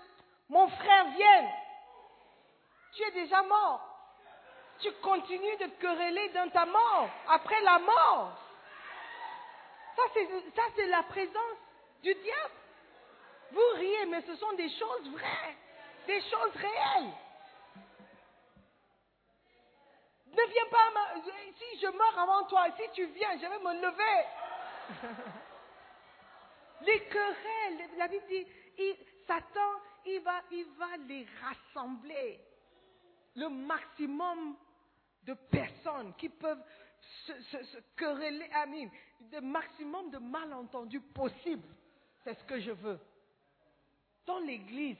mon 0.50 0.68
frère 0.68 1.06
vienne. 1.16 1.48
Tu 2.94 3.02
es 3.02 3.10
déjà 3.12 3.42
mort. 3.42 3.80
Tu 4.80 4.92
continues 5.02 5.56
de 5.56 5.66
quereller 5.80 6.28
dans 6.30 6.50
ta 6.50 6.66
mort, 6.66 7.08
après 7.28 7.60
la 7.62 7.78
mort. 7.78 8.38
Ça, 9.96 10.02
c'est, 10.76 10.86
la 10.86 11.02
présence 11.04 11.56
du 12.02 12.14
diable. 12.14 12.54
Vous 13.52 13.68
riez, 13.76 14.06
mais 14.06 14.20
ce 14.22 14.36
sont 14.36 14.52
des 14.52 14.68
choses 14.68 15.08
vraies, 15.12 15.56
des 16.06 16.20
choses 16.20 16.54
réelles. 16.56 17.12
Ne 20.26 20.42
viens 20.52 20.66
pas, 20.70 21.14
si 21.56 21.78
je 21.80 21.86
meurs 21.86 22.18
avant 22.18 22.44
toi, 22.44 22.66
si 22.76 22.90
tu 22.92 23.06
viens, 23.06 23.38
je 23.38 23.46
vais 23.46 23.58
me 23.58 23.80
lever. 23.80 24.26
les 26.82 27.00
querelles, 27.08 27.90
la 27.96 28.08
Bible 28.08 28.26
dit, 28.28 28.46
Satan, 29.26 29.80
il 30.06 30.20
va, 30.20 30.42
les 31.08 31.26
rassembler. 31.40 32.40
Le 33.34 33.48
maximum 33.48 34.56
de 35.24 35.34
personnes 35.34 36.14
qui 36.14 36.28
peuvent 36.28 36.64
se, 37.26 37.78
quereller, 37.96 38.48
le 39.32 39.40
maximum 39.40 40.10
de 40.10 40.18
malentendus 40.18 41.00
possible. 41.00 41.68
C'est 42.24 42.34
ce 42.34 42.44
que 42.44 42.60
je 42.60 42.70
veux. 42.70 42.98
Dans 44.24 44.38
l'église, 44.40 44.96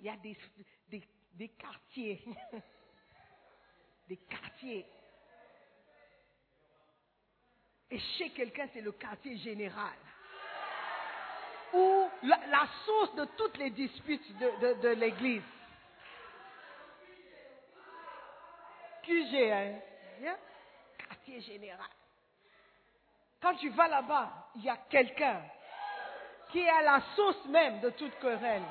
il 0.00 0.06
y 0.06 0.08
a 0.08 0.16
des 0.16 1.48
quartiers. 1.48 2.24
des 4.08 4.16
quartiers. 4.16 4.86
Et 7.90 7.98
chez 7.98 8.30
quelqu'un, 8.30 8.68
c'est 8.72 8.80
le 8.80 8.92
quartier 8.92 9.36
général. 9.38 9.94
Ou 11.72 12.08
la, 12.22 12.66
source 12.84 13.14
de 13.14 13.24
toutes 13.36 13.56
les 13.58 13.70
disputes 13.70 14.38
de, 14.38 14.88
l'église. 14.88 15.42
QG, 19.02 19.34
hein? 19.50 20.36
Quartier 20.98 21.40
général. 21.40 21.90
Quand 23.40 23.54
tu 23.54 23.70
vas 23.70 23.88
là-bas, 23.88 24.50
il 24.56 24.64
y 24.64 24.68
a 24.68 24.76
quelqu'un 24.90 25.42
qui 26.50 26.60
est 26.60 26.68
à 26.68 26.82
la 26.82 27.02
source 27.14 27.44
même 27.46 27.80
de 27.80 27.90
toute 27.90 28.18
querelle. 28.18 28.64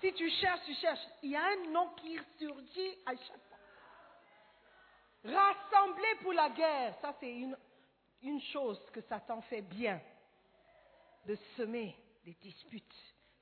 Si 0.00 0.12
tu 0.14 0.30
cherches, 0.30 0.60
tu 0.64 0.74
cherches, 0.74 1.06
il 1.22 1.30
y 1.30 1.36
a 1.36 1.44
un 1.44 1.70
nom 1.70 1.88
qui 1.96 2.18
surgit 2.38 2.98
à 3.06 3.10
chaque 3.10 3.44
fois. 3.48 3.58
Rassembler 5.24 6.14
pour 6.22 6.32
la 6.32 6.48
guerre, 6.50 6.94
ça 7.02 7.14
c'est 7.20 7.30
une, 7.30 7.56
une 8.22 8.40
chose 8.40 8.80
que 8.92 9.00
Satan 9.02 9.40
fait 9.42 9.62
bien. 9.62 10.00
De 11.26 11.36
semer 11.56 11.94
des 12.24 12.34
disputes, 12.34 12.94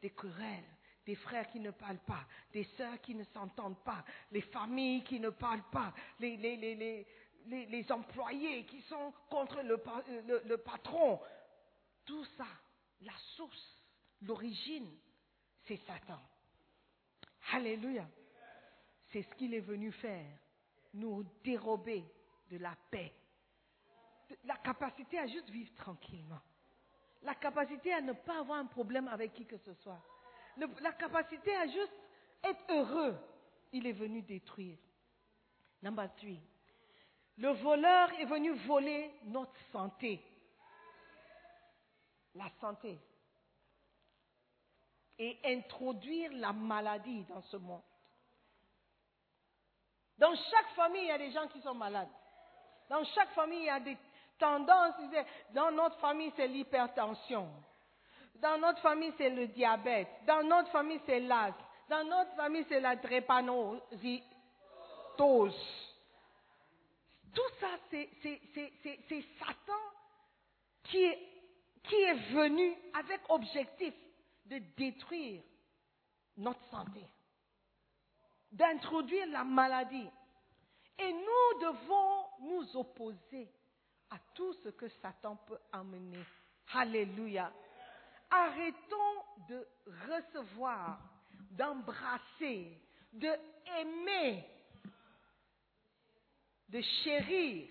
des 0.03 0.11
querelles, 0.11 0.64
des 1.07 1.14
frères 1.14 1.49
qui 1.49 1.61
ne 1.61 1.70
parlent 1.70 2.05
pas, 2.07 2.26
des 2.53 2.64
sœurs 2.76 3.01
qui 3.01 3.14
ne 3.14 3.24
s'entendent 3.24 3.83
pas, 3.85 4.05
les 4.33 4.41
familles 4.43 5.05
qui 5.05 5.20
ne 5.20 5.31
parlent 5.31 5.68
pas, 5.70 5.95
les, 6.18 6.37
les, 6.37 6.57
les, 6.57 7.07
les, 7.47 7.93
employés 7.93 8.64
qui 8.66 8.81
sont 8.83 9.12
contre 9.31 9.62
le, 9.62 9.79
pa- 9.79 10.03
le- 10.26 10.43
le 10.45 10.59
patron. 10.59 11.20
Tout 12.05 12.24
ça, 12.37 12.47
la 13.03 13.12
source, 13.37 13.79
l'origine, 14.22 14.91
c'est 15.66 15.81
Satan. 15.87 16.20
Alléluia. 17.53 18.07
C'est 19.12 19.22
ce 19.22 19.35
qu'il 19.37 19.55
est 19.55 19.61
venu 19.61 19.93
faire, 19.93 20.26
nous 20.95 21.24
dérober 21.45 22.05
de 22.51 22.59
la 22.59 22.76
paix, 22.91 23.12
la 24.45 24.57
capacité 24.57 25.18
à 25.18 25.26
juste 25.26 25.49
vivre 25.51 25.74
tranquillement, 25.74 26.41
la 27.22 27.35
capacité 27.35 27.93
à 27.93 28.01
ne 28.01 28.12
pas 28.12 28.39
avoir 28.39 28.59
un 28.59 28.66
problème 28.66 29.09
avec 29.09 29.35
qui 29.35 29.47
que 29.47 29.59
ce 29.59 29.74
soit, 29.74 30.01
la 30.57 30.93
capacité 30.93 31.55
à 31.57 31.66
juste 31.66 31.93
être 32.43 32.61
heureux. 32.70 33.16
Il 33.72 33.87
est 33.87 33.93
venu 33.93 34.22
détruire. 34.22 34.79
Number 35.83 36.09
three. 36.16 36.41
Le 37.37 37.51
voleur 37.51 38.12
est 38.18 38.24
venu 38.24 38.53
voler 38.66 39.12
notre 39.24 39.55
santé. 39.70 40.20
La 42.35 42.49
santé. 42.61 42.99
Et 45.18 45.39
introduire 45.45 46.33
la 46.35 46.53
maladie 46.53 47.24
dans 47.24 47.43
ce 47.43 47.57
monde. 47.57 47.83
Dans 50.16 50.35
chaque 50.35 50.70
famille, 50.74 51.03
il 51.03 51.09
y 51.09 51.12
a 51.12 51.18
des 51.18 51.31
gens 51.31 51.47
qui 51.49 51.61
sont 51.61 51.74
malades. 51.74 52.09
Dans 52.89 53.05
chaque 53.05 53.31
famille, 53.31 53.61
il 53.61 53.66
y 53.66 53.70
a 53.70 53.81
des 53.81 53.97
tendances. 54.39 54.95
Dans 55.55 55.70
notre 55.70 55.99
famille, 55.99 56.32
c'est 56.36 56.49
l'hypertension. 56.49 57.49
Dans 58.36 58.59
notre 58.59 58.80
famille, 58.80 59.12
c'est 59.18 59.30
le 59.30 59.49
diabète. 59.49 60.09
Dans 60.26 60.43
notre 60.43 60.70
famille, 60.70 61.01
c'est 61.07 61.20
l'asthme. 61.20 61.64
Dans 61.89 62.05
notre 62.05 62.34
famille, 62.34 62.64
c'est 62.68 62.80
la 62.80 62.97
drépanocytose. 62.97 64.24
Tout 67.34 67.51
ça, 67.61 67.68
c'est 67.91 68.09
Satan 69.39 69.72
qui 70.84 71.03
est, 71.03 71.18
qui 71.84 71.97
est 71.97 72.32
venu 72.32 72.74
avec 72.95 73.20
objectif 73.28 73.95
de 74.47 74.59
détruire 74.76 75.43
notre 76.36 76.64
santé, 76.70 77.05
d'introduire 78.53 79.26
la 79.26 79.45
maladie. 79.45 80.09
Et 80.99 81.12
nous 81.12 81.61
devons 81.61 82.24
nous 82.41 82.76
opposer 82.76 83.49
à 84.11 84.19
tout 84.35 84.53
ce 84.65 84.69
que 84.71 84.89
Satan 85.03 85.37
peut 85.47 85.59
amener. 85.73 86.25
Alléluia. 86.73 87.53
Arrêtons 88.31 89.25
de 89.49 89.67
recevoir, 90.09 91.01
d'embrasser, 91.53 92.79
de 93.13 93.31
aimer, 93.79 94.45
de 96.69 96.81
chérir 97.05 97.69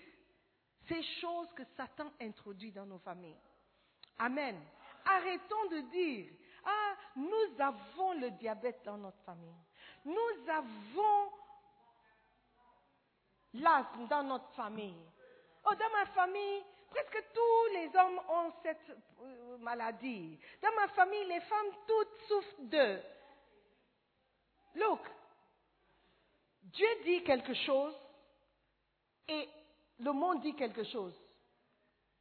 ces 0.88 1.02
choses 1.20 1.48
que 1.54 1.62
Satan 1.76 2.10
introduit 2.20 2.72
dans 2.72 2.86
nos 2.86 2.98
familles. 2.98 3.40
Amen. 4.18 4.60
Arrêtons 5.04 5.68
de 5.70 5.80
dire, 5.92 6.32
ah, 6.64 6.94
nous 7.16 7.60
avons 7.60 8.14
le 8.14 8.30
diabète 8.32 8.82
dans 8.84 8.98
notre 8.98 9.20
famille. 9.22 9.54
Nous 10.04 10.50
avons 10.50 11.32
l'asthme 13.54 14.06
dans 14.08 14.22
notre 14.24 14.50
famille. 14.54 15.06
Oh, 15.64 15.74
dans 15.74 15.90
ma 15.90 16.06
famille, 16.06 16.62
presque 16.90 17.24
tous 17.34 17.72
les 17.74 17.96
hommes 17.96 18.20
ont 18.28 18.52
cette 18.62 18.90
euh, 19.22 19.58
maladie. 19.58 20.38
Dans 20.62 20.72
ma 20.72 20.88
famille, 20.88 21.24
les 21.24 21.40
femmes 21.40 21.72
toutes 21.86 22.20
souffrent 22.28 22.62
d'eux. 22.62 23.00
Look, 24.74 25.00
Dieu 26.62 26.88
dit 27.04 27.24
quelque 27.24 27.54
chose 27.54 27.94
et 29.28 29.48
le 29.98 30.12
monde 30.12 30.40
dit 30.42 30.54
quelque 30.54 30.84
chose. 30.84 31.14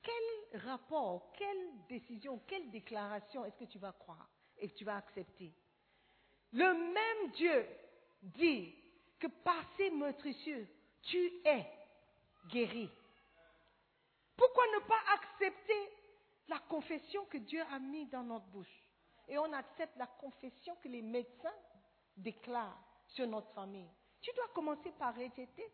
Quel 0.02 0.62
rapport, 0.62 1.32
quelle 1.38 1.86
décision, 1.90 2.42
quelle 2.48 2.70
déclaration 2.72 3.46
est-ce 3.46 3.58
que 3.58 3.72
tu 3.72 3.78
vas 3.78 3.92
croire 3.92 4.30
et 4.58 4.70
que 4.70 4.76
tu 4.76 4.86
vas 4.86 4.98
accepter? 4.98 5.52
Le 6.54 6.74
même 6.74 7.32
Dieu 7.34 7.66
dit 8.22 8.74
que 9.20 9.28
par 9.28 9.64
ces 9.76 9.90
meurtrissures, 9.90 10.66
tu 11.04 11.32
es 11.44 11.66
guéri. 12.50 12.90
Pourquoi 14.38 14.64
ne 14.76 14.80
pas 14.88 15.02
accepter 15.14 15.92
la 16.48 16.60
confession 16.60 17.26
que 17.26 17.40
Dieu 17.40 17.62
a 17.72 17.80
mise 17.80 18.10
dans 18.10 18.24
notre 18.24 18.46
bouche? 18.46 18.84
Et 19.28 19.38
on 19.38 19.52
accepte 19.52 19.98
la 19.98 20.08
confession 20.08 20.76
que 20.78 20.88
les 20.88 21.02
médecins 21.02 21.54
déclarent 22.16 22.80
sur 23.08 23.28
notre 23.28 23.52
famille. 23.54 23.90
Tu 24.22 24.32
dois 24.34 24.48
commencer 24.54 24.92
par 24.98 25.16
rejeter. 25.16 25.72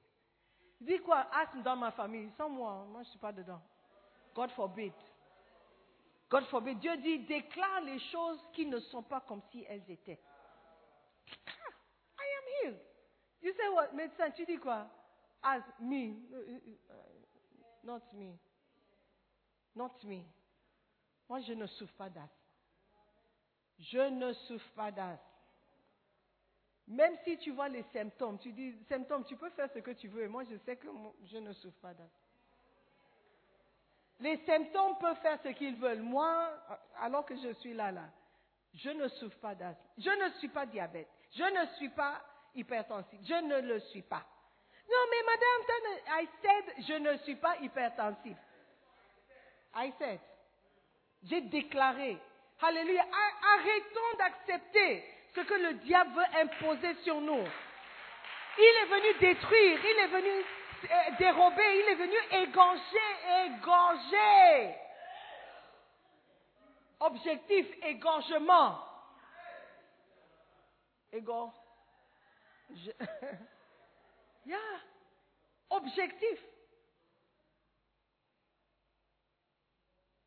Dis 0.82 1.00
quoi? 1.00 1.28
Asthme 1.32 1.62
dans 1.62 1.76
ma 1.76 1.92
famille, 1.92 2.32
sans 2.38 2.50
moi, 2.50 2.86
moi 2.90 3.04
je 3.04 3.08
ne 3.08 3.12
suis 3.12 3.20
pas 3.20 3.32
dedans. 3.32 3.62
God 4.34 4.50
forbid. 4.52 4.94
God 6.30 6.46
forbid. 6.46 6.80
Dieu 6.80 6.98
dit 6.98 7.20
déclare 7.20 7.82
les 7.82 8.00
choses 8.00 8.40
qui 8.54 8.66
ne 8.66 8.80
sont 8.80 9.04
pas 9.04 9.22
comme 9.22 9.42
si 9.52 9.64
elles 9.70 9.90
étaient. 9.90 10.20
I 11.48 12.26
am 12.38 12.46
healed. 12.64 12.82
You 13.42 13.54
say 13.54 13.70
what? 13.70 13.94
Médecin, 13.94 14.32
tu 14.32 14.46
dis 14.46 14.58
quoi? 14.58 14.88
As 15.44 15.62
me. 15.80 16.16
Not 17.84 18.02
me. 18.14 18.38
Not 19.76 19.92
me. 20.04 20.22
Moi, 21.28 21.40
je 21.42 21.54
ne 21.54 21.66
souffre 21.66 21.94
pas 21.94 22.10
d'asthme. 22.10 22.30
Je 23.80 24.10
ne 24.10 24.34
souffre 24.34 24.70
pas 24.76 24.92
d'asthme. 24.92 25.24
Même 26.88 27.16
si 27.24 27.38
tu 27.38 27.52
vois 27.52 27.70
les 27.70 27.84
symptômes, 27.94 28.38
tu 28.40 28.52
dis, 28.52 28.76
symptômes, 28.90 29.24
tu 29.26 29.38
peux 29.38 29.50
faire 29.52 29.70
ce 29.74 29.80
que 29.80 29.92
tu 29.92 30.08
veux. 30.10 30.24
Et 30.24 30.28
moi, 30.28 30.44
je 30.44 30.58
sais 30.58 30.76
que 30.76 30.88
je 31.26 31.38
ne 31.38 31.54
souffre 31.54 31.80
pas 31.82 31.94
d'asthme. 31.94 32.12
Les 34.20 34.38
symptômes 34.46 34.98
peuvent 35.00 35.20
faire 35.22 35.40
ce 35.42 35.50
qu'ils 35.50 35.76
veulent. 35.76 36.02
Moi, 36.02 36.50
alors 37.00 37.26
que 37.26 37.36
je 37.36 37.54
suis 37.56 37.74
là, 37.74 37.92
là, 37.92 38.10
je 38.74 38.90
ne 38.90 39.08
souffre 39.08 39.38
pas 39.40 39.56
d'asthme. 39.56 39.82
Je 39.98 40.10
ne 40.10 40.30
suis 40.40 40.50
pas 40.50 40.66
diabète. 40.66 41.10
Je 41.32 41.44
ne 41.44 41.76
suis 41.78 41.90
pas 41.90 42.22
hypertensif. 42.54 43.20
Je 43.24 43.34
ne 43.34 43.62
le 43.62 43.80
suis 43.80 44.04
pas. 44.04 44.24
Non, 44.90 44.98
mais 45.10 45.24
madame, 45.26 46.22
I 46.22 46.30
said, 46.42 46.86
je 46.86 46.94
ne 46.94 47.18
suis 47.24 47.36
pas 47.36 47.58
hypertensif. 47.58 48.38
I 49.76 49.92
said. 49.98 50.20
J'ai 51.24 51.42
déclaré. 51.42 52.18
Alléluia. 52.62 53.04
Arrêtons 53.56 54.18
d'accepter 54.18 55.04
ce 55.36 55.42
que 55.42 55.54
le 55.54 55.74
diable 55.86 56.12
veut 56.16 56.42
imposer 56.42 56.96
sur 57.04 57.20
nous. 57.22 57.46
Il 58.58 58.74
est 58.84 58.86
venu 58.86 59.20
détruire, 59.20 59.80
il 59.84 60.00
est 60.00 60.08
venu 60.08 60.46
euh, 60.84 61.16
dérober, 61.18 61.80
il 61.80 61.90
est 61.90 61.96
venu 61.96 62.18
égorger, 62.44 63.12
égorger. 63.48 64.76
Objectif, 67.00 67.66
égorgement. 67.84 68.80
Égor. 71.12 71.54
Yeah. 74.46 74.58
Objectif. 75.70 76.38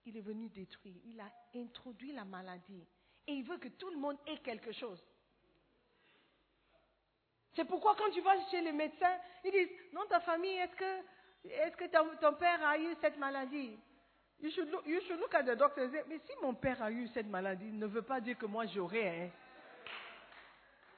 Il 0.07 0.17
est 0.17 0.23
venu 0.23 0.49
détruire. 0.49 0.95
Il 1.05 1.21
a 1.21 1.31
introduit 1.55 2.13
la 2.13 2.25
maladie. 2.25 2.87
Et 3.27 3.33
il 3.33 3.45
veut 3.45 3.59
que 3.59 3.69
tout 3.69 3.91
le 3.91 3.97
monde 3.97 4.17
ait 4.27 4.39
quelque 4.39 4.73
chose. 4.73 5.05
C'est 7.55 7.65
pourquoi 7.65 7.97
quand 7.97 8.11
tu 8.11 8.21
vas 8.21 8.39
chez 8.51 8.61
les 8.61 8.73
médecins, 8.73 9.17
ils 9.45 9.51
disent, 9.51 9.77
non, 9.93 10.03
ta 10.09 10.21
famille, 10.21 10.57
est-ce 10.57 10.77
que, 10.77 11.49
est-ce 11.49 11.77
que 11.77 11.85
ton, 12.21 12.35
père 12.35 12.65
a 12.65 12.79
eu 12.79 12.95
cette 13.01 13.19
maladie? 13.19 13.79
You 14.41 14.51
should, 14.51 14.71
look, 14.71 14.87
you 14.87 15.01
should 15.07 15.19
look 15.19 15.35
at 15.35 15.45
the 15.45 15.57
doctor 15.57 15.85
and 15.85 15.91
say, 15.91 16.05
mais 16.07 16.19
si 16.19 16.33
mon 16.43 16.55
père 16.55 16.83
a 16.83 16.91
eu 16.91 17.09
cette 17.09 17.27
maladie, 17.27 17.73
ne 17.73 17.87
veut 17.87 18.03
pas 18.03 18.21
dire 18.21 18.37
que 18.37 18.47
moi 18.47 18.67
j'aurai. 18.67 19.09
Hein. 19.09 19.31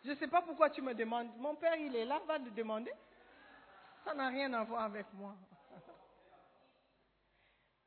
Je 0.04 0.11
ne 0.11 0.16
sais 0.16 0.26
pas 0.26 0.42
pourquoi 0.42 0.70
tu 0.70 0.82
me 0.82 0.92
demandes. 0.94 1.28
Mon 1.38 1.54
père, 1.54 1.76
il 1.76 1.94
est 1.94 2.04
là, 2.04 2.20
va 2.26 2.38
te 2.38 2.48
demander. 2.50 2.92
Ça 4.04 4.12
n'a 4.12 4.28
rien 4.28 4.52
à 4.52 4.64
voir 4.64 4.82
avec 4.82 5.06
moi. 5.14 5.36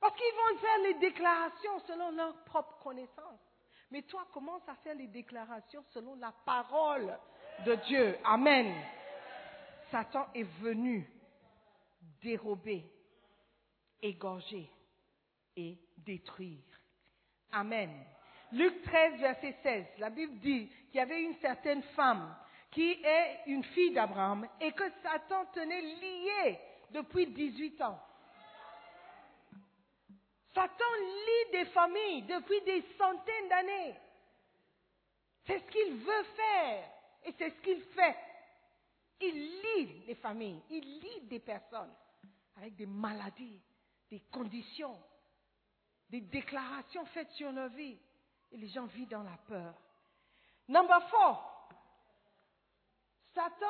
Parce 0.02 0.16
qu'ils 0.16 0.34
vont 0.34 0.60
faire 0.60 0.78
les 0.84 0.93
déclarations 0.95 1.80
selon 1.88 2.10
leur 2.12 2.36
propre 2.45 2.78
connaissance. 2.80 3.39
Mais 3.91 4.02
toi, 4.02 4.28
commence 4.34 4.68
à 4.68 4.76
faire 4.76 4.95
les 4.95 5.08
déclarations 5.08 5.84
selon 5.93 6.16
la 6.16 6.34
parole 6.43 7.16
de 7.66 7.76
Dieu. 7.88 8.18
Amen. 8.24 8.74
Satan 9.91 10.28
est 10.34 10.49
venu 10.60 11.08
dérober, 12.24 12.84
égorger 14.02 14.72
et 15.56 15.78
détruire. 15.97 16.64
Amen. 17.52 17.91
Luc 18.54 18.82
13, 18.84 19.20
verset 19.20 19.56
16, 19.62 19.86
la 19.99 20.10
Bible 20.10 20.39
dit 20.39 20.68
qu'il 20.89 20.95
y 20.95 20.99
avait 20.99 21.22
une 21.22 21.36
certaine 21.36 21.84
femme 21.95 22.36
qui 22.72 22.91
est 23.04 23.41
une 23.47 23.64
fille 23.66 23.93
d'Abraham 23.93 24.47
et 24.60 24.72
que 24.72 24.89
Satan 25.04 25.45
tenait 25.54 25.82
liée 25.82 26.60
depuis 26.91 27.28
18 27.28 27.82
ans. 27.82 27.99
Satan 30.54 30.95
lie 30.99 31.52
des 31.52 31.66
familles 31.72 32.24
depuis 32.24 32.62
des 32.62 32.82
centaines 32.97 33.49
d'années. 33.49 33.95
C'est 35.45 35.60
ce 35.60 35.72
qu'il 35.72 35.93
veut 35.95 36.24
faire 36.36 36.91
et 37.24 37.34
c'est 37.38 37.49
ce 37.49 37.62
qu'il 37.62 37.82
fait. 37.82 38.18
Il 39.22 39.34
lie 39.34 40.06
les 40.08 40.16
familles, 40.16 40.62
il 40.70 40.99
lie 40.99 41.22
des 41.28 41.39
personnes 41.39 41.93
avec 42.58 42.76
des 42.76 42.86
maladies, 42.86 43.62
des 44.10 44.20
conditions, 44.32 44.99
des 46.10 46.22
déclarations 46.22 47.06
faites 47.06 47.32
sur 47.32 47.52
leur 47.52 47.70
vie. 47.70 47.97
Et 48.52 48.58
les 48.58 48.68
gens 48.68 48.86
vivent 48.88 49.08
dans 49.08 49.24
la 49.24 49.38
peur. 49.47 49.74
Number 50.68 51.10
four. 51.10 51.70
Satan 53.34 53.66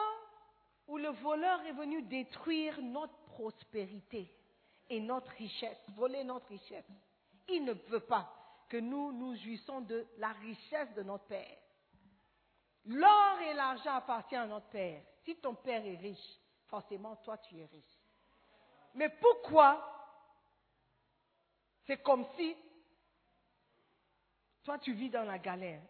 ou 0.87 0.97
le 0.97 1.09
voleur 1.09 1.61
est 1.65 1.73
venu 1.73 2.01
détruire 2.03 2.81
notre 2.81 3.15
prospérité 3.25 4.33
et 4.91 4.99
notre 4.99 5.31
richesse, 5.31 5.77
voler 5.95 6.23
notre 6.25 6.47
richesse. 6.47 6.85
Il 7.47 7.63
ne 7.63 7.71
veut 7.71 8.01
pas 8.01 8.29
que 8.67 8.75
nous 8.75 9.13
nous 9.13 9.35
jouissons 9.37 9.79
de 9.81 10.05
la 10.17 10.33
richesse 10.33 10.93
de 10.95 11.03
notre 11.03 11.23
Père. 11.25 11.57
L'or 12.85 13.39
et 13.39 13.53
l'argent 13.53 13.93
appartiennent 13.93 14.41
à 14.41 14.47
notre 14.47 14.67
Père. 14.67 15.01
Si 15.23 15.37
ton 15.37 15.55
Père 15.55 15.85
est 15.85 15.95
riche, 15.95 16.39
forcément 16.67 17.15
toi 17.17 17.37
tu 17.37 17.57
es 17.57 17.65
riche. 17.65 17.99
Mais 18.93 19.09
pourquoi 19.09 19.81
c'est 21.87 22.03
comme 22.03 22.25
si 22.35 22.55
toi 24.63 24.77
tu 24.77 24.91
vis 24.93 25.09
dans 25.09 25.23
la 25.23 25.39
galère? 25.39 25.81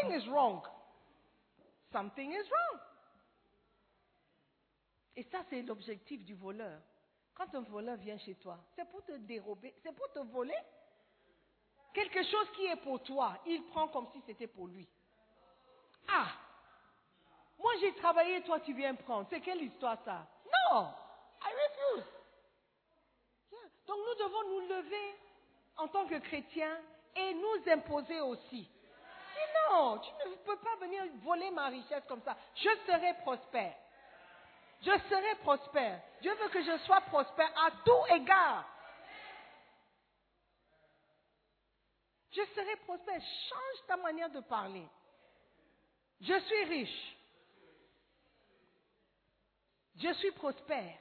Something 0.00 0.16
is 0.16 0.28
wrong. 0.28 0.62
Something 1.92 2.32
is 2.32 2.48
wrong. 2.48 2.80
Et 5.16 5.24
ça, 5.24 5.42
c'est 5.50 5.62
l'objectif 5.62 6.24
du 6.24 6.34
voleur. 6.34 6.80
Quand 7.38 7.54
un 7.54 7.60
voleur 7.60 7.96
vient 7.98 8.18
chez 8.18 8.34
toi, 8.34 8.58
c'est 8.74 8.84
pour 8.90 9.04
te 9.04 9.12
dérober, 9.12 9.72
c'est 9.84 9.94
pour 9.94 10.10
te 10.10 10.18
voler. 10.18 10.58
Quelque 11.94 12.20
chose 12.24 12.50
qui 12.56 12.66
est 12.66 12.82
pour 12.82 13.00
toi, 13.04 13.38
il 13.46 13.62
prend 13.66 13.86
comme 13.88 14.08
si 14.12 14.20
c'était 14.26 14.48
pour 14.48 14.66
lui. 14.66 14.88
Ah 16.08 16.26
Moi 17.60 17.72
j'ai 17.80 17.94
travaillé, 17.94 18.42
toi 18.42 18.58
tu 18.58 18.74
viens 18.74 18.92
prendre. 18.96 19.28
C'est 19.30 19.40
quelle 19.40 19.62
histoire 19.62 19.98
ça? 20.04 20.26
Non 20.46 20.92
I 21.40 21.50
refuse. 21.54 22.06
Donc 23.86 23.98
nous 23.98 24.24
devons 24.24 24.48
nous 24.48 24.68
lever 24.68 25.14
en 25.76 25.86
tant 25.86 26.06
que 26.06 26.18
chrétiens 26.18 26.76
et 27.14 27.34
nous 27.34 27.72
imposer 27.72 28.20
aussi. 28.20 28.68
non, 29.70 29.98
tu 29.98 30.28
ne 30.28 30.34
peux 30.34 30.56
pas 30.56 30.74
venir 30.80 31.04
voler 31.22 31.52
ma 31.52 31.68
richesse 31.68 32.02
comme 32.08 32.22
ça. 32.22 32.36
Je 32.56 32.68
serai 32.84 33.14
prospère. 33.22 33.76
Je 34.82 34.90
serai 34.90 35.34
prospère. 35.42 36.00
Dieu 36.20 36.34
veut 36.34 36.48
que 36.48 36.62
je 36.62 36.78
sois 36.84 37.00
prospère 37.02 37.52
à 37.66 37.70
tout 37.84 38.14
égard. 38.14 38.68
Je 42.30 42.44
serai 42.54 42.76
prospère. 42.84 43.20
Change 43.20 43.86
ta 43.86 43.96
manière 43.96 44.30
de 44.30 44.40
parler. 44.40 44.86
Je 46.20 46.38
suis 46.40 46.64
riche. 46.64 47.16
Je 49.96 50.12
suis 50.14 50.30
prospère. 50.32 50.98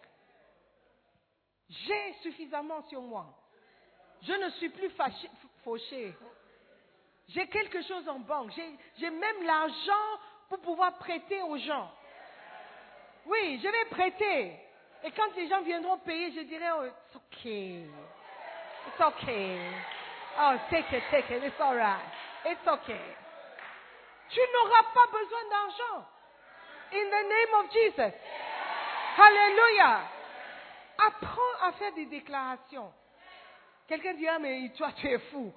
J'ai 1.70 2.14
suffisamment 2.24 2.82
sur 2.88 3.02
moi. 3.02 3.28
Je 4.22 4.34
ne 4.34 4.50
suis 4.52 4.70
plus 4.70 4.92
fauché. 5.64 6.16
J'ai 7.28 7.48
quelque 7.50 7.82
chose 7.84 8.08
en 8.08 8.20
banque. 8.20 8.52
J'ai 8.98 9.10
même 9.10 9.44
l'argent 9.44 10.20
pour 10.50 10.60
pouvoir 10.62 10.98
prêter 10.98 11.42
aux 11.44 11.58
gens. 11.58 11.92
Oui, 13.28 13.60
je 13.62 13.68
vais 13.68 13.86
prêter. 13.86 14.54
Et 15.04 15.12
quand 15.12 15.36
les 15.36 15.48
gens 15.48 15.62
viendront 15.62 15.98
payer, 16.00 16.32
je 16.32 16.42
dirai, 16.42 16.66
oh, 16.78 16.86
it's 16.86 17.16
okay. 17.16 17.86
It's 18.88 19.02
okay. 19.02 19.60
Oh, 20.40 20.56
take 20.70 20.92
it, 20.94 21.04
take 21.12 21.30
it. 21.30 21.44
It's 21.44 21.60
all 21.60 21.76
right. 21.76 22.02
It's 22.46 22.68
okay. 22.68 23.16
Tu 24.30 24.40
n'auras 24.40 24.84
pas 24.94 25.08
besoin 25.12 25.50
d'argent. 25.50 26.06
In 26.94 27.10
the 27.10 27.24
name 27.28 27.54
of 27.60 27.72
Jesus. 27.72 28.14
Hallelujah. 29.18 30.02
Apprends 31.00 31.68
à 31.68 31.72
faire 31.74 31.94
des 31.94 32.06
déclarations. 32.06 32.92
Quelqu'un 33.88 34.14
dira, 34.14 34.40
mais 34.40 34.72
toi, 34.78 34.92
tu 34.94 35.08
es 35.08 35.20
fou. 35.32 35.54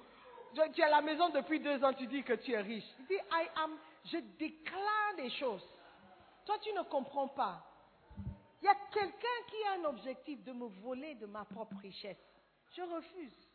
Tu 0.53 0.61
tu 0.73 0.81
es 0.81 0.83
à 0.83 0.89
la 0.89 1.01
maison 1.01 1.29
depuis 1.29 1.59
deux 1.59 1.83
ans, 1.83 1.93
tu 1.93 2.05
dis 2.07 2.23
que 2.23 2.33
tu 2.33 2.51
es 2.51 2.61
riche. 2.61 2.83
Il 2.99 3.05
dit, 3.05 3.19
I 3.31 3.47
am, 3.63 3.77
je 4.05 4.17
déclare 4.37 5.15
des 5.17 5.29
choses. 5.31 5.65
Tu 6.61 6.71
ne 6.73 6.83
comprends 6.83 7.27
pas. 7.29 7.65
Il 8.61 8.65
y 8.65 8.67
a 8.67 8.75
quelqu'un 8.91 9.27
qui 9.49 9.63
a 9.67 9.71
un 9.79 9.85
objectif 9.85 10.43
de 10.43 10.51
me 10.51 10.67
voler 10.81 11.15
de 11.15 11.25
ma 11.25 11.43
propre 11.45 11.75
richesse. 11.77 12.17
Je 12.75 12.81
refuse. 12.83 13.47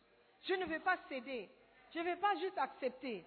Je 0.43 0.53
ne 0.55 0.65
vais 0.65 0.79
pas 0.79 0.97
céder. 1.07 1.49
Je 1.93 1.99
ne 1.99 2.03
vais 2.03 2.17
pas 2.17 2.35
juste 2.35 2.57
accepter. 2.57 3.25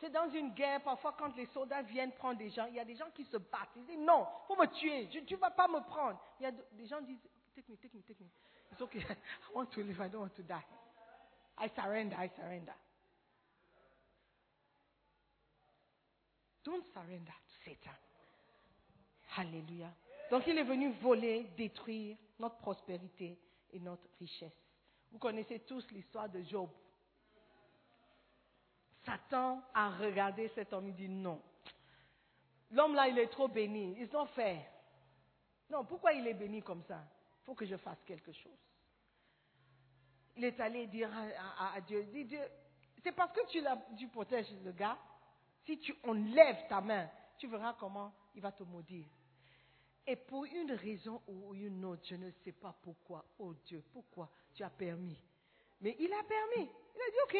C'est 0.00 0.10
dans 0.10 0.28
une 0.30 0.50
guerre, 0.54 0.82
parfois 0.82 1.14
quand 1.18 1.34
les 1.36 1.46
soldats 1.46 1.82
viennent 1.82 2.12
prendre 2.12 2.38
des 2.38 2.50
gens, 2.50 2.66
il 2.66 2.74
y 2.74 2.80
a 2.80 2.84
des 2.84 2.96
gens 2.96 3.10
qui 3.14 3.24
se 3.24 3.36
battent. 3.36 3.70
Ils 3.76 3.84
disent 3.86 3.98
non, 3.98 4.26
faut 4.48 4.56
me 4.56 4.66
tuer, 4.66 5.08
tu 5.08 5.34
ne 5.34 5.38
vas 5.38 5.50
pas 5.50 5.68
me 5.68 5.80
prendre. 5.80 6.18
Il 6.40 6.44
y 6.44 6.46
a 6.46 6.52
de- 6.52 6.64
des 6.72 6.86
gens 6.86 6.98
qui 7.00 7.06
disent, 7.14 7.30
take 7.54 7.70
me, 7.70 7.76
take 7.76 7.96
me, 7.96 8.02
take 8.02 8.20
me. 8.22 8.28
It's 8.72 8.80
okay, 8.82 8.98
I 9.08 9.16
want 9.54 9.66
to 9.70 9.82
live, 9.82 10.00
I 10.00 10.08
don't 10.08 10.22
want 10.22 10.34
to 10.34 10.42
die. 10.42 10.64
I 11.58 11.68
surrender, 11.76 12.16
I 12.18 12.28
surrender. 12.34 12.74
Don't 16.64 16.84
surrender 16.92 17.32
Satan. 17.64 17.96
Alléluia. 19.36 19.90
Donc 20.30 20.46
il 20.46 20.56
est 20.58 20.64
venu 20.64 20.92
voler, 21.00 21.44
détruire 21.56 22.16
notre 22.38 22.56
prospérité 22.58 23.38
et 23.72 23.80
notre 23.80 24.06
richesse. 24.18 24.56
Vous 25.10 25.18
connaissez 25.18 25.60
tous 25.60 25.88
l'histoire 25.90 26.28
de 26.28 26.42
Job. 26.42 26.68
Satan 29.04 29.62
a 29.74 29.90
regardé 29.96 30.48
cet 30.54 30.72
homme 30.72 30.88
et 30.88 30.92
dit 30.92 31.08
non. 31.08 31.40
L'homme 32.70 32.94
là, 32.94 33.08
il 33.08 33.18
est 33.18 33.28
trop 33.28 33.48
béni. 33.48 33.96
Ils 33.98 34.16
ont 34.16 34.26
fait. 34.26 34.60
Non, 35.70 35.84
pourquoi 35.84 36.12
il 36.12 36.26
est 36.26 36.34
béni 36.34 36.62
comme 36.62 36.82
ça? 36.84 37.04
Il 37.42 37.44
faut 37.44 37.54
que 37.54 37.66
je 37.66 37.76
fasse 37.76 38.02
quelque 38.04 38.32
chose. 38.32 38.58
Il 40.36 40.44
est 40.44 40.58
allé 40.58 40.86
dire 40.88 41.10
à, 41.58 41.80
Dieu, 41.82 42.04
dit 42.04 42.24
Dieu, 42.24 42.40
c'est 43.02 43.12
parce 43.12 43.32
que 43.32 43.46
tu, 43.48 43.62
tu 43.96 44.08
protèges 44.08 44.50
le 44.64 44.72
gars. 44.72 44.98
Si 45.64 45.78
tu 45.78 45.94
enlèves 46.02 46.66
ta 46.68 46.80
main, 46.80 47.08
tu 47.38 47.46
verras 47.48 47.74
comment 47.74 48.14
il 48.34 48.40
va 48.40 48.52
te 48.52 48.62
maudire. 48.62 49.08
Et 50.06 50.16
pour 50.16 50.44
une 50.44 50.72
raison 50.72 51.22
ou 51.26 51.54
une 51.54 51.84
autre, 51.84 52.02
je 52.04 52.16
ne 52.16 52.30
sais 52.30 52.52
pas 52.52 52.76
pourquoi, 52.82 53.24
oh 53.38 53.54
Dieu, 53.64 53.82
pourquoi 53.92 54.30
tu 54.52 54.62
as 54.62 54.70
permis? 54.70 55.18
Mais 55.80 55.96
il 55.98 56.12
a 56.12 56.22
permis. 56.22 56.70
Il 56.94 57.00
a 57.00 57.10
dit, 57.10 57.16
OK, 57.24 57.36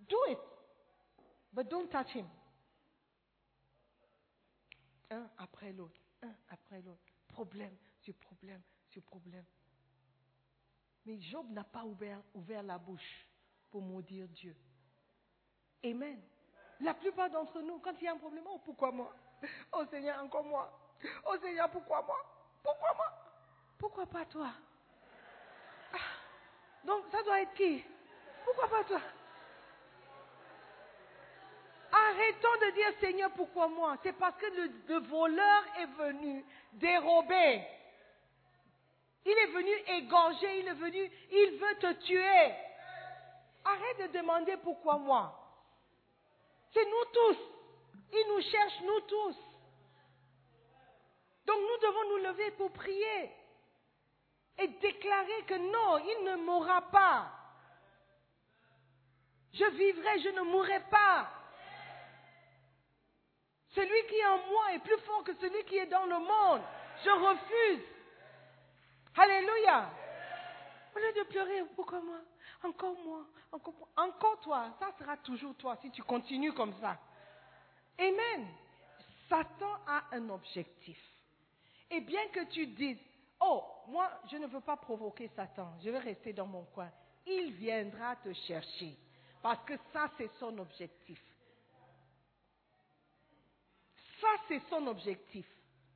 do 0.00 0.16
it. 0.28 0.38
But 1.52 1.68
don't 1.68 1.88
touch 1.88 2.14
him. 2.14 2.26
Un 5.10 5.30
après 5.38 5.72
l'autre, 5.72 6.00
un 6.22 6.34
après 6.48 6.82
l'autre. 6.82 7.02
Problème 7.28 7.76
sur 8.00 8.14
problème 8.14 8.62
sur 8.90 9.02
problème. 9.02 9.44
Mais 11.04 11.20
Job 11.20 11.50
n'a 11.50 11.64
pas 11.64 11.84
ouvert, 11.84 12.22
ouvert 12.34 12.62
la 12.62 12.78
bouche 12.78 13.28
pour 13.70 13.82
maudire 13.82 14.28
Dieu. 14.28 14.56
Amen. 15.84 16.20
La 16.80 16.94
plupart 16.94 17.30
d'entre 17.30 17.60
nous, 17.60 17.78
quand 17.78 17.92
il 18.00 18.04
y 18.04 18.08
a 18.08 18.12
un 18.12 18.16
problème, 18.18 18.44
oh 18.48 18.60
pourquoi 18.64 18.90
moi? 18.90 19.12
Oh 19.72 19.84
Seigneur, 19.90 20.22
encore 20.22 20.44
moi. 20.44 20.70
Oh 21.26 21.36
Seigneur, 21.40 21.70
pourquoi 21.70 22.02
moi? 22.02 22.18
Pourquoi 22.62 22.94
moi? 22.94 23.12
Pourquoi 23.78 24.06
pas 24.06 24.24
toi? 24.26 24.48
Ah, 25.92 25.96
Donc 26.84 27.04
ça 27.12 27.22
doit 27.22 27.40
être 27.42 27.54
qui? 27.54 27.84
Pourquoi 28.44 28.68
pas 28.68 28.84
toi? 28.84 29.00
Arrêtons 31.92 32.66
de 32.66 32.70
dire 32.74 32.92
Seigneur, 33.00 33.30
pourquoi 33.32 33.68
moi? 33.68 33.96
C'est 34.02 34.14
parce 34.14 34.36
que 34.36 34.46
le, 34.46 34.70
le 34.88 34.98
voleur 35.06 35.62
est 35.78 35.86
venu 35.86 36.44
dérober. 36.72 37.64
Il 39.26 39.32
est 39.38 39.52
venu 39.52 39.70
égorger, 39.98 40.60
il 40.60 40.68
est 40.68 40.74
venu, 40.74 41.10
il 41.30 41.58
veut 41.58 41.78
te 41.78 41.92
tuer. 42.04 42.54
Arrête 43.64 44.12
de 44.12 44.18
demander 44.18 44.56
pourquoi 44.58 44.98
moi. 44.98 45.43
C'est 46.74 46.84
nous 46.84 47.04
tous. 47.12 47.38
Il 48.12 48.26
nous 48.28 48.42
cherche, 48.42 48.80
nous 48.82 49.00
tous. 49.00 49.36
Donc 51.46 51.58
nous 51.60 51.88
devons 51.88 52.08
nous 52.10 52.24
lever 52.24 52.50
pour 52.52 52.72
prier 52.72 53.30
et 54.58 54.68
déclarer 54.68 55.42
que 55.46 55.54
non, 55.54 55.98
il 55.98 56.24
ne 56.24 56.36
mourra 56.44 56.82
pas. 56.90 57.30
Je 59.52 59.64
vivrai, 59.64 60.20
je 60.20 60.28
ne 60.30 60.42
mourrai 60.42 60.80
pas. 60.90 61.30
Celui 63.74 64.06
qui 64.06 64.16
est 64.16 64.26
en 64.26 64.38
moi 64.38 64.72
est 64.74 64.78
plus 64.80 64.98
fort 64.98 65.24
que 65.24 65.34
celui 65.34 65.64
qui 65.64 65.76
est 65.76 65.86
dans 65.86 66.06
le 66.06 66.18
monde. 66.18 66.62
Je 67.04 67.10
refuse. 67.10 67.84
Alléluia. 69.16 69.90
Au 70.94 70.98
lieu 70.98 71.12
de 71.12 71.28
pleurer, 71.28 71.62
pourquoi 71.74 72.00
moi? 72.00 72.20
Encore 72.62 72.96
moi, 73.04 73.26
encore, 73.96 74.40
toi. 74.40 74.74
Ça 74.78 74.92
sera 74.98 75.16
toujours 75.18 75.54
toi 75.56 75.76
si 75.82 75.90
tu 75.90 76.02
continues 76.02 76.52
comme 76.52 76.72
ça. 76.80 76.98
Amen. 77.98 78.46
Satan 79.28 79.74
a 79.86 80.04
un 80.12 80.28
objectif. 80.30 80.98
Et 81.90 82.00
bien 82.00 82.26
que 82.28 82.44
tu 82.46 82.66
dises, 82.68 82.98
oh, 83.40 83.64
moi, 83.88 84.10
je 84.30 84.36
ne 84.36 84.46
veux 84.46 84.60
pas 84.60 84.76
provoquer 84.76 85.28
Satan, 85.36 85.74
je 85.82 85.90
vais 85.90 85.98
rester 85.98 86.32
dans 86.32 86.46
mon 86.46 86.64
coin, 86.64 86.90
il 87.26 87.52
viendra 87.52 88.16
te 88.16 88.32
chercher. 88.32 88.96
Parce 89.42 89.62
que 89.64 89.74
ça, 89.92 90.10
c'est 90.16 90.30
son 90.38 90.56
objectif. 90.58 91.20
Ça, 94.20 94.28
c'est 94.48 94.62
son 94.70 94.86
objectif. 94.86 95.46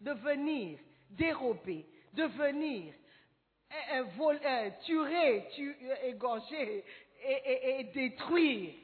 De 0.00 0.12
venir 0.12 0.78
dérober, 1.10 1.86
de 2.12 2.24
venir 2.24 2.94
euh, 3.72 4.04
euh, 4.20 4.38
euh, 4.44 4.70
tuer, 4.84 5.44
tu- 5.54 5.76
euh, 5.82 5.96
égorger 6.04 6.84
et, 7.22 7.32
et- 7.32 7.80
et 7.80 7.84
détruire. 7.84 8.74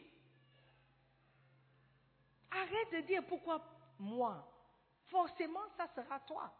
Arrête 2.51 2.93
de 3.03 3.07
dire 3.07 3.23
pourquoi 3.27 3.63
moi. 3.99 4.47
Forcément, 5.07 5.61
ça 5.77 5.87
sera 5.95 6.21
toi. 6.21 6.53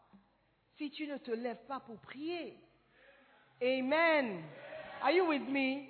Si 0.77 0.91
tu 0.91 1.07
ne 1.07 1.17
te 1.17 1.31
lèves 1.31 1.65
pas 1.67 1.79
pour 1.79 1.99
prier. 2.01 2.57
Amen. 3.61 4.43
Are 5.01 5.11
you 5.11 5.25
with 5.27 5.47
me? 5.47 5.87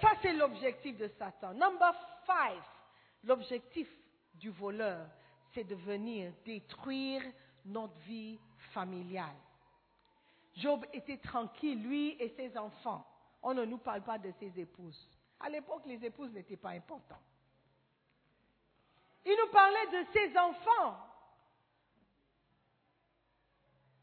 Ça, 0.00 0.12
c'est 0.22 0.32
l'objectif 0.32 0.96
de 0.96 1.08
Satan. 1.18 1.54
Number 1.54 1.92
five. 2.24 2.62
L'objectif 3.24 3.88
du 4.34 4.50
voleur, 4.50 5.06
c'est 5.54 5.64
de 5.64 5.74
venir 5.74 6.32
détruire 6.44 7.22
notre 7.64 7.98
vie 8.00 8.38
familiale. 8.72 9.34
Job 10.56 10.84
était 10.92 11.18
tranquille, 11.18 11.82
lui 11.82 12.16
et 12.18 12.30
ses 12.30 12.56
enfants. 12.56 13.06
On 13.42 13.54
ne 13.54 13.64
nous 13.64 13.78
parle 13.78 14.02
pas 14.02 14.18
de 14.18 14.32
ses 14.40 14.58
épouses. 14.58 15.08
À 15.38 15.50
l'époque, 15.50 15.82
les 15.86 16.02
épouses 16.04 16.32
n'étaient 16.32 16.56
pas 16.56 16.70
importantes. 16.70 17.22
Il 19.24 19.36
nous 19.36 19.52
parlait 19.52 19.86
de 19.88 20.06
ses 20.12 20.38
enfants. 20.38 20.98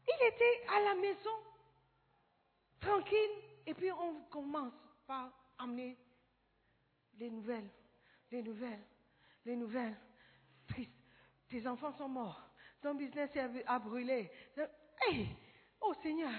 Il 0.06 0.26
était 0.28 0.66
à 0.68 0.80
la 0.80 0.94
maison, 0.94 1.38
tranquille, 2.78 3.30
et 3.66 3.74
puis 3.74 3.90
on 3.90 4.22
commence 4.30 4.74
par 5.06 5.32
amener 5.58 5.96
les 7.18 7.30
nouvelles, 7.30 7.70
les 8.30 8.42
nouvelles, 8.42 8.84
les 9.44 9.56
nouvelles. 9.56 9.96
Triste. 10.68 10.92
Tes 11.48 11.66
enfants 11.66 11.92
sont 11.92 12.08
morts. 12.08 12.40
Ton 12.80 12.94
business 12.94 13.30
a 13.66 13.78
brûlé. 13.78 14.30
Oh 15.86 15.94
Seigneur, 16.02 16.32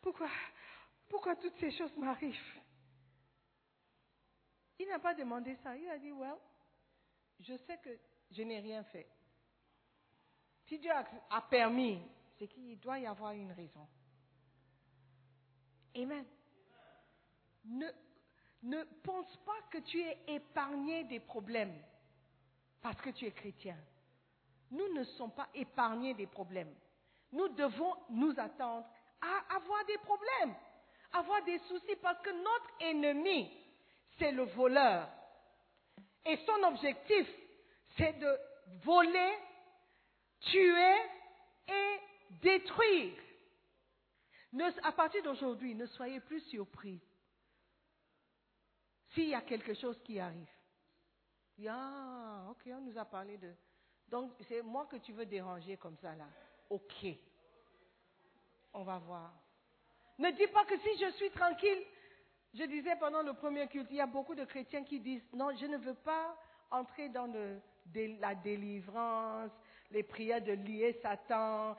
pourquoi, 0.00 0.28
pourquoi 1.08 1.34
toutes 1.36 1.56
ces 1.58 1.72
choses 1.72 1.96
m'arrivent? 1.96 2.60
Il 4.78 4.86
n'a 4.88 5.00
pas 5.00 5.14
demandé 5.14 5.56
ça. 5.56 5.76
Il 5.76 5.88
a 5.88 5.98
dit, 5.98 6.12
well, 6.12 6.36
je 7.40 7.56
sais 7.66 7.78
que 7.78 7.90
je 8.30 8.42
n'ai 8.42 8.60
rien 8.60 8.84
fait. 8.84 9.08
Si 10.66 10.78
Dieu 10.78 10.90
a, 11.30 11.42
permis, 11.42 12.00
c'est 12.38 12.46
qu'il 12.46 12.78
doit 12.78 12.98
y 12.98 13.06
avoir 13.06 13.32
une 13.32 13.52
raison. 13.52 13.88
Amen. 15.96 16.24
Ne, 17.64 17.88
ne 18.62 18.84
pense 19.02 19.36
pas 19.38 19.62
que 19.70 19.78
tu 19.78 20.00
es 20.00 20.18
épargné 20.28 21.04
des 21.04 21.20
problèmes 21.20 21.76
parce 22.80 23.00
que 23.00 23.10
tu 23.10 23.26
es 23.26 23.32
chrétien. 23.32 23.78
Nous 24.70 24.92
ne 24.92 25.02
sommes 25.04 25.32
pas 25.32 25.48
épargnés 25.54 26.14
des 26.14 26.26
problèmes. 26.26 26.74
Nous 27.32 27.48
devons 27.48 27.94
nous 28.10 28.34
attendre 28.38 28.86
à 29.20 29.56
avoir 29.56 29.84
des 29.86 29.98
problèmes, 29.98 30.54
avoir 31.12 31.42
des 31.44 31.58
soucis 31.60 31.96
parce 32.02 32.20
que 32.22 32.30
notre 32.30 32.70
ennemi, 32.80 33.50
c'est 34.18 34.32
le 34.32 34.44
voleur. 34.44 35.08
Et 36.24 36.36
son 36.38 36.62
objectif, 36.64 37.28
c'est 37.96 38.18
de 38.18 38.38
voler, 38.82 39.38
tuer 40.40 40.96
et 41.68 42.00
détruire. 42.42 43.16
À 44.82 44.92
partir 44.92 45.22
d'aujourd'hui, 45.22 45.74
ne 45.74 45.86
soyez 45.86 46.20
plus 46.20 46.40
surpris 46.48 47.00
s'il 49.12 49.28
y 49.28 49.34
a 49.34 49.42
quelque 49.42 49.74
chose 49.74 50.00
qui 50.02 50.18
arrive. 50.18 50.48
Ah, 51.68 52.46
ok, 52.50 52.62
on 52.66 52.80
nous 52.80 52.98
a 52.98 53.04
parlé 53.04 53.38
de... 53.38 53.54
Donc, 54.08 54.32
c'est 54.48 54.62
moi 54.62 54.86
que 54.86 54.96
tu 54.96 55.12
veux 55.12 55.26
déranger 55.26 55.76
comme 55.76 55.96
ça, 55.96 56.14
là. 56.14 56.26
Ok. 56.70 57.06
On 58.72 58.82
va 58.82 58.98
voir. 58.98 59.32
Ne 60.18 60.30
dis 60.32 60.46
pas 60.48 60.64
que 60.64 60.78
si 60.78 60.98
je 60.98 61.10
suis 61.12 61.30
tranquille, 61.30 61.82
je 62.54 62.64
disais 62.64 62.96
pendant 62.96 63.22
le 63.22 63.34
premier 63.34 63.66
culte, 63.68 63.88
il 63.90 63.96
y 63.96 64.00
a 64.00 64.06
beaucoup 64.06 64.34
de 64.34 64.44
chrétiens 64.44 64.84
qui 64.84 65.00
disent, 65.00 65.26
non, 65.32 65.54
je 65.56 65.66
ne 65.66 65.76
veux 65.76 65.94
pas 65.94 66.36
entrer 66.70 67.08
dans 67.10 67.30
la 67.94 68.34
délivrance, 68.34 69.50
les 69.90 70.02
prières 70.02 70.42
de 70.42 70.52
lier 70.52 70.98
Satan. 71.02 71.76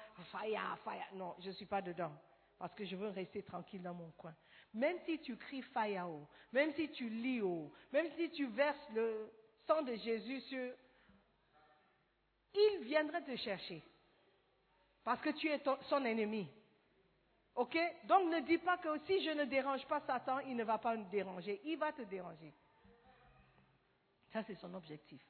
Non, 1.13 1.35
je 1.39 1.47
ne 1.47 1.53
suis 1.53 1.65
pas 1.65 1.81
dedans. 1.81 2.11
Parce 2.59 2.73
que 2.73 2.85
je 2.85 2.95
veux 2.95 3.09
rester 3.09 3.43
tranquille 3.43 3.81
dans 3.81 3.93
mon 3.93 4.11
coin. 4.11 4.35
Même 4.73 4.97
si 5.05 5.19
tu 5.19 5.35
cries 5.37 5.61
fire, 5.61 6.09
même 6.51 6.73
si 6.73 6.89
tu 6.91 7.09
lis, 7.09 7.41
oh, 7.41 7.71
même 7.91 8.07
si 8.15 8.29
tu 8.31 8.47
verses 8.47 8.89
le 8.93 9.31
sang 9.65 9.81
de 9.81 9.95
Jésus 9.95 10.41
sur... 10.41 10.73
Il 12.53 12.79
viendrait 12.83 13.23
te 13.23 13.35
chercher. 13.35 13.83
Parce 15.07 15.21
que 15.21 15.29
tu 15.29 15.47
es 15.47 15.61
son 15.83 16.03
ennemi. 16.03 16.49
Ok? 17.55 17.77
Donc 18.03 18.29
ne 18.29 18.41
dis 18.41 18.57
pas 18.57 18.77
que 18.77 18.89
si 19.05 19.23
je 19.23 19.29
ne 19.29 19.45
dérange 19.45 19.85
pas 19.87 20.01
Satan, 20.01 20.39
il 20.39 20.57
ne 20.57 20.65
va 20.65 20.79
pas 20.79 20.97
me 20.97 21.09
déranger. 21.09 21.61
Il 21.63 21.77
va 21.77 21.93
te 21.93 22.01
déranger. 22.01 22.53
Ça, 24.33 24.43
c'est 24.43 24.55
son 24.55 24.73
objectif. 24.73 25.21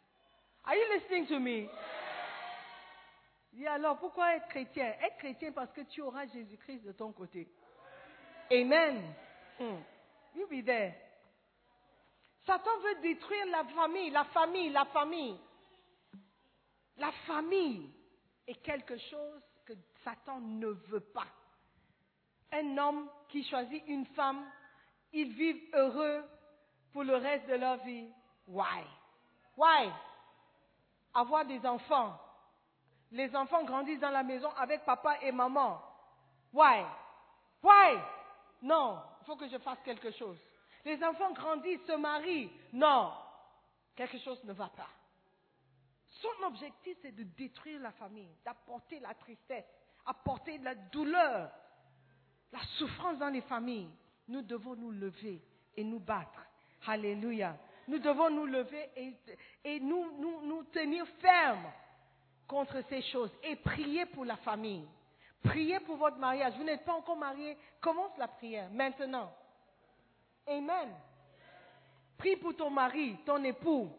Are 0.63 0.73
you 0.73 0.81
listening 0.95 1.27
to 1.27 1.39
me? 1.39 1.69
Dis 3.53 3.67
alors, 3.67 3.99
pourquoi 3.99 4.37
être 4.37 4.47
chrétien? 4.47 4.95
Être 4.99 5.17
chrétien 5.17 5.51
parce 5.51 5.71
que 5.71 5.81
tu 5.81 6.01
auras 6.01 6.25
Jésus-Christ 6.25 6.83
de 6.83 6.93
ton 6.93 7.11
côté. 7.11 7.47
Amen. 8.51 9.13
Hmm. 9.59 9.77
You 10.33 10.47
be 10.47 10.65
there. 10.65 10.95
Satan 12.47 12.79
veut 12.79 13.01
détruire 13.03 13.45
la 13.51 13.63
famille, 13.65 14.09
la 14.09 14.23
famille, 14.23 14.69
la 14.71 14.85
famille. 14.85 15.39
La 16.97 17.11
famille 17.27 17.91
est 18.47 18.59
quelque 18.63 18.97
chose 18.97 19.43
Satan 20.07 20.39
ne 20.39 20.67
veut 20.67 21.01
pas. 21.01 21.27
Un 22.53 22.77
homme 22.77 23.09
qui 23.27 23.43
choisit 23.43 23.83
une 23.87 24.05
femme, 24.05 24.41
ils 25.11 25.33
vivent 25.33 25.69
heureux 25.73 26.23
pour 26.93 27.03
le 27.03 27.17
reste 27.17 27.45
de 27.47 27.55
leur 27.55 27.75
vie. 27.83 28.09
Why? 28.47 28.85
Why? 29.57 29.91
Avoir 31.13 31.43
des 31.43 31.65
enfants. 31.65 32.17
Les 33.11 33.35
enfants 33.35 33.65
grandissent 33.65 33.99
dans 33.99 34.11
la 34.11 34.23
maison 34.23 34.49
avec 34.51 34.85
papa 34.85 35.17
et 35.23 35.33
maman. 35.33 35.81
Why? 36.53 36.85
Why? 37.61 37.99
Non, 38.61 39.01
il 39.19 39.25
faut 39.25 39.35
que 39.35 39.49
je 39.49 39.57
fasse 39.57 39.79
quelque 39.83 40.11
chose. 40.11 40.37
Les 40.85 41.03
enfants 41.03 41.33
grandissent, 41.33 41.85
se 41.85 41.97
marient. 41.97 42.49
Non, 42.71 43.11
quelque 43.93 44.19
chose 44.19 44.41
ne 44.45 44.53
va 44.53 44.69
pas. 44.69 44.89
Son 46.21 46.45
objectif, 46.45 46.97
c'est 47.01 47.11
de 47.11 47.23
détruire 47.23 47.81
la 47.81 47.91
famille, 47.91 48.33
d'apporter 48.45 49.01
la 49.01 49.13
tristesse, 49.13 49.65
apporter 50.07 50.57
la 50.59 50.73
douleur, 50.73 51.51
la 52.51 52.59
souffrance 52.77 53.19
dans 53.19 53.29
les 53.29 53.41
familles. 53.41 53.89
Nous 54.27 54.41
devons 54.41 54.75
nous 54.75 54.91
lever 54.91 55.41
et 55.75 55.83
nous 55.83 55.99
battre. 55.99 56.45
Alléluia. 56.87 57.57
Nous 57.87 57.99
devons 57.99 58.29
nous 58.29 58.45
lever 58.45 58.89
et, 59.63 59.79
nous, 59.79 60.63
tenir 60.73 61.05
fermes 61.19 61.71
contre 62.47 62.81
ces 62.89 63.01
choses 63.03 63.31
et 63.43 63.55
prier 63.57 64.05
pour 64.07 64.25
la 64.25 64.37
famille. 64.37 64.85
Priez 65.43 65.79
pour 65.81 65.97
votre 65.97 66.17
mariage. 66.17 66.53
Vous 66.57 66.63
n'êtes 66.63 66.83
pas 66.83 66.93
encore 66.93 67.17
marié. 67.17 67.57
Commence 67.79 68.17
la 68.17 68.27
prière 68.27 68.69
maintenant. 68.71 69.31
Amen. 70.47 70.89
Prie 72.17 72.35
pour 72.37 72.55
ton 72.55 72.69
mari, 72.69 73.15
ton 73.25 73.43
époux, 73.43 73.89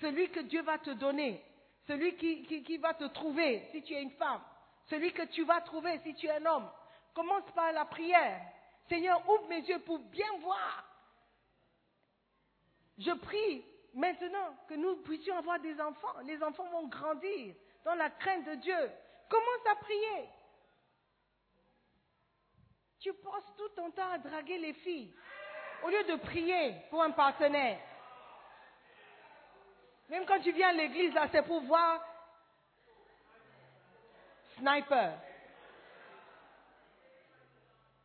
celui 0.00 0.28
que 0.28 0.40
Dieu 0.40 0.62
va 0.62 0.78
te 0.78 0.90
donner, 0.90 1.42
celui 1.86 2.14
qui 2.16 2.76
va 2.76 2.92
te 2.94 3.04
trouver 3.04 3.68
si 3.72 3.82
tu 3.82 3.94
es 3.94 4.02
une 4.02 4.10
femme, 4.10 4.40
celui 4.86 5.12
que 5.12 5.22
tu 5.22 5.44
vas 5.44 5.60
trouver 5.62 5.98
si 6.00 6.14
tu 6.14 6.26
es 6.26 6.32
un 6.32 6.46
homme. 6.46 6.70
Commence 7.14 7.50
par 7.52 7.72
la 7.72 7.84
prière. 7.84 8.40
Seigneur, 8.88 9.26
ouvre 9.28 9.48
mes 9.48 9.60
yeux 9.60 9.78
pour 9.80 9.98
bien 9.98 10.30
voir. 10.40 10.84
Je 12.98 13.12
prie 13.12 13.64
maintenant 13.94 14.56
que 14.68 14.74
nous 14.74 14.96
puissions 15.02 15.36
avoir 15.36 15.58
des 15.60 15.80
enfants. 15.80 16.20
Les 16.24 16.42
enfants 16.42 16.68
vont 16.70 16.88
grandir 16.88 17.54
dans 17.84 17.94
la 17.94 18.10
crainte 18.10 18.44
de 18.44 18.54
Dieu. 18.56 18.90
Commence 19.28 19.66
à 19.70 19.76
prier. 19.76 20.28
Tu 23.00 23.12
passes 23.12 23.54
tout 23.56 23.68
ton 23.70 23.90
temps 23.90 24.10
à 24.10 24.18
draguer 24.18 24.58
les 24.58 24.72
filles 24.74 25.14
au 25.82 25.88
lieu 25.88 26.04
de 26.04 26.16
prier 26.16 26.74
pour 26.90 27.02
un 27.02 27.10
partenaire. 27.10 27.78
Même 30.08 30.24
quand 30.26 30.40
tu 30.40 30.52
viens 30.52 30.68
à 30.68 30.72
l'église, 30.72 31.12
là, 31.14 31.28
c'est 31.30 31.46
pour 31.46 31.60
voir 31.62 32.00
sniper. 34.58 35.18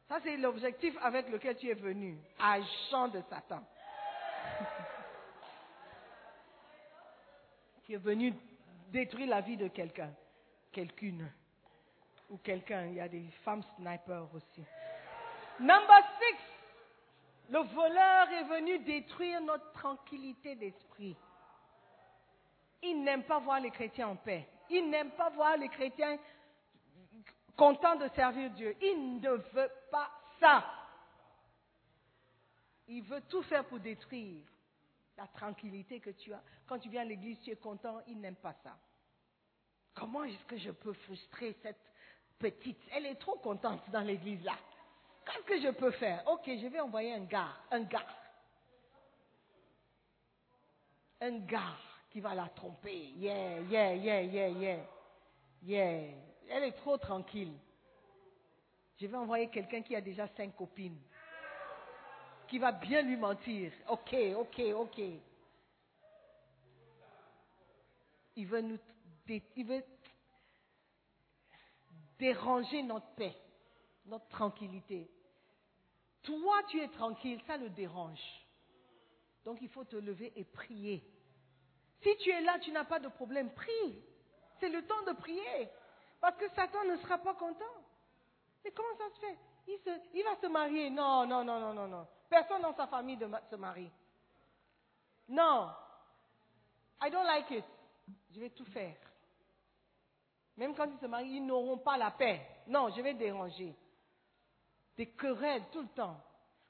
Ça, 0.08 0.20
c'est 0.24 0.38
l'objectif 0.38 0.95
avec 1.02 1.30
lequel 1.30 1.56
tu 1.56 1.70
es 1.70 1.76
venu. 1.76 2.18
Agent 2.39 3.10
de 3.10 3.22
Satan. 3.30 3.64
qui 7.89 7.93
est 7.95 7.97
venu 7.97 8.34
détruire 8.91 9.30
la 9.30 9.41
vie 9.41 9.58
de 9.58 9.68
quelqu'un, 9.68 10.12
quelqu'une, 10.72 11.28
ou 12.30 12.38
quelqu'un. 12.38 12.86
Il 12.86 12.93
y 12.93 13.00
a 13.00 13.08
des 13.08 13.26
femmes 13.43 13.64
snipers 13.76 14.28
aussi. 14.36 14.64
Number 15.60 15.97
six, 16.20 16.38
le 17.50 17.60
voleur 17.60 18.32
est 18.32 18.43
venu 18.43 18.78
détruire 18.80 19.41
notre 19.41 19.72
tranquillité 19.74 20.54
d'esprit. 20.54 21.16
Il 22.84 23.04
n'aime 23.04 23.24
pas 23.24 23.39
voir 23.39 23.60
les 23.60 23.72
chrétiens 23.72 24.10
en 24.10 24.16
paix. 24.16 24.47
Il 24.70 24.89
n'aime 24.89 25.10
pas 25.12 25.30
voir 25.30 25.58
les 25.58 25.70
chrétiens 25.70 26.18
contents 27.60 27.97
de 27.97 28.07
servir 28.16 28.49
Dieu. 28.51 28.76
Il 28.82 29.20
ne 29.20 29.32
veut 29.32 29.72
pas 29.91 30.10
ça. 30.39 30.66
Il 32.88 33.03
veut 33.03 33.22
tout 33.28 33.43
faire 33.43 33.66
pour 33.66 33.80
détruire 33.80 34.41
la 35.18 35.27
tranquillité 35.27 35.99
que 35.99 36.11
tu 36.11 36.34
as. 36.34 36.41
Quand 36.65 36.80
tu 36.80 36.90
viens 36.90 37.02
à 37.02 37.06
l'église, 37.06 37.38
tu 37.41 37.52
es 37.52 37.57
content, 37.57 38.02
il 38.07 38.19
n'aime 38.19 38.38
pas 38.38 38.56
ça. 38.64 38.77
Comment 39.94 40.23
est-ce 40.23 40.45
que 40.45 40.57
je 40.57 40.72
peux 40.72 40.94
frustrer 40.94 41.53
cette 41.61 41.81
petite? 42.40 42.80
Elle 42.91 43.06
est 43.06 43.15
trop 43.15 43.36
contente 43.36 43.81
dans 43.91 44.02
l'église 44.02 44.44
là. 44.45 44.56
Qu'est-ce 45.26 45.44
que 45.45 45.61
je 45.61 45.72
peux 45.72 45.91
faire? 45.91 46.23
Ok, 46.27 46.45
je 46.45 46.68
vais 46.68 46.80
envoyer 46.80 47.14
un 47.14 47.26
gars, 47.26 47.53
un 47.69 47.81
gars. 47.81 48.07
Un 51.22 51.40
gars 51.40 51.76
qui 52.10 52.22
va 52.22 52.34
la 52.34 52.48
tromper. 52.48 53.11
Yeah, 53.18 53.60
yeah, 53.60 53.94
yeah, 53.94 54.22
yeah, 54.22 54.48
yeah. 54.48 54.80
Yeah. 55.61 56.28
Elle 56.50 56.64
est 56.64 56.74
trop 56.74 56.98
tranquille. 56.98 57.54
Je 59.00 59.08
vais 59.08 59.18
envoyer 59.18 59.50
quelqu'un 59.50 59.82
qui 59.82 59.96
a 59.96 60.02
déjà 60.02 60.28
cinq 60.36 60.56
copines 60.56 61.00
qui 62.50 62.58
va 62.58 62.72
bien 62.72 63.02
lui 63.04 63.16
mentir. 63.16 63.72
Ok, 63.88 64.16
ok, 64.36 64.62
ok. 64.76 65.02
Il 68.36 68.48
veut 68.48 68.62
nous 68.62 68.80
il 69.56 69.64
veut 69.64 69.84
déranger 72.18 72.82
notre 72.82 73.06
paix, 73.14 73.36
notre 74.06 74.28
tranquillité. 74.30 75.08
Toi, 76.24 76.64
tu 76.70 76.82
es 76.82 76.88
tranquille, 76.88 77.40
ça 77.46 77.58
le 77.58 77.70
dérange. 77.70 78.20
Donc 79.46 79.60
il 79.62 79.70
faut 79.70 79.84
te 79.84 79.96
lever 79.96 80.34
et 80.36 80.44
prier. 80.46 81.04
Si 82.02 82.10
tu 82.18 82.32
es 82.32 82.42
là, 82.42 82.58
tu 82.60 82.72
n'as 82.72 82.86
pas 82.86 83.00
de 83.00 83.08
problème, 83.08 83.54
prie. 83.54 84.02
C'est 84.60 84.70
le 84.70 84.84
temps 84.88 85.04
de 85.04 85.14
prier. 85.14 85.70
Parce 86.20 86.36
que 86.38 86.50
Satan 86.50 86.84
ne 86.86 86.98
sera 86.98 87.18
pas 87.18 87.34
content. 87.36 87.64
Mais 88.64 88.72
comment 88.72 88.96
ça 88.98 89.10
se 89.16 89.20
fait? 89.20 89.38
Il, 89.68 89.78
se- 89.80 90.08
il 90.18 90.24
va 90.24 90.36
se 90.36 90.48
marier. 90.48 90.90
Non, 90.90 91.26
non, 91.26 91.44
non, 91.44 91.60
non, 91.60 91.74
non, 91.74 91.88
non. 91.88 92.08
Personne 92.30 92.62
dans 92.62 92.76
sa 92.76 92.88
famille 92.88 93.18
de 93.18 93.26
ma- 93.26 93.41
se 93.50 93.56
marie. 93.56 93.90
Non. 95.30 95.72
I 97.02 97.10
don't 97.10 97.26
like 97.26 97.50
it. 97.52 97.66
Je 98.32 98.40
vais 98.40 98.50
tout 98.50 98.66
faire. 98.66 98.96
Même 100.58 100.76
quand 100.76 100.88
ils 100.91 101.00
se 101.00 101.06
marient, 101.06 101.38
ils 101.38 101.46
n'auront 101.46 101.78
pas 101.78 101.98
la 101.98 102.12
paix. 102.12 102.46
Non, 102.68 102.90
je 102.90 103.02
vais 103.02 103.14
déranger. 103.14 103.74
Des 104.98 105.08
querelles 105.12 105.64
tout 105.72 105.82
le 105.82 105.88
temps. 105.90 106.20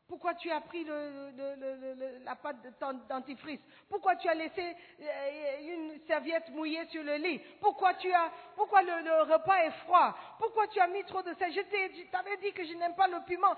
Pourquoi 0.10 0.34
tu 0.34 0.50
as 0.50 0.60
pris 0.62 0.84
la 0.86 2.36
pâte 2.36 2.64
de 2.64 3.08
dentifrice? 3.08 3.60
Pourquoi 3.88 4.16
tu 4.16 4.28
as 4.28 4.34
laissé 4.34 4.76
euh, 5.00 5.60
une 5.62 6.00
serviette 6.08 6.50
mouillée 6.50 6.84
sur 6.88 7.04
le 7.04 7.18
lit? 7.18 7.40
Pourquoi 7.62 7.94
tu 7.94 8.12
as, 8.12 8.32
pourquoi 8.56 8.82
le, 8.82 9.32
repas 9.32 9.66
est 9.66 9.72
froid? 9.84 10.18
Pourquoi 10.40 10.68
tu 10.70 10.80
as 10.80 10.88
mis 10.88 11.04
trop 11.04 11.22
de 11.22 11.32
sel? 11.36 11.54
Je 11.54 12.10
t'avais 12.10 12.38
dit 12.38 12.52
que 12.54 12.66
je 12.66 12.74
n'aime 12.74 12.96
pas 12.96 13.08
le 13.08 13.24
piment. 13.28 13.56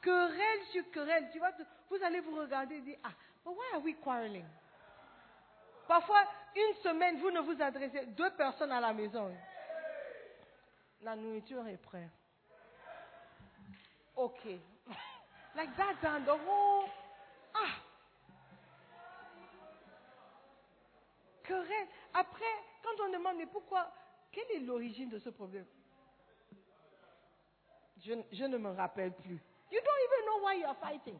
Querelle 0.00 0.62
sur 0.70 0.88
querelle. 0.92 1.30
Tu 1.32 1.40
vois, 1.40 1.50
vous 1.90 2.00
allez 2.04 2.20
vous 2.20 2.36
regarder 2.36 2.76
et 2.76 2.80
dire, 2.80 2.98
ah, 3.02 3.10
but 3.44 3.50
why 3.50 3.74
are 3.74 3.82
we 3.82 3.96
quarreling? 4.00 4.46
Parfois, 5.88 6.22
une 6.54 6.76
semaine, 6.76 7.18
vous 7.18 7.32
ne 7.32 7.40
vous 7.40 7.60
adressez 7.60 8.06
deux 8.06 8.30
personnes 8.36 8.70
à 8.70 8.80
la 8.80 8.92
maison. 8.92 9.34
La 11.00 11.16
nourriture 11.16 11.66
est 11.66 11.82
prête. 11.82 12.08
Ok. 14.14 14.46
Like 15.58 15.76
that, 15.76 15.96
hein, 16.02 16.22
the 16.24 16.30
whole. 16.30 16.88
Ah! 17.52 17.74
Querelle. 21.42 21.88
Après, 22.14 22.44
quand 22.82 23.04
on 23.04 23.12
demande, 23.12 23.36
mais 23.38 23.46
pourquoi 23.46 23.92
Quelle 24.30 24.50
est 24.54 24.60
l'origine 24.60 25.08
de 25.08 25.18
ce 25.18 25.30
problème? 25.30 25.66
Je, 28.04 28.12
je 28.30 28.44
ne 28.44 28.56
me 28.56 28.70
rappelle 28.70 29.12
plus. 29.12 29.40
You 29.72 29.80
don't 29.80 30.00
even 30.06 30.26
know 30.26 30.44
why 30.44 30.60
you 30.60 30.66
are 30.66 30.76
fighting. 30.76 31.18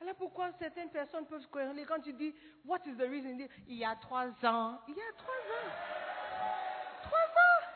Alors 0.00 0.14
pourquoi 0.14 0.52
certaines 0.52 0.90
personnes 0.90 1.26
peuvent 1.26 1.42
se 1.42 1.48
quereller 1.48 1.84
quand 1.84 2.00
tu 2.00 2.12
dis 2.12 2.34
What 2.64 2.80
is 2.86 2.94
the 2.96 3.08
reason? 3.08 3.48
Il 3.66 3.76
y 3.78 3.84
a 3.84 3.96
trois 3.96 4.28
ans. 4.44 4.80
Il 4.86 4.96
y 4.96 5.00
a 5.00 5.12
trois 5.16 5.34
ans. 5.34 5.72
Trois 7.02 7.18
ans. 7.18 7.66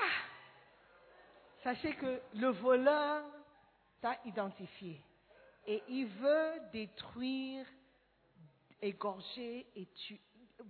Ah 0.00 0.26
Sachez 1.66 1.96
que 1.96 2.22
le 2.34 2.50
voleur 2.50 3.24
t'a 4.00 4.16
identifié 4.24 5.02
et 5.66 5.82
il 5.88 6.06
veut 6.06 6.60
détruire, 6.72 7.66
égorger 8.80 9.66
et 9.74 9.88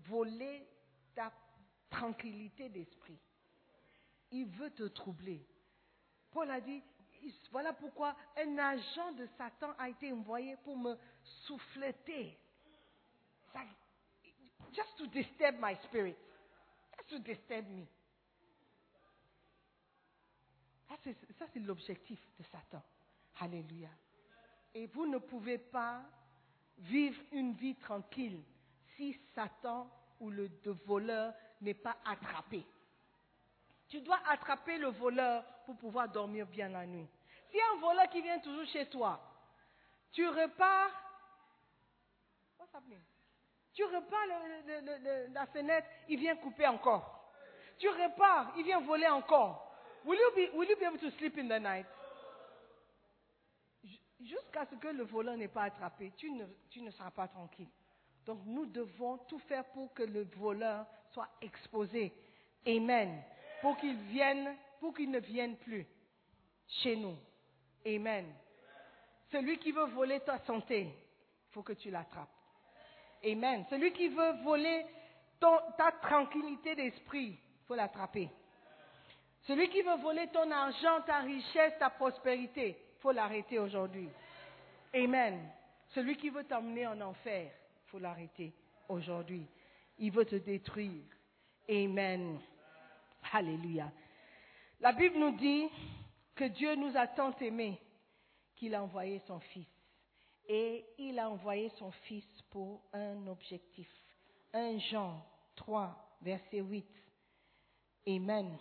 voler 0.09 0.67
ta 1.15 1.31
tranquillité 1.91 2.71
d'esprit. 2.71 3.19
Il 4.31 4.47
veut 4.47 4.71
te 4.71 4.85
troubler. 4.85 5.47
Paul 6.31 6.51
a 6.51 6.63
dit, 6.63 6.83
voilà 7.51 7.75
pourquoi 7.75 8.17
un 8.39 8.57
agent 8.57 9.13
de 9.13 9.29
Satan 9.37 9.75
a 9.79 9.91
été 9.91 10.11
envoyé 10.15 10.57
pour 10.65 10.79
me 10.79 10.97
souffleter. 11.45 12.39
Just 14.73 14.97
to 14.97 15.07
disturb 15.09 15.57
my 15.61 15.77
spirit. 15.85 16.17
Just 16.97 17.11
to 17.11 17.19
disturb 17.19 17.69
me. 17.69 17.87
Ça, 21.05 21.47
c'est, 21.53 21.61
l'objectif 21.61 22.19
de 22.39 22.45
Satan. 22.45 22.83
Alléluia. 23.41 23.89
Et 24.75 24.87
vous 24.87 25.07
ne 25.07 25.19
pouvez 25.19 25.59
pas 25.59 26.03
vivre 26.79 27.21
une 27.33 27.53
vie 27.55 27.75
tranquille 27.77 28.43
si 28.97 29.19
Satan 29.35 29.91
ou 30.21 30.31
le 30.31 30.51
voleur 30.87 31.35
n'est 31.61 31.75
pas 31.75 31.97
attrapé. 32.05 32.65
Tu 33.89 34.01
dois 34.01 34.19
attraper 34.29 34.79
le 34.79 34.89
voleur 34.89 35.45
pour 35.65 35.77
pouvoir 35.77 36.09
dormir 36.09 36.47
bien 36.47 36.69
la 36.69 36.87
nuit. 36.87 37.09
A 37.55 37.75
un 37.75 37.81
voleur 37.81 38.09
qui 38.11 38.21
vient 38.21 38.39
toujours 38.41 38.67
chez 38.67 38.87
toi, 38.87 39.19
tu 40.13 40.29
repars. 40.29 40.91
Tu 43.73 43.85
repars 43.85 44.27
la 45.31 45.47
fenêtre, 45.47 45.87
il 46.09 46.19
vient 46.19 46.37
couper 46.37 46.67
encore. 46.67 47.33
Tu 47.79 47.89
repars, 47.89 48.53
il 48.57 48.65
vient 48.65 48.81
voler 48.81 49.09
encore. 49.09 49.66
Will 50.07 50.19
you 50.19 50.31
be, 50.37 50.57
will 50.57 50.69
you 50.69 50.77
be 50.77 50.85
able 50.87 50.99
to 50.99 51.11
sleep 51.19 51.37
in 51.37 51.49
the 51.49 51.59
night? 51.59 51.87
Ju- 53.85 53.99
Jusqu'à 54.21 54.65
ce 54.67 54.77
que 54.77 54.89
le 54.89 55.05
voleur 55.05 55.37
n'est 55.37 55.49
pas 55.53 55.65
attrapé, 55.65 56.13
tu 56.17 56.31
ne, 56.31 56.91
seras 56.91 57.11
pas 57.11 57.29
tranquille. 57.29 57.69
Donc 58.25 58.41
nous 58.47 58.67
devons 58.67 59.19
tout 59.29 59.39
faire 59.41 59.65
pour 59.73 59.93
que 59.95 60.03
le 60.05 60.23
voleur 60.37 60.87
soit 61.13 61.29
exposé. 61.43 62.13
Amen. 62.67 63.23
Pour 63.61 63.77
qu'il 63.79 63.97
vienne, 63.97 64.57
pour 64.81 64.95
qu'il 64.95 65.11
ne 65.11 65.19
vienne 65.21 65.57
plus 65.57 65.87
chez 66.83 66.97
nous. 66.97 67.17
Amen. 67.85 68.33
Celui 69.31 69.59
qui 69.59 69.73
veut 69.73 69.87
voler 69.87 70.21
ta 70.21 70.39
santé, 70.41 70.83
il 70.83 71.53
faut 71.53 71.63
que 71.63 71.73
tu 71.75 71.91
l'attrapes. 71.91 72.29
Amen. 73.25 73.65
Celui 73.71 73.93
qui 73.93 74.09
veut 74.09 74.33
voler 74.43 74.85
ta 75.41 75.93
tranquillité 76.03 76.75
d'esprit, 76.75 77.39
il 77.39 77.67
faut 77.67 77.75
l'attraper. 77.75 78.31
Celui 79.47 79.69
qui 79.69 79.81
veut 79.83 79.97
voler 79.97 80.27
ton 80.29 80.51
argent, 80.51 81.03
ta 81.07 81.21
richesse, 81.21 81.79
ta 81.79 81.91
prospérité, 81.91 82.77
il 82.97 83.01
faut 83.01 83.13
l'arrêter 83.13 83.61
aujourd'hui. 83.61 84.09
Amen. 84.93 85.49
Celui 85.95 86.17
qui 86.17 86.31
veut 86.31 86.45
t'emmener 86.45 86.87
en 86.87 87.01
enfer, 87.01 87.53
il 87.53 87.91
faut 87.91 87.99
l'arrêter 88.01 88.53
aujourd'hui. 88.89 89.47
Il 89.99 90.11
veut 90.11 90.25
te 90.25 90.37
détruire. 90.37 91.05
Amen. 91.69 92.41
Alléluia. 93.33 93.91
La 94.81 94.93
Bible 94.93 95.19
nous 95.19 95.37
dit 95.37 95.69
que 96.35 96.45
Dieu 96.45 96.75
nous 96.75 96.97
a 96.97 97.07
tant 97.07 97.35
aimés 97.39 97.81
qu'il 98.57 98.75
a 98.75 98.83
envoyé 98.83 99.21
son 99.27 99.39
Fils. 99.39 99.69
Et 100.49 100.85
il 100.99 101.19
a 101.19 101.31
envoyé 101.31 101.71
son 101.79 101.93
Fils 101.93 102.27
pour 102.51 102.83
un 102.93 103.27
objectif. 103.29 103.89
1 104.53 104.79
Jean 104.79 105.25
3, 105.55 106.19
verset 106.23 106.61
8. 106.61 106.87
Amen. 108.09 108.57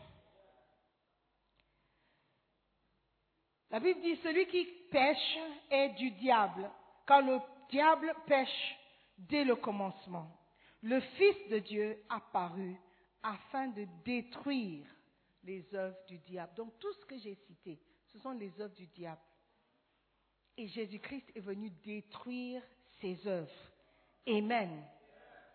La 3.76 3.82
Bible 3.82 4.00
dit, 4.00 4.16
celui 4.24 4.48
qui 4.48 4.64
pêche 4.90 5.38
est 5.70 5.90
du 5.96 6.10
diable, 6.12 6.72
car 7.06 7.22
le 7.22 7.40
diable 7.70 8.16
pêche 8.26 8.78
dès 9.18 9.44
le 9.44 9.58
commencement. 9.58 10.32
Le 10.82 11.02
Fils 11.02 11.50
de 11.50 11.60
Dieu 11.60 12.02
apparut 12.08 12.78
afin 13.22 13.68
de 13.68 13.86
détruire 14.06 14.88
les 15.44 15.76
œuvres 15.76 15.98
du 16.08 16.20
diable. 16.20 16.54
Donc 16.56 16.80
tout 16.80 16.94
ce 16.94 17.06
que 17.06 17.18
j'ai 17.18 17.36
cité, 17.48 17.78
ce 18.14 18.20
sont 18.20 18.32
les 18.32 18.62
œuvres 18.62 18.76
du 18.76 18.88
diable. 18.88 19.20
Et 20.56 20.70
Jésus-Christ 20.70 21.34
est 21.36 21.42
venu 21.42 21.70
détruire 21.84 22.64
ces 23.02 23.28
œuvres. 23.28 23.52
Amen. 24.26 24.86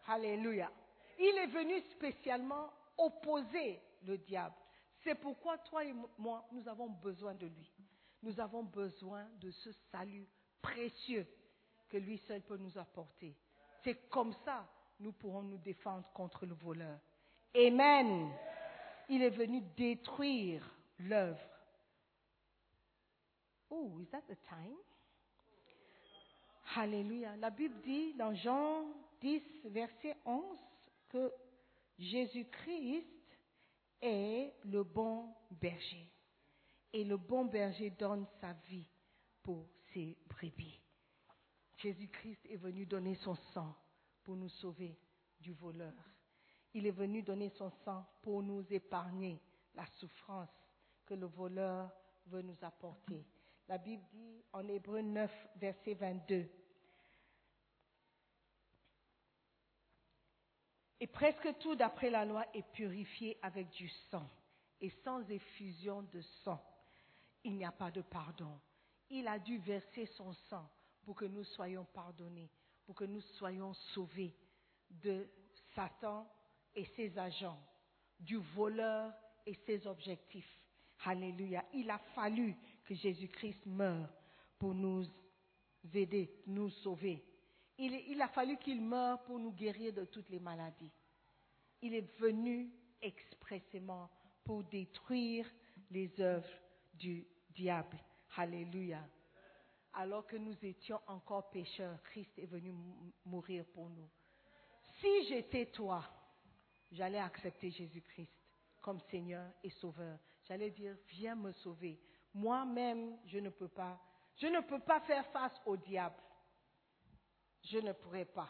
Alléluia. 0.08 0.70
Il 1.18 1.38
est 1.38 1.46
venu 1.46 1.80
spécialement 1.92 2.70
opposer 2.98 3.80
le 4.02 4.18
diable. 4.18 4.56
C'est 5.04 5.14
pourquoi 5.14 5.56
toi 5.56 5.82
et 5.86 5.94
moi, 6.18 6.46
nous 6.52 6.68
avons 6.68 6.90
besoin 6.90 7.32
de 7.32 7.46
lui. 7.46 7.72
Nous 8.22 8.38
avons 8.40 8.64
besoin 8.64 9.26
de 9.40 9.50
ce 9.50 9.70
salut 9.90 10.28
précieux 10.60 11.26
que 11.88 11.96
lui 11.96 12.18
seul 12.18 12.42
peut 12.42 12.56
nous 12.56 12.76
apporter. 12.78 13.34
C'est 13.82 14.08
comme 14.08 14.32
ça 14.44 14.68
nous 15.00 15.12
pourrons 15.12 15.42
nous 15.42 15.58
défendre 15.58 16.06
contre 16.12 16.46
le 16.46 16.54
voleur. 16.54 16.98
Amen. 17.54 18.30
Il 19.08 19.22
est 19.22 19.30
venu 19.30 19.62
détruire 19.76 20.62
l'œuvre. 20.98 21.40
Oh, 23.70 23.98
is 24.00 24.06
that 24.10 24.22
the 24.28 24.38
time? 24.48 24.76
Alléluia. 26.76 27.36
La 27.36 27.50
Bible 27.50 27.80
dit 27.82 28.14
dans 28.14 28.34
Jean 28.34 28.84
10, 29.20 29.42
verset 29.66 30.16
11, 30.24 30.58
que 31.08 31.32
Jésus-Christ 31.98 33.06
est 34.00 34.54
le 34.64 34.82
bon 34.82 35.34
berger. 35.50 36.06
Et 36.92 37.04
le 37.04 37.16
bon 37.16 37.44
berger 37.44 37.90
donne 37.90 38.26
sa 38.40 38.52
vie 38.68 38.86
pour 39.42 39.66
ses 39.92 40.16
brebis. 40.28 40.80
Jésus-Christ 41.76 42.44
est 42.46 42.56
venu 42.56 42.84
donner 42.84 43.14
son 43.16 43.34
sang 43.54 43.74
pour 44.22 44.36
nous 44.36 44.48
sauver 44.48 44.98
du 45.40 45.52
voleur. 45.52 45.94
Il 46.74 46.86
est 46.86 46.92
venu 46.92 47.22
donner 47.22 47.48
son 47.50 47.70
sang 47.84 48.06
pour 48.22 48.42
nous 48.42 48.64
épargner 48.70 49.40
la 49.74 49.86
souffrance 49.98 50.50
que 51.06 51.14
le 51.14 51.26
voleur 51.26 51.90
veut 52.26 52.42
nous 52.42 52.58
apporter. 52.62 53.24
La 53.68 53.78
Bible 53.78 54.04
dit 54.12 54.44
en 54.52 54.66
Hébreu 54.68 55.00
9, 55.00 55.30
verset 55.56 55.94
22, 55.94 56.48
Et 61.00 61.06
presque 61.06 61.58
tout 61.60 61.74
d'après 61.74 62.10
la 62.10 62.26
loi 62.26 62.44
est 62.52 62.70
purifié 62.72 63.38
avec 63.40 63.70
du 63.70 63.88
sang. 64.10 64.28
Et 64.82 64.90
sans 65.02 65.28
effusion 65.30 66.02
de 66.12 66.20
sang, 66.44 66.62
il 67.44 67.56
n'y 67.56 67.64
a 67.64 67.72
pas 67.72 67.90
de 67.90 68.02
pardon. 68.02 68.60
Il 69.08 69.26
a 69.26 69.38
dû 69.38 69.58
verser 69.58 70.06
son 70.06 70.32
sang 70.48 70.68
pour 71.02 71.14
que 71.14 71.24
nous 71.24 71.44
soyons 71.44 71.84
pardonnés, 71.84 72.50
pour 72.84 72.94
que 72.94 73.04
nous 73.04 73.20
soyons 73.20 73.74
sauvés 73.94 74.34
de 74.90 75.28
Satan 75.74 76.30
et 76.74 76.84
ses 76.96 77.16
agents, 77.18 77.60
du 78.18 78.36
voleur 78.36 79.12
et 79.46 79.54
ses 79.66 79.86
objectifs. 79.86 80.58
Alléluia. 81.04 81.64
Il 81.72 81.90
a 81.90 81.98
fallu 82.14 82.54
que 82.84 82.94
Jésus-Christ 82.94 83.64
meure 83.66 84.12
pour 84.58 84.74
nous 84.74 85.06
aider, 85.94 86.42
nous 86.46 86.68
sauver. 86.70 87.24
Il, 87.78 87.94
il 88.08 88.20
a 88.20 88.28
fallu 88.28 88.58
qu'il 88.58 88.82
meure 88.82 89.22
pour 89.22 89.38
nous 89.38 89.52
guérir 89.52 89.94
de 89.94 90.04
toutes 90.04 90.28
les 90.28 90.40
maladies. 90.40 90.92
Il 91.80 91.94
est 91.94 92.18
venu 92.18 92.70
expressément 93.00 94.10
pour 94.44 94.62
détruire 94.64 95.50
les 95.90 96.20
œuvres 96.20 96.60
du 97.00 97.26
diable. 97.54 97.98
Alléluia. 98.36 99.02
Alors 99.94 100.26
que 100.26 100.36
nous 100.36 100.54
étions 100.64 101.00
encore 101.08 101.50
pécheurs, 101.50 102.00
Christ 102.04 102.38
est 102.38 102.46
venu 102.46 102.72
mourir 103.24 103.64
pour 103.74 103.90
nous. 103.90 104.08
Si 105.00 105.26
j'étais 105.26 105.66
toi, 105.66 106.04
j'allais 106.92 107.18
accepter 107.18 107.70
Jésus-Christ 107.70 108.30
comme 108.80 109.00
Seigneur 109.10 109.50
et 109.64 109.70
Sauveur. 109.70 110.18
J'allais 110.46 110.70
dire, 110.70 110.96
viens 111.08 111.34
me 111.34 111.52
sauver. 111.52 111.98
Moi-même, 112.32 113.18
je 113.26 113.38
ne 113.38 113.50
peux 113.50 113.68
pas. 113.68 114.00
Je 114.36 114.46
ne 114.46 114.60
peux 114.60 114.80
pas 114.80 115.00
faire 115.00 115.26
face 115.32 115.60
au 115.66 115.76
diable. 115.76 116.22
Je 117.64 117.78
ne 117.78 117.92
pourrais 117.92 118.26
pas. 118.26 118.48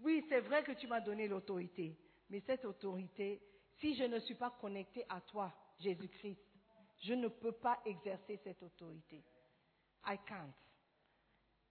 Oui, 0.00 0.24
c'est 0.28 0.40
vrai 0.40 0.62
que 0.62 0.72
tu 0.72 0.86
m'as 0.86 1.00
donné 1.00 1.26
l'autorité, 1.26 1.98
Mais 2.30 2.40
cette 2.40 2.64
autorité, 2.64 3.42
si 3.80 3.94
je 3.94 4.04
ne 4.04 4.18
suis 4.20 4.34
pas 4.34 4.50
connecté 4.60 5.04
à 5.08 5.20
toi, 5.22 5.52
Jésus-Christ, 5.80 6.38
je 7.00 7.14
ne 7.14 7.28
peux 7.28 7.52
pas 7.52 7.80
exercer 7.84 8.38
cette 8.42 8.62
autorité. 8.62 9.22
I 10.06 10.18
can't. 10.26 10.54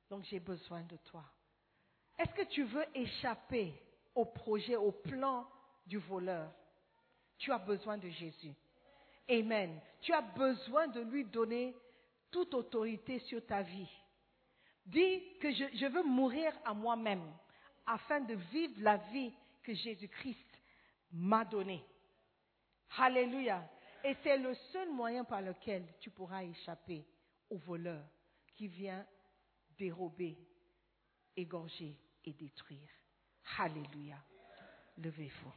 Donc 0.09 0.23
j'ai 0.25 0.39
besoin 0.39 0.83
de 0.83 0.97
toi. 0.97 1.23
Est-ce 2.17 2.33
que 2.33 2.49
tu 2.49 2.63
veux 2.63 2.85
échapper 2.95 3.73
au 4.15 4.25
projet, 4.25 4.75
au 4.75 4.91
plan 4.91 5.47
du 5.85 5.97
voleur? 5.97 6.51
Tu 7.37 7.51
as 7.51 7.59
besoin 7.59 7.97
de 7.97 8.09
Jésus. 8.09 8.53
Amen. 9.29 9.79
Tu 10.01 10.13
as 10.13 10.21
besoin 10.21 10.87
de 10.87 11.01
lui 11.01 11.25
donner 11.25 11.75
toute 12.31 12.53
autorité 12.53 13.19
sur 13.19 13.45
ta 13.45 13.61
vie. 13.61 13.89
Dis 14.85 15.21
que 15.39 15.51
je, 15.51 15.85
veux 15.87 16.03
mourir 16.03 16.53
à 16.63 16.73
moi-même 16.73 17.23
afin 17.85 18.21
de 18.21 18.35
vivre 18.35 18.75
la 18.79 18.97
vie 18.97 19.33
que 19.63 19.73
Jésus-Christ 19.73 20.61
m'a 21.11 21.43
donnée. 21.43 21.83
Alléluia. 22.97 23.69
Et 24.03 24.15
c'est 24.23 24.37
le 24.37 24.53
seul 24.71 24.91
moyen 24.91 25.23
par 25.23 25.41
lequel 25.41 25.85
tu 25.99 26.09
pourras 26.09 26.43
échapper 26.43 27.05
au 27.49 27.57
voleur 27.57 28.03
qui 28.55 28.67
vient 28.67 29.05
dérober, 29.77 30.37
égorger 31.35 31.97
et 32.23 32.33
détruire. 32.33 32.89
Alléluia. 33.57 34.17
Levez-vous. 34.97 35.53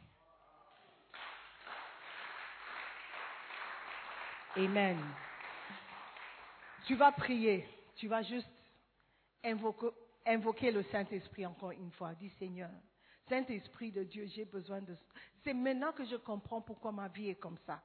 Amen. 4.56 4.98
Tu 6.86 6.94
vas 6.96 7.12
prier. 7.12 7.66
Tu 7.96 8.08
vas 8.08 8.22
juste 8.22 8.48
invoquer, 9.44 9.90
invoquer 10.26 10.70
le 10.70 10.82
Saint-Esprit 10.84 11.46
encore 11.46 11.72
une 11.72 11.90
fois. 11.92 12.14
Dis 12.14 12.30
Seigneur, 12.38 12.70
Saint-Esprit 13.28 13.92
de 13.92 14.04
Dieu, 14.04 14.26
j'ai 14.26 14.44
besoin 14.44 14.80
de... 14.80 14.96
C'est 15.44 15.54
maintenant 15.54 15.92
que 15.92 16.04
je 16.04 16.16
comprends 16.16 16.60
pourquoi 16.60 16.92
ma 16.92 17.08
vie 17.08 17.30
est 17.30 17.36
comme 17.36 17.58
ça. 17.66 17.82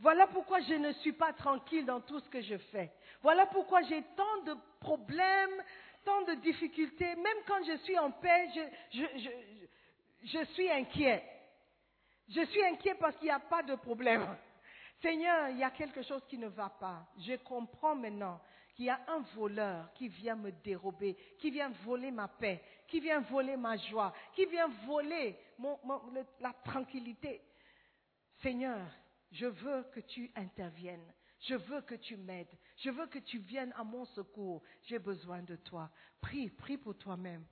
Voilà 0.00 0.26
pourquoi 0.28 0.60
je 0.60 0.74
ne 0.74 0.92
suis 0.94 1.12
pas 1.12 1.32
tranquille 1.34 1.84
dans 1.84 2.00
tout 2.00 2.20
ce 2.20 2.28
que 2.30 2.40
je 2.40 2.56
fais. 2.56 2.90
Voilà 3.22 3.44
pourquoi 3.46 3.82
j'ai 3.82 4.02
tant 4.16 4.42
de 4.46 4.56
problèmes, 4.80 5.62
tant 6.04 6.22
de 6.22 6.34
difficultés. 6.40 7.14
Même 7.16 7.36
quand 7.46 7.62
je 7.66 7.76
suis 7.78 7.98
en 7.98 8.10
paix, 8.10 8.48
je, 10.24 10.44
suis 10.54 10.70
inquiet. 10.70 11.22
Je 12.28 12.44
suis 12.46 12.64
inquiet 12.64 12.94
parce 12.94 13.14
qu'il 13.16 13.26
n'y 13.26 13.30
a 13.30 13.40
pas 13.40 13.62
de 13.62 13.74
problème. 13.74 14.26
Seigneur, 15.02 15.50
il 15.50 15.58
y 15.58 15.64
a 15.64 15.70
quelque 15.70 16.02
chose 16.02 16.22
qui 16.28 16.38
ne 16.38 16.48
va 16.48 16.70
pas. 16.70 17.06
Je 17.18 17.36
comprends 17.36 17.94
maintenant 17.94 18.40
qu'il 18.74 18.86
y 18.86 18.90
a 18.90 19.00
un 19.06 19.20
voleur 19.34 19.92
qui 19.92 20.08
vient 20.08 20.36
me 20.36 20.50
dérober, 20.50 21.14
qui 21.38 21.50
vient 21.50 21.70
voler 21.84 22.10
ma 22.10 22.28
paix, 22.28 22.62
qui 22.86 23.00
vient 23.00 23.20
voler 23.20 23.56
ma 23.56 23.76
joie, 23.76 24.14
qui 24.34 24.46
vient 24.46 24.68
voler 24.86 25.36
la 26.40 26.54
tranquillité. 26.64 27.42
Seigneur, 28.42 28.80
je 29.32 29.46
veux 29.46 29.84
que 29.92 30.00
tu 30.00 30.30
interviennes. 30.34 31.12
Je 31.40 31.54
veux 31.54 31.80
que 31.82 31.94
tu 31.94 32.16
m'aides. 32.16 32.54
Je 32.76 32.90
veux 32.90 33.06
que 33.06 33.18
tu 33.18 33.38
viennes 33.38 33.72
à 33.76 33.82
mon 33.84 34.04
secours. 34.04 34.62
J'ai 34.82 34.98
besoin 34.98 35.42
de 35.42 35.56
toi. 35.56 35.90
Prie, 36.20 36.50
prie 36.50 36.76
pour 36.76 36.96
toi-même. 36.98 37.44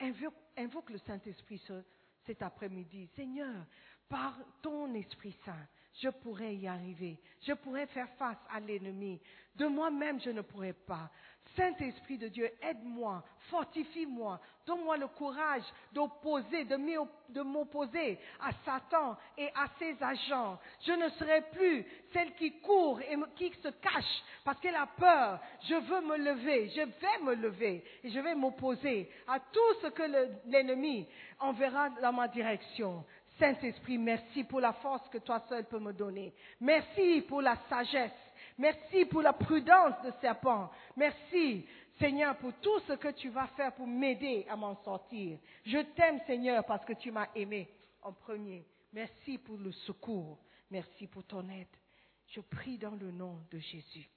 Invoque, 0.00 0.90
le 0.90 0.98
Saint-Esprit 0.98 1.58
ce- 1.58 1.84
cet 2.26 2.42
après-midi. 2.42 3.08
Seigneur, 3.14 3.64
par 4.08 4.36
ton 4.60 4.92
Esprit 4.94 5.36
Saint, 5.44 5.68
je 5.94 6.08
pourrais 6.08 6.56
y 6.56 6.66
arriver. 6.66 7.20
Je 7.42 7.52
pourrais 7.52 7.86
faire 7.86 8.10
face 8.16 8.38
à 8.50 8.58
l'ennemi. 8.60 9.20
De 9.54 9.66
moi-même, 9.66 10.20
je 10.20 10.30
ne 10.30 10.40
pourrais 10.42 10.72
pas. 10.72 11.10
Saint-Esprit 11.58 12.18
de 12.18 12.28
Dieu, 12.28 12.48
aide-moi, 12.62 13.20
fortifie-moi, 13.50 14.38
donne-moi 14.64 14.96
le 14.96 15.08
courage 15.08 15.64
d'opposer, 15.92 16.64
de 16.64 17.42
m'opposer 17.42 18.16
à 18.40 18.50
Satan 18.64 19.16
et 19.36 19.48
à 19.48 19.66
ses 19.78 19.96
agents. 20.00 20.56
Je 20.86 20.92
ne 20.92 21.08
serai 21.10 21.40
plus 21.50 21.84
celle 22.12 22.32
qui 22.36 22.60
court 22.60 23.00
et 23.00 23.16
qui 23.34 23.50
se 23.60 23.68
cache 23.70 24.22
parce 24.44 24.60
qu'elle 24.60 24.76
a 24.76 24.86
peur. 24.86 25.40
Je 25.68 25.74
veux 25.74 26.00
me 26.02 26.16
lever, 26.16 26.68
je 26.70 26.82
vais 26.82 27.24
me 27.24 27.34
lever 27.34 27.82
et 28.04 28.10
je 28.10 28.20
vais 28.20 28.36
m'opposer 28.36 29.10
à 29.26 29.40
tout 29.40 29.74
ce 29.82 29.88
que 29.88 30.04
le- 30.04 30.30
l'ennemi 30.46 31.08
enverra 31.40 31.88
dans 31.90 32.12
ma 32.12 32.28
direction. 32.28 33.04
Saint-Esprit, 33.40 33.98
merci 33.98 34.44
pour 34.44 34.60
la 34.60 34.72
force 34.74 35.08
que 35.08 35.18
toi 35.18 35.40
seul 35.48 35.64
peux 35.64 35.78
me 35.80 35.92
donner. 35.92 36.32
Merci 36.60 37.22
pour 37.28 37.42
la 37.42 37.56
sagesse. 37.68 38.12
Merci 38.58 39.04
pour 39.06 39.22
la 39.22 39.32
prudence 39.32 39.94
de 40.02 40.10
serpent. 40.20 40.70
Merci, 40.96 41.66
Seigneur, 41.98 42.36
pour 42.38 42.52
tout 42.60 42.80
ce 42.80 42.94
que 42.94 43.08
tu 43.08 43.28
vas 43.28 43.46
faire 43.48 43.74
pour 43.74 43.86
m'aider 43.86 44.46
à 44.48 44.56
m'en 44.56 44.74
sortir. 44.82 45.38
Je 45.64 45.78
t'aime, 45.94 46.20
Seigneur, 46.26 46.64
parce 46.64 46.84
que 46.84 46.92
tu 46.92 47.10
m'as 47.10 47.28
aimé 47.34 47.68
en 48.02 48.12
premier. 48.12 48.66
Merci 48.92 49.38
pour 49.38 49.56
le 49.56 49.72
secours. 49.72 50.38
Merci 50.70 51.06
pour 51.06 51.24
ton 51.24 51.48
aide. 51.48 51.66
Je 52.26 52.40
prie 52.40 52.78
dans 52.78 52.94
le 52.94 53.10
nom 53.10 53.40
de 53.50 53.58
Jésus. 53.58 54.08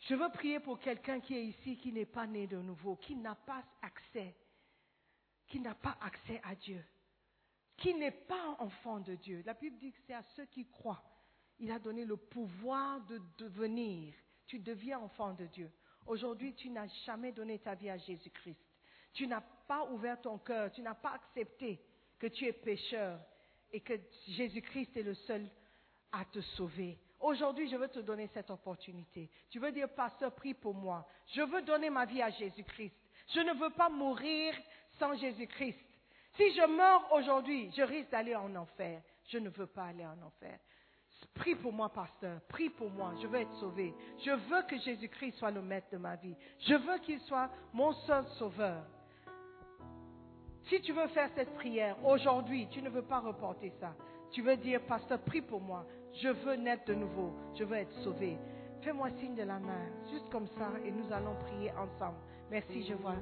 Je 0.00 0.14
veux 0.14 0.30
prier 0.30 0.60
pour 0.60 0.78
quelqu'un 0.78 1.20
qui 1.20 1.36
est 1.36 1.44
ici, 1.44 1.76
qui 1.76 1.92
n'est 1.92 2.04
pas 2.06 2.26
né 2.26 2.46
de 2.46 2.56
nouveau, 2.56 2.96
qui 2.96 3.16
n'a 3.16 3.34
pas 3.34 3.62
accès, 3.82 4.34
qui 5.46 5.60
n'a 5.60 5.74
pas 5.74 5.96
accès 6.00 6.40
à 6.44 6.54
Dieu 6.54 6.82
qui 7.76 7.94
n'est 7.94 8.10
pas 8.10 8.56
enfant 8.58 9.00
de 9.00 9.14
Dieu. 9.14 9.42
La 9.44 9.54
Bible 9.54 9.76
dit 9.78 9.92
que 9.92 9.98
c'est 10.06 10.14
à 10.14 10.22
ceux 10.34 10.46
qui 10.46 10.66
croient. 10.66 11.02
Il 11.58 11.70
a 11.70 11.78
donné 11.78 12.04
le 12.04 12.16
pouvoir 12.16 13.00
de 13.06 13.20
devenir. 13.38 14.14
Tu 14.46 14.58
deviens 14.58 14.98
enfant 15.00 15.32
de 15.34 15.46
Dieu. 15.46 15.70
Aujourd'hui, 16.06 16.54
tu 16.54 16.70
n'as 16.70 16.86
jamais 17.04 17.32
donné 17.32 17.58
ta 17.58 17.74
vie 17.74 17.90
à 17.90 17.96
Jésus-Christ. 17.96 18.60
Tu 19.12 19.26
n'as 19.26 19.42
pas 19.66 19.84
ouvert 19.90 20.20
ton 20.20 20.38
cœur. 20.38 20.70
Tu 20.72 20.82
n'as 20.82 20.94
pas 20.94 21.12
accepté 21.12 21.80
que 22.18 22.26
tu 22.26 22.46
es 22.46 22.52
pécheur 22.52 23.18
et 23.72 23.80
que 23.80 23.94
Jésus-Christ 24.28 24.96
est 24.96 25.02
le 25.02 25.14
seul 25.14 25.48
à 26.12 26.24
te 26.26 26.40
sauver. 26.40 26.98
Aujourd'hui, 27.20 27.68
je 27.68 27.76
veux 27.76 27.88
te 27.88 28.00
donner 28.00 28.28
cette 28.28 28.50
opportunité. 28.50 29.30
Tu 29.50 29.58
veux 29.58 29.72
dire, 29.72 29.88
pasteur, 29.88 30.34
prie 30.34 30.54
pour 30.54 30.74
moi. 30.74 31.06
Je 31.28 31.42
veux 31.42 31.62
donner 31.62 31.90
ma 31.90 32.04
vie 32.04 32.22
à 32.22 32.30
Jésus-Christ. 32.30 32.94
Je 33.34 33.40
ne 33.40 33.54
veux 33.54 33.70
pas 33.70 33.88
mourir 33.88 34.54
sans 34.98 35.14
Jésus-Christ. 35.14 35.78
Si 36.36 36.52
je 36.52 36.66
meurs 36.66 37.12
aujourd'hui, 37.12 37.70
je 37.74 37.82
risque 37.82 38.10
d'aller 38.10 38.36
en 38.36 38.54
enfer. 38.54 39.02
Je 39.28 39.38
ne 39.38 39.48
veux 39.48 39.66
pas 39.66 39.86
aller 39.86 40.06
en 40.06 40.20
enfer. 40.22 40.58
Prie 41.34 41.54
pour 41.54 41.72
moi, 41.72 41.88
pasteur. 41.88 42.40
Prie 42.48 42.70
pour 42.70 42.90
moi. 42.90 43.12
Je 43.20 43.26
veux 43.26 43.40
être 43.40 43.54
sauvé. 43.54 43.94
Je 44.24 44.30
veux 44.30 44.62
que 44.68 44.78
Jésus-Christ 44.78 45.36
soit 45.36 45.50
le 45.50 45.62
maître 45.62 45.88
de 45.92 45.98
ma 45.98 46.16
vie. 46.16 46.34
Je 46.60 46.74
veux 46.74 46.98
qu'il 46.98 47.20
soit 47.20 47.50
mon 47.72 47.92
seul 47.92 48.24
sauveur. 48.38 48.82
Si 50.68 50.80
tu 50.80 50.92
veux 50.92 51.06
faire 51.08 51.30
cette 51.36 51.54
prière 51.54 51.96
aujourd'hui, 52.04 52.66
tu 52.70 52.82
ne 52.82 52.90
veux 52.90 53.02
pas 53.02 53.20
reporter 53.20 53.72
ça. 53.78 53.94
Tu 54.32 54.42
veux 54.42 54.56
dire, 54.56 54.80
pasteur, 54.82 55.20
prie 55.20 55.42
pour 55.42 55.60
moi. 55.60 55.86
Je 56.22 56.28
veux 56.28 56.56
naître 56.56 56.86
de 56.86 56.94
nouveau. 56.94 57.32
Je 57.54 57.64
veux 57.64 57.76
être 57.76 57.92
sauvé. 58.02 58.36
Fais-moi 58.82 59.10
signe 59.18 59.34
de 59.34 59.42
la 59.42 59.58
main, 59.58 59.86
juste 60.10 60.28
comme 60.30 60.46
ça, 60.58 60.70
et 60.84 60.90
nous 60.90 61.12
allons 61.12 61.34
prier 61.46 61.70
ensemble. 61.72 62.18
Merci, 62.50 62.84
je 62.86 62.94
vois. 62.94 63.16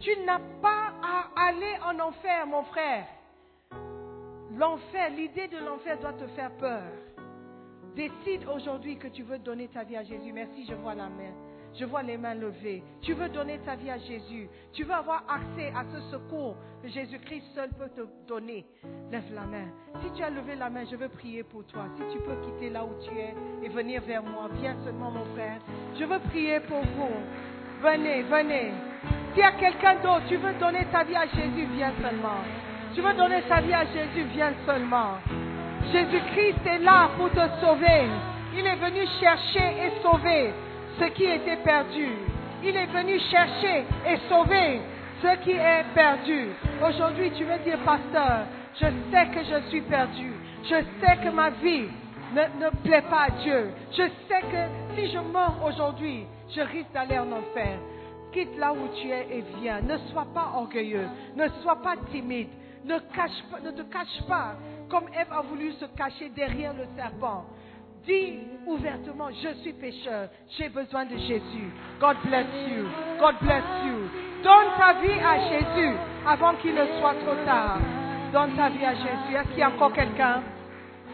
Tu 0.00 0.10
n'as 0.24 0.40
pas 0.60 0.92
à 1.02 1.48
aller 1.48 1.76
en 1.84 1.98
enfer, 2.00 2.46
mon 2.46 2.62
frère. 2.64 3.06
L'enfer, 4.52 5.10
l'idée 5.10 5.48
de 5.48 5.58
l'enfer 5.58 5.98
doit 5.98 6.14
te 6.14 6.26
faire 6.28 6.50
peur. 6.56 6.82
Décide 7.96 8.46
aujourd'hui 8.54 8.98
que 8.98 9.08
tu 9.08 9.22
veux 9.22 9.38
donner 9.38 9.68
ta 9.68 9.82
vie 9.82 9.96
à 9.96 10.04
Jésus. 10.04 10.30
Merci, 10.30 10.66
je 10.68 10.74
vois 10.74 10.94
la 10.94 11.08
main. 11.08 11.32
Je 11.78 11.86
vois 11.86 12.02
les 12.02 12.18
mains 12.18 12.34
levées. 12.34 12.82
Tu 13.00 13.14
veux 13.14 13.30
donner 13.30 13.58
ta 13.64 13.74
vie 13.74 13.88
à 13.88 13.96
Jésus. 13.96 14.50
Tu 14.74 14.84
veux 14.84 14.92
avoir 14.92 15.24
accès 15.26 15.72
à 15.74 15.82
ce 15.90 16.00
secours 16.10 16.56
que 16.82 16.88
Jésus-Christ 16.88 17.44
seul 17.54 17.70
peut 17.70 17.88
te 17.96 18.02
donner. 18.28 18.66
Lève 19.10 19.32
la 19.34 19.46
main. 19.46 19.68
Si 20.02 20.10
tu 20.12 20.22
as 20.22 20.28
levé 20.28 20.56
la 20.56 20.68
main, 20.68 20.84
je 20.90 20.96
veux 20.96 21.08
prier 21.08 21.42
pour 21.42 21.64
toi. 21.64 21.86
Si 21.96 22.02
tu 22.12 22.22
peux 22.22 22.36
quitter 22.44 22.68
là 22.68 22.84
où 22.84 22.92
tu 23.02 23.16
es 23.18 23.34
et 23.62 23.68
venir 23.70 24.02
vers 24.02 24.22
moi, 24.22 24.50
viens 24.60 24.76
seulement, 24.84 25.10
mon 25.10 25.24
frère. 25.34 25.58
Je 25.98 26.04
veux 26.04 26.18
prier 26.30 26.60
pour 26.60 26.82
vous. 26.82 27.16
Venez, 27.82 28.24
venez. 28.24 28.72
S'il 29.32 29.40
y 29.40 29.42
a 29.42 29.52
quelqu'un 29.52 29.94
d'autre, 29.96 30.26
tu 30.28 30.36
veux 30.36 30.52
donner 30.60 30.86
ta 30.92 31.02
vie 31.02 31.16
à 31.16 31.26
Jésus, 31.26 31.66
viens 31.74 31.92
seulement. 32.02 32.40
Tu 32.94 33.00
veux 33.00 33.14
donner 33.14 33.40
ta 33.48 33.62
vie 33.62 33.72
à 33.72 33.86
Jésus, 33.86 34.24
viens 34.34 34.52
seulement. 34.66 35.16
Jésus-Christ 35.92 36.66
est 36.66 36.78
là 36.78 37.10
pour 37.16 37.30
te 37.30 37.60
sauver. 37.60 38.08
Il 38.56 38.66
est 38.66 38.76
venu 38.76 39.06
chercher 39.20 39.86
et 39.86 40.02
sauver 40.02 40.52
ce 40.98 41.04
qui 41.06 41.24
était 41.24 41.56
perdu. 41.56 42.08
Il 42.64 42.76
est 42.76 42.86
venu 42.86 43.18
chercher 43.30 43.84
et 44.06 44.16
sauver 44.28 44.80
ce 45.22 45.36
qui 45.44 45.52
est 45.52 45.84
perdu. 45.94 46.48
Aujourd'hui, 46.86 47.30
tu 47.36 47.44
veux 47.44 47.58
dire, 47.58 47.78
pasteur, 47.84 48.46
je 48.74 48.86
sais 49.10 49.26
que 49.32 49.44
je 49.44 49.68
suis 49.68 49.82
perdu. 49.82 50.32
Je 50.64 50.76
sais 51.00 51.16
que 51.22 51.30
ma 51.30 51.50
vie 51.50 51.88
ne, 52.34 52.64
ne 52.64 52.70
plaît 52.82 53.04
pas 53.08 53.24
à 53.24 53.30
Dieu. 53.42 53.70
Je 53.92 54.02
sais 54.28 54.40
que 54.40 54.96
si 54.96 55.12
je 55.12 55.18
meurs 55.18 55.62
aujourd'hui, 55.66 56.26
je 56.54 56.60
risque 56.60 56.92
d'aller 56.92 57.18
en 57.18 57.30
enfer. 57.32 57.78
Quitte 58.32 58.58
là 58.58 58.72
où 58.72 58.88
tu 59.00 59.08
es 59.08 59.26
et 59.30 59.44
viens. 59.60 59.80
Ne 59.80 59.96
sois 60.10 60.26
pas 60.34 60.52
orgueilleux. 60.56 61.08
Ne 61.36 61.48
sois 61.62 61.80
pas 61.80 61.94
timide. 62.10 62.48
Ne, 62.84 62.94
ne 62.94 63.70
te 63.70 63.82
cache 63.82 64.22
pas 64.28 64.54
comme 64.88 65.08
Ève 65.14 65.32
a 65.32 65.42
voulu 65.42 65.72
se 65.72 65.84
cacher 65.96 66.28
derrière 66.30 66.74
le 66.74 66.86
serpent. 66.96 67.44
Dis 68.04 68.38
ouvertement, 68.66 69.30
je 69.30 69.54
suis 69.62 69.72
pécheur, 69.72 70.28
j'ai 70.56 70.68
besoin 70.68 71.04
de 71.06 71.16
Jésus. 71.16 71.70
God 72.00 72.16
bless 72.24 72.46
you. 72.68 72.86
God 73.18 73.34
bless 73.40 73.64
you. 73.84 74.08
Donne 74.42 74.68
ta 74.78 74.92
vie 75.00 75.20
à 75.20 75.48
Jésus 75.48 75.96
avant 76.26 76.54
qu'il 76.56 76.74
ne 76.74 76.86
soit 76.98 77.14
trop 77.14 77.44
tard. 77.44 77.80
Donne 78.32 78.54
ta 78.54 78.68
vie 78.68 78.84
à 78.84 78.94
Jésus. 78.94 79.34
Est-ce 79.34 79.48
qu'il 79.48 79.58
y 79.58 79.62
a 79.62 79.70
encore 79.70 79.92
quelqu'un? 79.92 80.42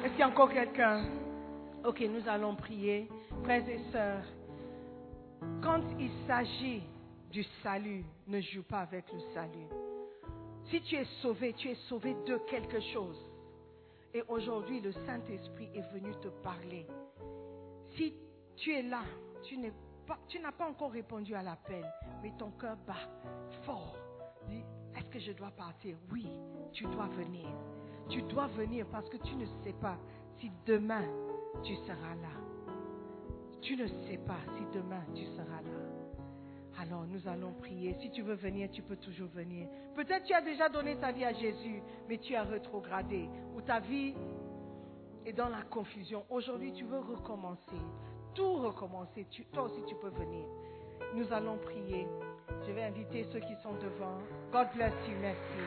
Est-ce 0.05 0.11
qu'il 0.11 0.21
y 0.21 0.23
a 0.23 0.29
encore 0.29 0.51
quelqu'un? 0.51 1.05
Ok, 1.85 2.01
nous 2.01 2.29
allons 2.29 2.55
prier. 2.57 3.09
Frères 3.45 3.69
et 3.69 3.81
sœurs, 3.91 4.25
quand 5.63 5.83
il 5.99 6.11
s'agit 6.27 6.83
du 7.31 7.43
salut, 7.63 8.05
ne 8.29 8.41
joue 8.41 8.63
pas 8.63 8.81
avec 8.81 9.05
le 9.13 9.21
salut. 9.33 9.67
Si 10.71 10.81
tu 10.83 10.97
es 10.97 11.07
sauvé, 11.23 11.55
tu 11.55 11.69
es 11.69 11.75
sauvé 11.89 12.15
de 12.27 12.39
quelque 12.51 12.81
chose. 12.93 13.19
Et 14.15 14.23
aujourd'hui, 14.29 14.81
le 14.81 14.93
Saint-Esprit 14.93 15.71
est 15.75 15.93
venu 15.93 16.13
te 16.21 16.29
parler. 16.29 16.87
Si 17.97 18.15
tu 18.57 18.73
es 18.73 18.83
là, 18.83 19.03
tu 19.43 19.59
n'as 19.59 20.53
pas 20.53 20.69
encore 20.69 20.93
répondu 20.93 21.35
à 21.35 21.43
l'appel, 21.43 21.85
mais 22.23 22.33
ton 22.39 22.51
cœur 22.53 22.77
bat 22.87 23.09
fort. 23.65 23.97
Est-ce 24.97 25.09
que 25.09 25.19
je 25.19 25.33
dois 25.33 25.51
partir? 25.51 25.97
Oui, 26.11 26.27
tu 26.73 26.85
dois 26.85 27.09
venir. 27.09 27.49
Tu 28.09 28.23
dois 28.23 28.49
venir 28.49 28.87
parce 28.91 29.09
que 29.09 29.17
tu 29.17 29.35
ne 29.35 29.47
sais 29.63 29.73
pas 29.73 29.97
si 30.39 30.51
demain 30.67 31.05
tu 31.63 31.75
seras 31.77 32.15
là. 32.17 32.33
Tu 33.63 33.77
ne 33.77 33.87
sais 33.87 34.19
pas 34.19 34.41
si 34.57 34.65
demain 34.77 35.05
tu 35.15 35.25
seras 35.25 35.63
là. 35.63 35.92
Alors 36.83 37.05
nous 37.07 37.29
allons 37.29 37.53
prier. 37.53 37.95
Si 38.01 38.11
tu 38.11 38.23
veux 38.23 38.35
venir, 38.35 38.69
tu 38.73 38.83
peux 38.83 38.97
toujours 38.97 39.29
venir. 39.29 39.69
Peut-être 39.95 40.25
tu 40.25 40.35
as 40.35 40.41
déjà 40.41 40.69
donné 40.69 40.97
ta 40.97 41.13
vie 41.13 41.25
à 41.25 41.33
Jésus, 41.33 41.81
mais 42.09 42.19
tu 42.19 42.35
as 42.35 42.43
rétrogradé. 42.43 43.29
Ou 43.57 43.61
ta 43.63 43.79
vie 43.79 44.15
est 45.25 45.33
dans 45.33 45.49
la 45.49 45.63
confusion. 45.63 46.25
Aujourd'hui, 46.29 46.73
tu 46.73 46.85
veux 46.85 46.99
recommencer. 46.99 47.77
Tout 48.35 48.55
recommencer. 48.55 49.27
Tu- 49.31 49.45
toi 49.47 49.65
aussi, 49.65 49.81
tu 49.87 49.95
peux 49.95 50.09
venir. 50.09 50.45
Nous 51.15 51.33
allons 51.33 51.59
prier. 51.59 52.07
Je 52.67 52.73
vais 52.73 52.83
inviter 52.85 53.25
ceux 53.33 53.41
qui 53.41 53.55
sont 53.63 53.75
devant. 53.75 54.19
God 54.51 54.69
bless 54.75 54.93
you. 55.09 55.15
Merci. 55.21 55.63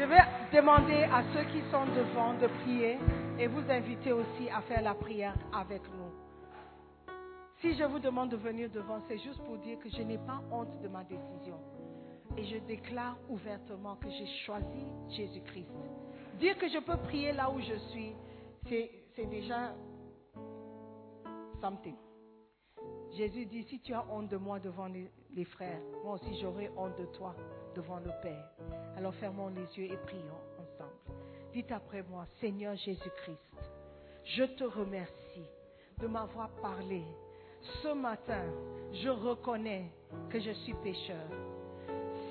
Je 0.00 0.06
vais 0.06 0.22
demander 0.50 1.02
à 1.12 1.22
ceux 1.34 1.44
qui 1.52 1.60
sont 1.70 1.84
devant 1.94 2.32
de 2.32 2.46
prier 2.62 2.96
et 3.38 3.46
vous 3.46 3.70
inviter 3.70 4.12
aussi 4.12 4.48
à 4.48 4.62
faire 4.62 4.80
la 4.80 4.94
prière 4.94 5.34
avec 5.52 5.82
nous. 5.82 7.12
Si 7.60 7.74
je 7.74 7.84
vous 7.84 7.98
demande 7.98 8.30
de 8.30 8.36
venir 8.36 8.70
devant, 8.70 9.02
c'est 9.08 9.18
juste 9.18 9.44
pour 9.44 9.58
dire 9.58 9.78
que 9.78 9.90
je 9.90 10.00
n'ai 10.00 10.16
pas 10.16 10.40
honte 10.50 10.80
de 10.80 10.88
ma 10.88 11.04
décision. 11.04 11.60
Et 12.38 12.44
je 12.44 12.56
déclare 12.60 13.18
ouvertement 13.28 13.96
que 13.96 14.08
j'ai 14.08 14.26
choisi 14.46 14.86
Jésus-Christ. 15.10 15.68
Dire 16.38 16.56
que 16.56 16.68
je 16.70 16.78
peux 16.78 16.96
prier 16.96 17.32
là 17.32 17.50
où 17.50 17.60
je 17.60 17.74
suis, 17.90 18.14
c'est 18.70 19.26
déjà 19.26 19.74
something. 21.60 21.96
Jésus 23.18 23.44
dit, 23.44 23.64
si 23.64 23.78
tu 23.80 23.92
as 23.92 24.06
honte 24.10 24.28
de 24.28 24.38
moi 24.38 24.60
devant 24.60 24.86
les, 24.86 25.10
les 25.34 25.44
frères, 25.44 25.82
moi 26.02 26.14
aussi 26.14 26.40
j'aurai 26.40 26.70
honte 26.74 26.98
de 26.98 27.04
toi 27.18 27.36
devant 27.74 27.98
le 27.98 28.10
Père. 28.22 28.50
Alors 28.96 29.14
fermons 29.14 29.48
les 29.48 29.66
yeux 29.78 29.92
et 29.92 29.96
prions 29.96 30.40
ensemble. 30.58 31.20
Dites 31.52 31.72
après 31.72 32.02
moi, 32.02 32.26
Seigneur 32.40 32.76
Jésus-Christ, 32.76 33.38
je 34.24 34.44
te 34.44 34.64
remercie 34.64 35.48
de 35.98 36.06
m'avoir 36.06 36.50
parlé. 36.62 37.02
Ce 37.82 37.88
matin, 37.88 38.44
je 38.92 39.08
reconnais 39.08 39.90
que 40.30 40.40
je 40.40 40.50
suis 40.50 40.74
pécheur. 40.74 41.26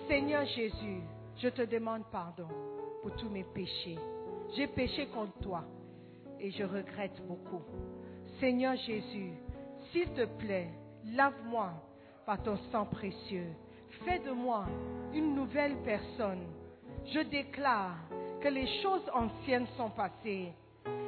Seigneur 0.07 0.45
Jésus, 0.45 1.01
je 1.37 1.49
te 1.49 1.61
demande 1.61 2.03
pardon 2.11 2.47
pour 3.01 3.15
tous 3.15 3.29
mes 3.29 3.43
péchés. 3.43 3.97
J'ai 4.55 4.67
péché 4.67 5.07
contre 5.07 5.37
toi 5.39 5.63
et 6.39 6.51
je 6.51 6.63
regrette 6.63 7.21
beaucoup. 7.27 7.61
Seigneur 8.39 8.75
Jésus, 8.77 9.33
s'il 9.91 10.09
te 10.13 10.25
plaît, 10.25 10.69
lave-moi 11.05 11.71
par 12.25 12.41
ton 12.41 12.57
sang 12.71 12.85
précieux. 12.85 13.51
Fais 14.05 14.19
de 14.19 14.31
moi 14.31 14.65
une 15.13 15.35
nouvelle 15.35 15.75
personne. 15.83 16.45
Je 17.13 17.19
déclare 17.21 17.97
que 18.41 18.47
les 18.47 18.67
choses 18.81 19.09
anciennes 19.13 19.67
sont 19.77 19.89
passées 19.89 20.53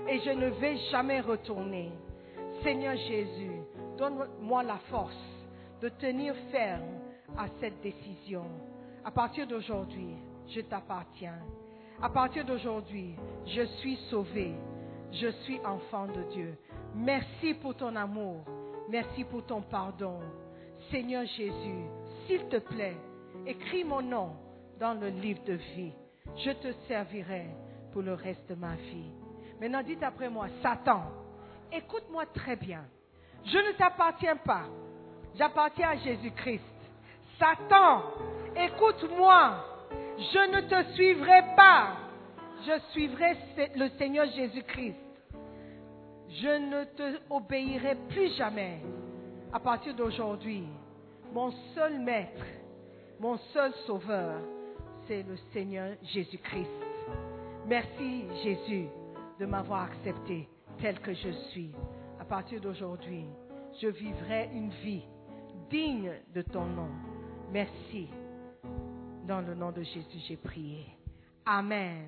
et 0.08 0.20
je 0.20 0.32
ne 0.32 0.50
vais 0.60 0.78
jamais 0.92 1.22
retourner. 1.22 1.92
Seigneur 2.64 2.96
Jésus, 2.96 3.62
donne-moi 3.98 4.64
la 4.64 4.78
force 4.90 5.16
de 5.82 5.90
tenir 5.90 6.36
ferme 6.52 7.00
à 7.38 7.46
cette 7.60 7.82
décision. 7.82 8.46
À 9.04 9.12
partir 9.12 9.48
d'aujourd'hui, 9.48 10.16
je 10.50 10.62
t'appartiens. 10.62 11.40
À 12.02 12.10
partir 12.10 12.46
d'aujourd'hui, 12.46 13.16
je 13.46 13.64
suis 13.80 13.98
sauvé. 14.10 14.54
Je 15.12 15.28
suis 15.44 15.60
enfant 15.66 16.08
de 16.08 16.24
Dieu. 16.34 16.58
Merci 16.96 17.54
pour 17.56 17.76
ton 17.76 17.96
amour. 17.96 18.44
Merci 18.90 19.24
pour 19.24 19.46
ton 19.46 19.62
pardon. 19.62 20.20
Seigneur 20.90 21.26
Jésus, 21.26 21.86
s'il 22.32 22.48
te 22.48 22.58
plaît, 22.58 22.96
écris 23.46 23.84
mon 23.84 24.02
nom 24.02 24.32
dans 24.80 24.94
le 24.94 25.10
livre 25.10 25.44
de 25.44 25.54
vie. 25.54 25.92
Je 26.38 26.52
te 26.52 26.72
servirai 26.88 27.48
pour 27.92 28.02
le 28.02 28.14
reste 28.14 28.48
de 28.50 28.56
ma 28.56 28.76
vie. 28.76 29.12
Maintenant, 29.60 29.84
dites 29.84 30.02
après 30.02 30.30
moi, 30.30 30.48
Satan, 30.62 31.04
écoute-moi 31.72 32.26
très 32.28 32.56
bien. 32.56 32.86
Je 33.46 33.58
ne 33.58 33.74
t'appartiens 33.74 34.38
pas. 34.38 34.64
J'appartiens 35.36 35.90
à 35.90 35.98
Jésus-Christ. 35.98 36.64
Satan, 37.38 38.04
écoute-moi. 38.56 39.66
Je 40.18 40.52
ne 40.52 40.62
te 40.62 40.94
suivrai 40.94 41.42
pas. 41.56 41.98
Je 42.66 42.80
suivrai 42.92 43.36
le 43.76 43.90
Seigneur 43.98 44.26
Jésus-Christ. 44.28 44.96
Je 46.30 46.48
ne 46.48 46.84
te 46.86 47.20
obéirai 47.30 47.96
plus 48.08 48.34
jamais. 48.36 48.80
À 49.52 49.60
partir 49.60 49.94
d'aujourd'hui, 49.96 50.66
mon 51.34 51.52
seul 51.74 52.00
maître, 52.00 52.46
mon 53.20 53.38
seul 53.54 53.72
sauveur, 53.86 54.40
c'est 55.08 55.24
le 55.24 55.38
Seigneur 55.54 55.90
Jésus-Christ. 56.14 56.70
Merci 57.68 58.26
Jésus 58.44 58.88
de 59.40 59.46
m'avoir 59.46 59.84
accepté 59.84 60.48
tel 60.82 61.00
que 61.00 61.14
je 61.14 61.30
suis. 61.52 61.72
À 62.20 62.26
partir 62.26 62.60
d'aujourd'hui, 62.60 63.26
je 63.82 63.88
vivrai 63.88 64.50
une 64.54 64.70
vie 64.84 65.04
digne 65.70 66.12
de 66.34 66.42
ton 66.42 66.66
nom. 66.66 66.90
Merci. 67.52 68.08
Dans 69.28 69.42
le 69.42 69.56
nom 69.56 69.72
de 69.72 69.84
Jésus, 69.84 70.20
j'ai 70.28 70.38
prié. 70.38 70.86
Amen. 71.46 72.08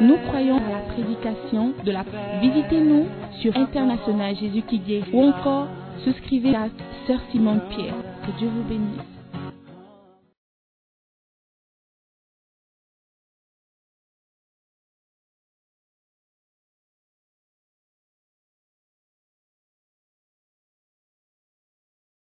Nous 0.00 0.16
croyons 0.26 0.56
à 0.56 0.70
la 0.70 0.92
prédication 0.92 1.74
de 1.84 1.92
la 1.92 2.04
Visitez-nous 2.40 3.06
sur 3.40 3.56
International 3.56 4.34
Jésus 4.36 4.62
qui 4.62 5.02
ou 5.12 5.22
encore 5.22 5.68
souscrivez 6.04 6.54
à 6.54 6.68
Sœur 7.06 7.20
Simone 7.30 7.60
Pierre. 7.70 7.94
Que 8.26 8.38
Dieu 8.38 8.48
vous 8.48 8.64
bénisse. 8.64 9.11